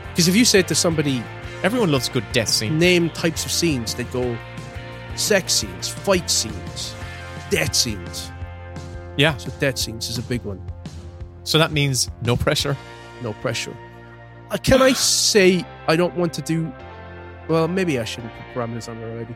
[0.10, 1.22] Because if you said to somebody,
[1.62, 2.80] everyone loves a good death scene.
[2.80, 3.94] Name types of scenes.
[3.94, 4.36] They'd go
[5.16, 6.96] sex scenes, fight scenes,
[7.52, 8.32] death scenes.
[9.18, 9.38] Yeah.
[9.38, 10.62] So death scenes is a big one.
[11.44, 12.76] So that means no pressure.
[13.22, 13.76] No pressure.
[14.52, 16.72] Uh, can I say I don't want to do?
[17.48, 19.36] Well, maybe I shouldn't put parameters on it already.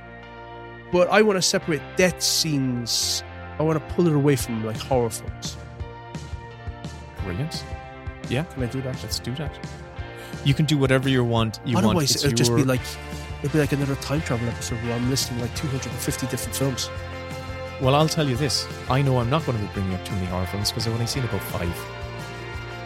[0.92, 3.24] But I want to separate death scenes.
[3.60, 5.58] I want to pull it away from like horror films.
[7.24, 7.64] Brilliant.
[8.30, 8.44] Yeah.
[8.44, 9.02] Can I do that?
[9.04, 9.52] Let's do that.
[10.46, 11.60] You can do whatever you want.
[11.66, 12.26] You Otherwise, want.
[12.26, 12.82] It'll just be like
[13.44, 16.90] it'll be like another time travel episode where I'm listing like 250 different films.
[17.82, 18.68] Well, I'll tell you this.
[18.90, 20.94] I know I'm not going to be bringing up too many horror films because I've
[20.94, 21.74] only seen about five.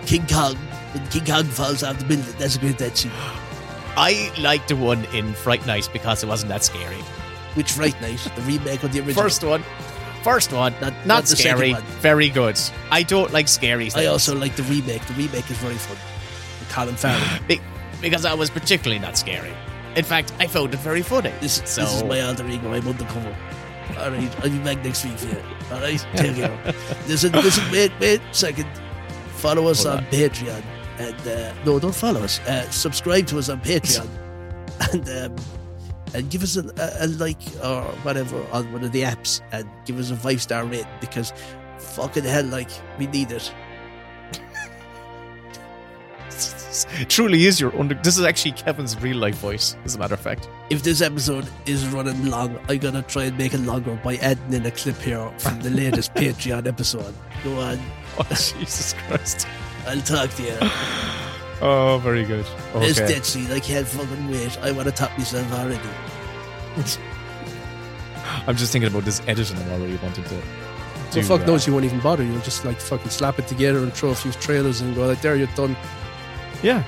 [0.05, 0.55] King Kong,
[0.93, 3.11] when King Kong falls out the building, that's a great death scene.
[3.95, 7.01] I liked the one in Fright Night because it wasn't that scary.
[7.55, 9.23] Which Fright Night, the remake of the original.
[9.23, 9.63] First one.
[10.23, 10.73] First one.
[10.73, 11.73] Not, Not, not the scary.
[11.73, 11.83] one.
[12.01, 12.59] Very good.
[12.91, 14.01] I don't like scary stuff.
[14.01, 15.05] I also like the remake.
[15.05, 15.97] The remake is very fun.
[16.59, 17.39] With Colin Farrell.
[17.47, 17.61] Be-
[18.01, 19.53] because I was particularly not scary.
[19.95, 21.31] In fact, I found it very funny.
[21.39, 22.71] This, so, this is my alter ego.
[22.73, 23.35] I'm undercover.
[23.99, 25.41] All right, I'll be back next week for you.
[25.71, 26.73] All right, take care.
[27.07, 28.67] Listen, listen, wait, wait, second.
[29.35, 30.09] Follow us Hold on on.
[30.11, 30.63] Patreon,
[30.99, 32.39] and uh, no, don't follow us.
[32.41, 34.07] Uh, subscribe to us on Patreon,
[34.93, 35.35] and um,
[36.13, 39.69] and give us a, a, a like or whatever on one of the apps, and
[39.85, 41.33] give us a five star rating because
[41.77, 43.53] fucking hell, like we need it.
[47.07, 47.95] Truly is your under.
[47.95, 50.49] This is actually Kevin's real life voice, as a matter of fact.
[50.69, 54.53] If this episode is running long, I'm gonna try and make it longer by adding
[54.53, 57.13] in a clip here from the latest Patreon episode.
[57.43, 57.79] Go on.
[58.19, 59.47] Oh, Jesus Christ.
[59.87, 60.57] I'll talk to you.
[61.61, 62.45] Oh, very good.
[62.75, 63.13] It's Okay.
[63.13, 63.49] dead scene.
[63.51, 64.57] I can't fucking wait.
[64.59, 65.79] I want to top myself already.
[68.47, 70.41] I'm just thinking about this editing I'm already wanting to do.
[71.15, 72.23] Well, fuck uh, knows you won't even bother.
[72.23, 75.21] You'll just like fucking slap it together and throw a few trailers and go like,
[75.21, 75.75] there, you're done.
[76.63, 76.83] Yeah,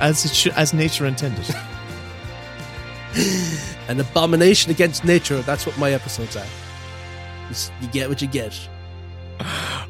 [0.00, 1.44] as it should, as nature intended.
[3.88, 5.42] An abomination against nature.
[5.42, 6.46] That's what my episodes are.
[7.80, 8.58] You get what you get.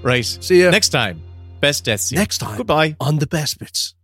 [0.03, 0.25] right.
[0.25, 0.71] See ya.
[0.71, 1.23] Next time,
[1.61, 2.19] best death scene.
[2.19, 2.57] Next time.
[2.57, 2.97] Goodbye.
[3.01, 3.95] On the best bits.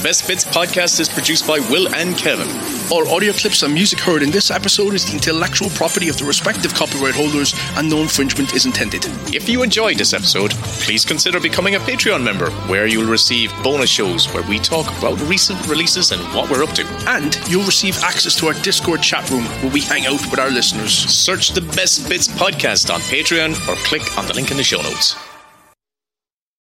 [0.00, 2.48] The Best Bits podcast is produced by Will and Kevin.
[2.90, 6.24] All audio clips and music heard in this episode is the intellectual property of the
[6.24, 9.04] respective copyright holders, and no infringement is intended.
[9.34, 13.90] If you enjoyed this episode, please consider becoming a Patreon member, where you'll receive bonus
[13.90, 16.86] shows where we talk about recent releases and what we're up to.
[17.06, 20.50] And you'll receive access to our Discord chat room where we hang out with our
[20.50, 20.94] listeners.
[20.94, 24.80] Search the Best Bits podcast on Patreon or click on the link in the show
[24.80, 25.14] notes.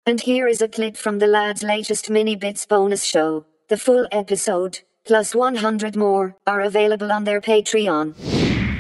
[0.07, 3.43] And here is a clip from the lads' latest mini bits bonus show.
[3.67, 8.15] The full episode, plus 100 more, are available on their Patreon.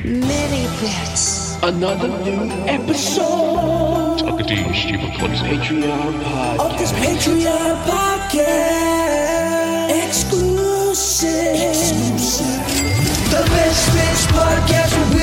[0.05, 1.57] Mini bits.
[1.61, 4.21] Another new episode.
[4.21, 6.59] Patreon podcast.
[6.59, 9.27] Of this Patreon podcast.
[10.07, 11.55] Exclusive.
[11.55, 12.63] Exclusive.
[13.31, 15.16] The best bits podcast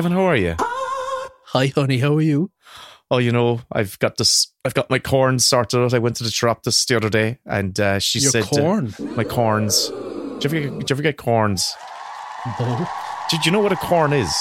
[0.00, 0.54] Kevin, how are you?
[0.58, 1.98] Hi, honey.
[1.98, 2.50] How are you?
[3.10, 4.50] Oh, you know, I've got this.
[4.64, 5.92] I've got my corns sorted out.
[5.92, 8.80] I went to the chiropodist the other day, and uh, she Your said, uh,
[9.14, 9.88] "My corns."
[10.38, 11.74] Did you ever get, did you ever get corns?
[12.58, 12.88] No.
[13.30, 14.32] Did you know what a corn is?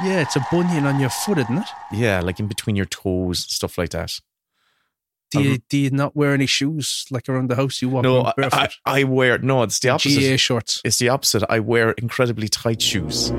[0.00, 1.68] Yeah, it's a bunion on your foot, isn't it?
[1.90, 4.12] Yeah, like in between your toes, stuff like that.
[5.32, 7.82] Do you, Um, do you not wear any shoes like around the house?
[7.82, 8.76] You walk No, around I, barefoot?
[8.86, 9.64] I, I wear no.
[9.64, 10.20] It's the opposite.
[10.20, 10.80] GA shorts.
[10.84, 11.42] It's the opposite.
[11.48, 13.32] I wear incredibly tight shoes,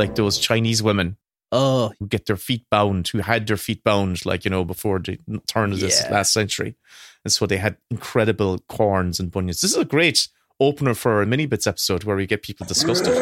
[0.00, 1.16] like those Chinese women.
[1.52, 4.98] Oh, who get their feet bound, who had their feet bound, like you know, before
[5.00, 5.18] the
[5.48, 6.12] turn of this Yeah.
[6.12, 6.76] last century,
[7.24, 9.60] and so they had incredible corns and bunions.
[9.60, 10.28] This is a great
[10.60, 13.14] opener for a mini bits episode where we get people disgusted.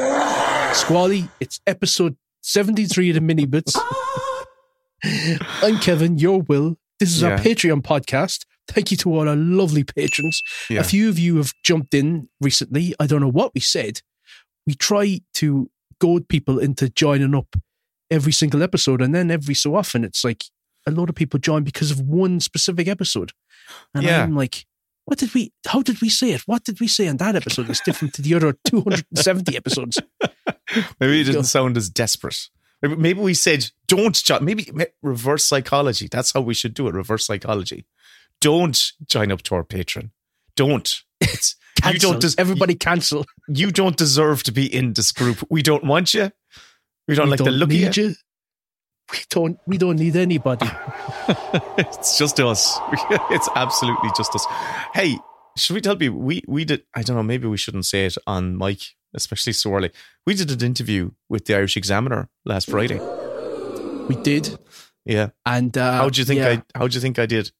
[0.75, 3.75] Squally, it's episode 73 of the mini bits.
[5.63, 6.77] I'm Kevin, your Will.
[7.01, 8.45] This is our Patreon podcast.
[8.69, 10.43] Thank you to all our lovely patrons.
[10.69, 10.81] Yeah.
[10.81, 12.95] A few of you have jumped in recently.
[13.01, 14.03] I don't know what we said.
[14.67, 17.57] We try to goad people into joining up
[18.11, 20.45] every single episode, and then every so often it's like
[20.87, 23.33] a lot of people join because of one specific episode.
[23.95, 24.23] And Yeah.
[24.23, 24.65] I'm like,
[25.05, 26.43] what did we, how did we say it?
[26.47, 29.99] What did we say on that episode that's different to the other 270 episodes?
[31.01, 32.49] Maybe it didn't sound as desperate.
[32.83, 34.45] Maybe- Maybe we said don't join.
[34.45, 34.71] Maybe
[35.03, 36.09] reverse psychology.
[36.11, 36.95] That's how we should do it.
[36.95, 37.87] Reverse psychology.
[38.41, 40.13] Don't join up to our patron.
[40.57, 41.03] Don't.
[41.21, 41.57] It's,
[41.87, 42.21] you don't.
[42.21, 43.25] Des- Everybody cancel.
[43.49, 45.45] you don't deserve to be in this group.
[45.51, 46.31] We don't want you.
[47.07, 47.91] We don't We like the don't look of you.
[47.93, 48.15] you.
[49.11, 50.67] We don't, we don't need anybody.
[51.79, 52.79] it's just us.
[53.31, 54.45] it's absolutely just us.
[54.93, 55.17] Hey,
[55.57, 56.83] should we tell people we we did?
[56.95, 57.23] I don't know.
[57.23, 58.81] Maybe we shouldn't say it on mic,
[59.15, 59.91] especially so early.
[60.27, 63.01] We did an interview with the Irish Examiner last Friday.
[64.09, 64.59] We did.
[65.07, 65.31] Yeah.
[65.47, 66.61] And uh, How do you think yeah.
[66.75, 66.79] I?
[66.79, 67.51] How do you think I did?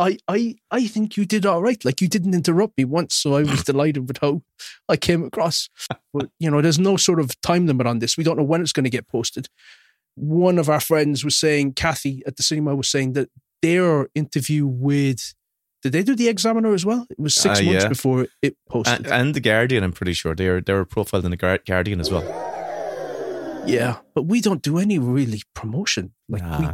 [0.00, 1.84] I, I, I think you did all right.
[1.84, 4.42] Like you didn't interrupt me once, so I was delighted with how
[4.88, 5.68] I came across.
[6.14, 8.16] But you know, there's no sort of time limit on this.
[8.16, 9.48] We don't know when it's going to get posted.
[10.16, 13.28] One of our friends was saying, Kathy at the cinema was saying that
[13.62, 15.34] their interview with,
[15.82, 17.06] did they do the Examiner as well?
[17.10, 17.88] It was six Uh, months yeah.
[17.88, 19.06] before it posted.
[19.06, 22.24] And, and the Guardian, I'm pretty sure they're they're profiled in the Guardian as well.
[23.66, 26.12] yeah, but we don't do any really promotion.
[26.28, 26.68] Like we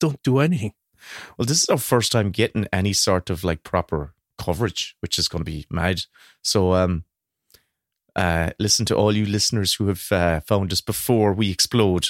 [0.00, 0.72] don't do anything.
[1.36, 5.28] Well, this is our first time getting any sort of like proper coverage, which is
[5.28, 6.02] going to be mad.
[6.42, 7.04] So, um,
[8.14, 12.06] uh, listen to all you listeners who have uh, found us before we explode.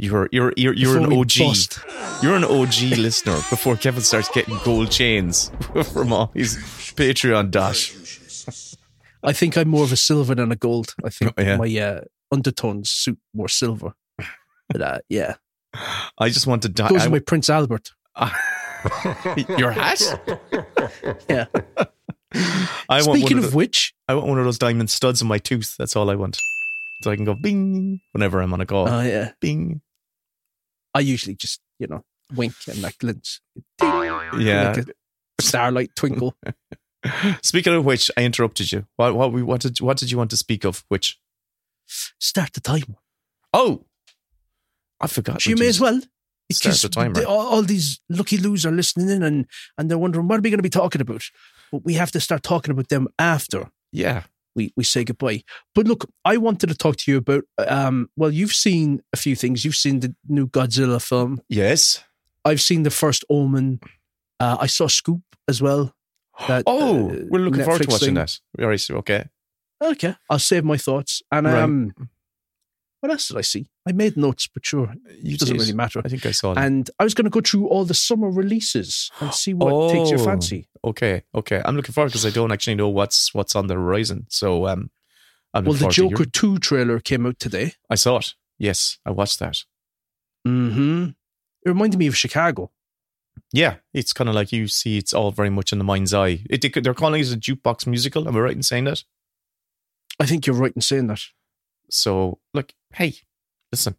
[0.00, 1.32] You're you're you're you're an OG.
[1.40, 1.80] bust.
[2.22, 5.50] You're an OG listener before Kevin starts getting gold chains
[5.92, 6.56] from all his
[6.96, 7.94] Patreon dash.
[9.24, 10.94] I think I'm more of a silver than a gold.
[11.04, 11.56] I think Oh, yeah.
[11.56, 12.00] my uh,
[12.30, 13.94] undertones suit more silver.
[14.68, 15.34] But uh, yeah,
[16.18, 16.88] I just want to die.
[16.88, 17.92] goes I- with my Prince Albert.
[19.58, 20.00] Your hat?
[21.28, 21.46] Yeah.
[22.88, 25.28] I want Speaking one of the- which, I want one of those diamond studs in
[25.28, 25.76] my tooth.
[25.78, 26.38] That's all I want.
[27.02, 28.88] So I can go bing whenever I'm on a call.
[28.88, 29.80] Oh yeah, bing.
[30.94, 33.40] I usually just you know wink and that glints.
[33.80, 34.74] Yeah.
[34.76, 34.94] like
[35.40, 36.34] starlight twinkle.
[37.42, 38.86] Speaking of which, I interrupted you.
[38.96, 40.84] What what we what did what did you want to speak of?
[40.88, 41.18] Which?
[41.86, 42.96] Start the timer.
[43.54, 43.86] Oh,
[45.00, 45.46] I forgot.
[45.46, 46.00] You may as well.
[46.00, 46.08] Start
[46.48, 47.14] Because the timer.
[47.14, 49.46] they- all, all these lucky loos are listening in and,
[49.76, 51.22] and they're wondering, what are we going to be talking about?
[51.70, 54.22] But we have to start talking about them after yeah.
[54.56, 55.42] we, we say goodbye.
[55.74, 59.36] But look, I wanted to talk to you about, um, well, you've seen a few
[59.36, 59.64] things.
[59.64, 61.42] You've seen the new Godzilla film.
[61.50, 62.02] Yes.
[62.46, 63.80] I've seen the first Omen.
[64.40, 65.94] Uh, I saw Scoop as well.
[66.46, 68.14] That, Oh, uh, we're looking forward to watching thing.
[68.14, 68.38] that.
[68.58, 68.90] All right.
[68.90, 69.26] Okay.
[69.84, 71.22] Okay, I'll save my thoughts.
[71.30, 71.62] And Right.
[71.62, 71.92] um,
[73.00, 73.68] what else did I see?
[73.86, 76.02] I made notes, but sure, it doesn't really matter.
[76.04, 76.62] I think I saw them.
[76.64, 80.10] And I was going to go through all the summer releases and see what takes
[80.10, 80.68] your Oh, fancy.
[80.84, 81.22] Okay.
[81.34, 81.62] Okay.
[81.64, 84.26] I'm looking forward because I don't actually know what's what's on the horizon.
[84.30, 84.90] So um,
[85.54, 87.74] I'm Well, the Joker hearing- 2 trailer came out today.
[87.88, 88.34] I saw it.
[88.58, 89.58] Yes, I watched that.
[90.44, 91.04] hmm
[91.64, 92.70] It reminded me of Chicago.
[93.52, 94.98] Yeah, it's kind of like you see.
[94.98, 96.44] It's all very much in the mind's eye.
[96.50, 98.26] It, they- they're calling it a jukebox musical.
[98.28, 99.04] Am I right in saying that?
[100.20, 101.22] I think you're right in saying that.
[101.90, 103.14] So, look, hey,
[103.72, 103.94] listen.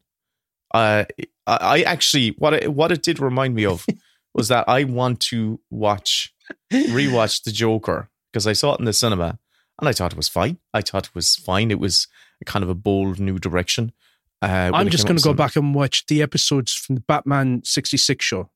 [0.74, 1.06] Uh,
[1.48, 3.86] I, I actually what it, what it did remind me of
[4.34, 6.34] was that I want to watch
[6.72, 9.40] rewatch the Joker because I saw it in the cinema
[9.80, 10.58] and I thought it was fine.
[10.74, 11.72] I thought it was fine.
[11.72, 12.08] It was
[12.46, 13.92] kind of a bold new direction.
[14.42, 18.24] Uh, I'm just going to go back and watch the episodes from the Batman 66
[18.24, 18.50] show,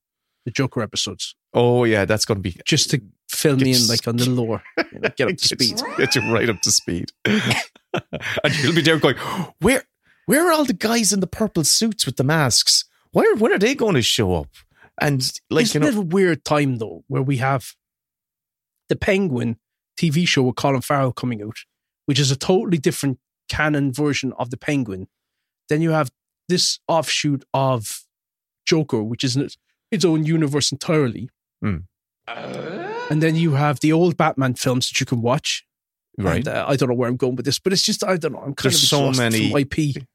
[0.45, 4.07] the Joker episodes, Oh yeah, that's going to be just to fill me in like
[4.07, 5.81] on the lore, you know, get up to speed.
[5.97, 7.11] Get you right up to speed.
[7.26, 9.15] and you'll be there going,
[9.60, 9.84] where
[10.25, 12.85] where are all the guys in the purple suits with the masks?
[13.11, 14.49] Where when are they going to show up?
[14.99, 17.73] And like Isn't you know, it a weird time though, where we have
[18.89, 19.57] the Penguin
[19.99, 21.57] TV show with Colin Farrell coming out,
[22.05, 23.19] which is a totally different
[23.49, 25.07] canon version of the Penguin.
[25.69, 26.11] Then you have
[26.49, 28.01] this offshoot of
[28.65, 29.57] Joker, which is its-
[29.91, 31.29] its own universe entirely.
[31.61, 31.77] Hmm.
[32.27, 35.65] And then you have the old Batman films that you can watch.
[36.17, 36.37] Right.
[36.37, 38.33] And, uh, I don't know where I'm going with this, but it's just I don't
[38.33, 38.39] know.
[38.39, 40.05] I'm kind There's of so many- IP.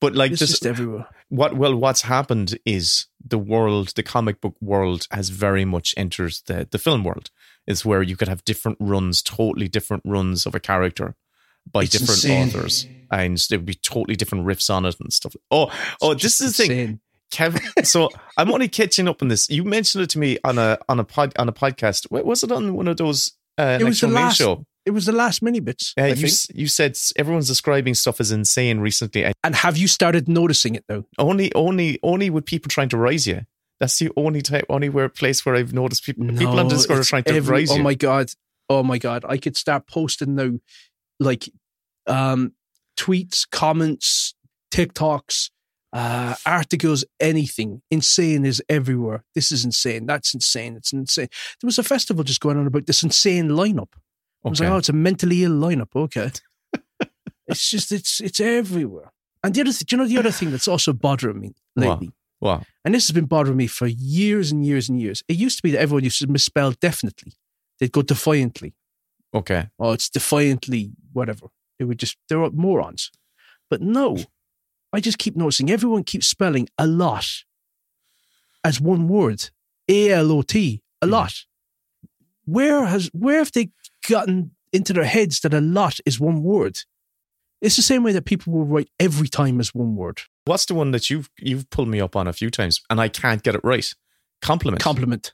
[0.00, 1.06] But like It's this, just everywhere.
[1.28, 6.34] what well, what's happened is the world, the comic book world, has very much entered
[6.46, 7.30] the the film world.
[7.66, 11.14] Is where you could have different runs, totally different runs of a character
[11.72, 12.48] by It's different insane.
[12.48, 15.34] authors, and there would be totally different riffs on it and stuff.
[15.50, 15.72] Oh,
[16.02, 17.00] oh, this is the thing.
[17.30, 19.48] Kevin, so I'm only catching up on this.
[19.48, 22.10] You mentioned it to me on a on a pod on a podcast.
[22.10, 24.36] Was it on one of those uh, It was the last.
[24.36, 24.66] show?
[24.86, 25.94] It was the last mini bits.
[25.98, 29.24] Uh, you s- you said everyone's describing stuff as insane recently.
[29.24, 31.06] and And have you started noticing it though?
[31.18, 33.42] Only only only with people trying to rise you.
[33.80, 37.04] That's the only type, only where place where I've noticed people people on Discord are
[37.04, 38.30] trying to every- rise Oh my god!
[38.68, 39.24] Oh my god!
[39.28, 40.52] I could start posting now,
[41.18, 41.48] like,
[42.06, 42.52] um,
[42.96, 44.34] tweets, comments,
[44.70, 45.50] TikToks,
[45.92, 47.82] uh, articles, anything.
[47.90, 49.24] Insane is everywhere.
[49.34, 50.06] This is insane.
[50.06, 50.76] That's insane.
[50.76, 51.28] It's insane.
[51.60, 53.88] There was a festival just going on about this insane lineup.
[54.44, 55.94] I was like, oh, it's a mentally ill lineup.
[55.94, 56.30] Okay,
[57.46, 59.12] it's just it's it's everywhere.
[59.42, 62.10] And the other, th- do you know the other thing that's also bothering me lately?
[62.38, 62.64] What?
[62.84, 65.22] And this has been bothering me for years and years and years.
[65.28, 67.34] It used to be that everyone used to misspell definitely.
[67.78, 68.74] They'd go defiantly.
[69.34, 69.68] Okay.
[69.78, 71.48] Oh, it's defiantly whatever.
[71.78, 73.10] They would just, they're morons.
[73.68, 74.18] But no,
[74.92, 77.26] I just keep noticing everyone keeps spelling a lot
[78.62, 79.50] as one word.
[79.88, 81.12] A L O T, a hmm.
[81.12, 81.34] lot.
[82.46, 83.70] Where has, where have they
[84.08, 86.78] gotten into their heads that a lot is one word?
[87.60, 90.20] It's the same way that people will write every time as one word.
[90.44, 93.08] What's the one that you've you've pulled me up on a few times and I
[93.08, 93.90] can't get it right?
[94.42, 94.82] Compliment.
[94.82, 95.32] Compliment.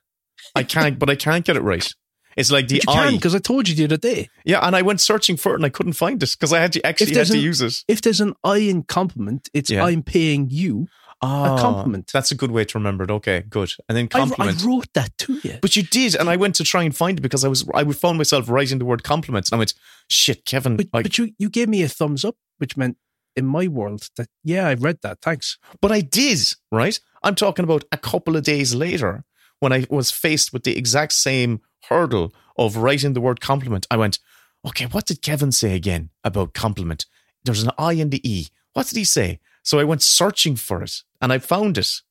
[0.54, 1.92] I can't, but I can't get it right.
[2.36, 3.10] It's like the I.
[3.10, 4.28] because I told you the other day.
[4.44, 6.72] Yeah, and I went searching for it and I couldn't find it because I had
[6.74, 7.74] to actually had there's to an- use it.
[7.88, 9.84] If there's an I in compliment, it's Yeah.
[9.84, 10.86] I'm paying you
[11.22, 12.10] Ah, a compliment.
[12.12, 13.10] That's a good way to remember it.
[13.10, 13.72] Okay, good.
[13.88, 15.58] And then I, I wrote that to you.
[15.60, 17.84] but you did, and I went to try and find it because I was I
[17.92, 19.74] found myself writing the word compliments, and I went,
[20.08, 22.96] "Shit, Kevin." But, I, but you, you gave me a thumbs up, which meant
[23.36, 25.20] in my world that, yeah, I read that.
[25.22, 25.58] Thanks.
[25.80, 26.38] But I did,
[26.72, 26.98] right?
[27.22, 29.24] I'm talking about a couple of days later
[29.60, 33.86] when I was faced with the exact same hurdle of writing the word compliment.
[33.90, 34.18] I went,
[34.66, 37.06] okay, what did Kevin say again about compliment?
[37.44, 38.48] There's an I and the E.
[38.72, 39.40] What did he say?
[39.62, 42.02] So I went searching for it and I found it,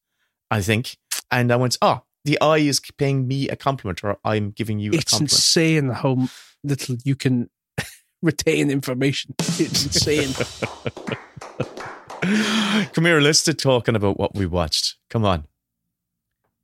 [0.51, 0.97] I think.
[1.31, 4.91] And I went, oh, the eye is paying me a compliment or I'm giving you
[4.91, 5.31] a It's compliment.
[5.33, 6.27] insane how
[6.63, 7.49] little you can
[8.21, 9.33] retain information.
[9.39, 10.33] It's insane.
[12.93, 14.97] Come here, let's start talking about what we watched.
[15.09, 15.45] Come on.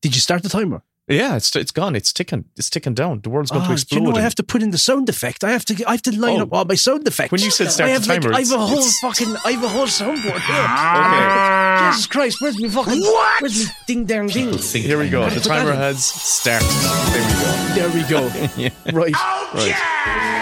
[0.01, 0.83] Did you start the timer?
[1.07, 1.95] Yeah, it's it's gone.
[1.95, 2.45] It's ticking.
[2.57, 3.21] It's ticking down.
[3.21, 3.99] The world's going Ah, to do explode.
[3.99, 5.43] you know I have to put in the sound effect?
[5.43, 5.73] I have to.
[5.87, 6.43] I have to line Oh.
[6.43, 7.31] up all my sound effects.
[7.31, 9.35] When you said start I the have like, timer, I have a whole it's- fucking.
[9.45, 10.65] I have a whole soundboard here.
[10.65, 11.91] Okay.
[11.91, 12.41] Jesus Christ!
[12.41, 13.01] Where's me fucking?
[13.01, 13.41] What?
[13.43, 14.57] Where's me ding dang ding?
[14.57, 15.29] Here we go.
[15.29, 16.67] The timer has started.
[17.75, 18.27] There we go.
[18.29, 18.49] There we go.
[18.57, 18.69] yeah.
[18.91, 19.13] Right.
[19.53, 20.41] Right.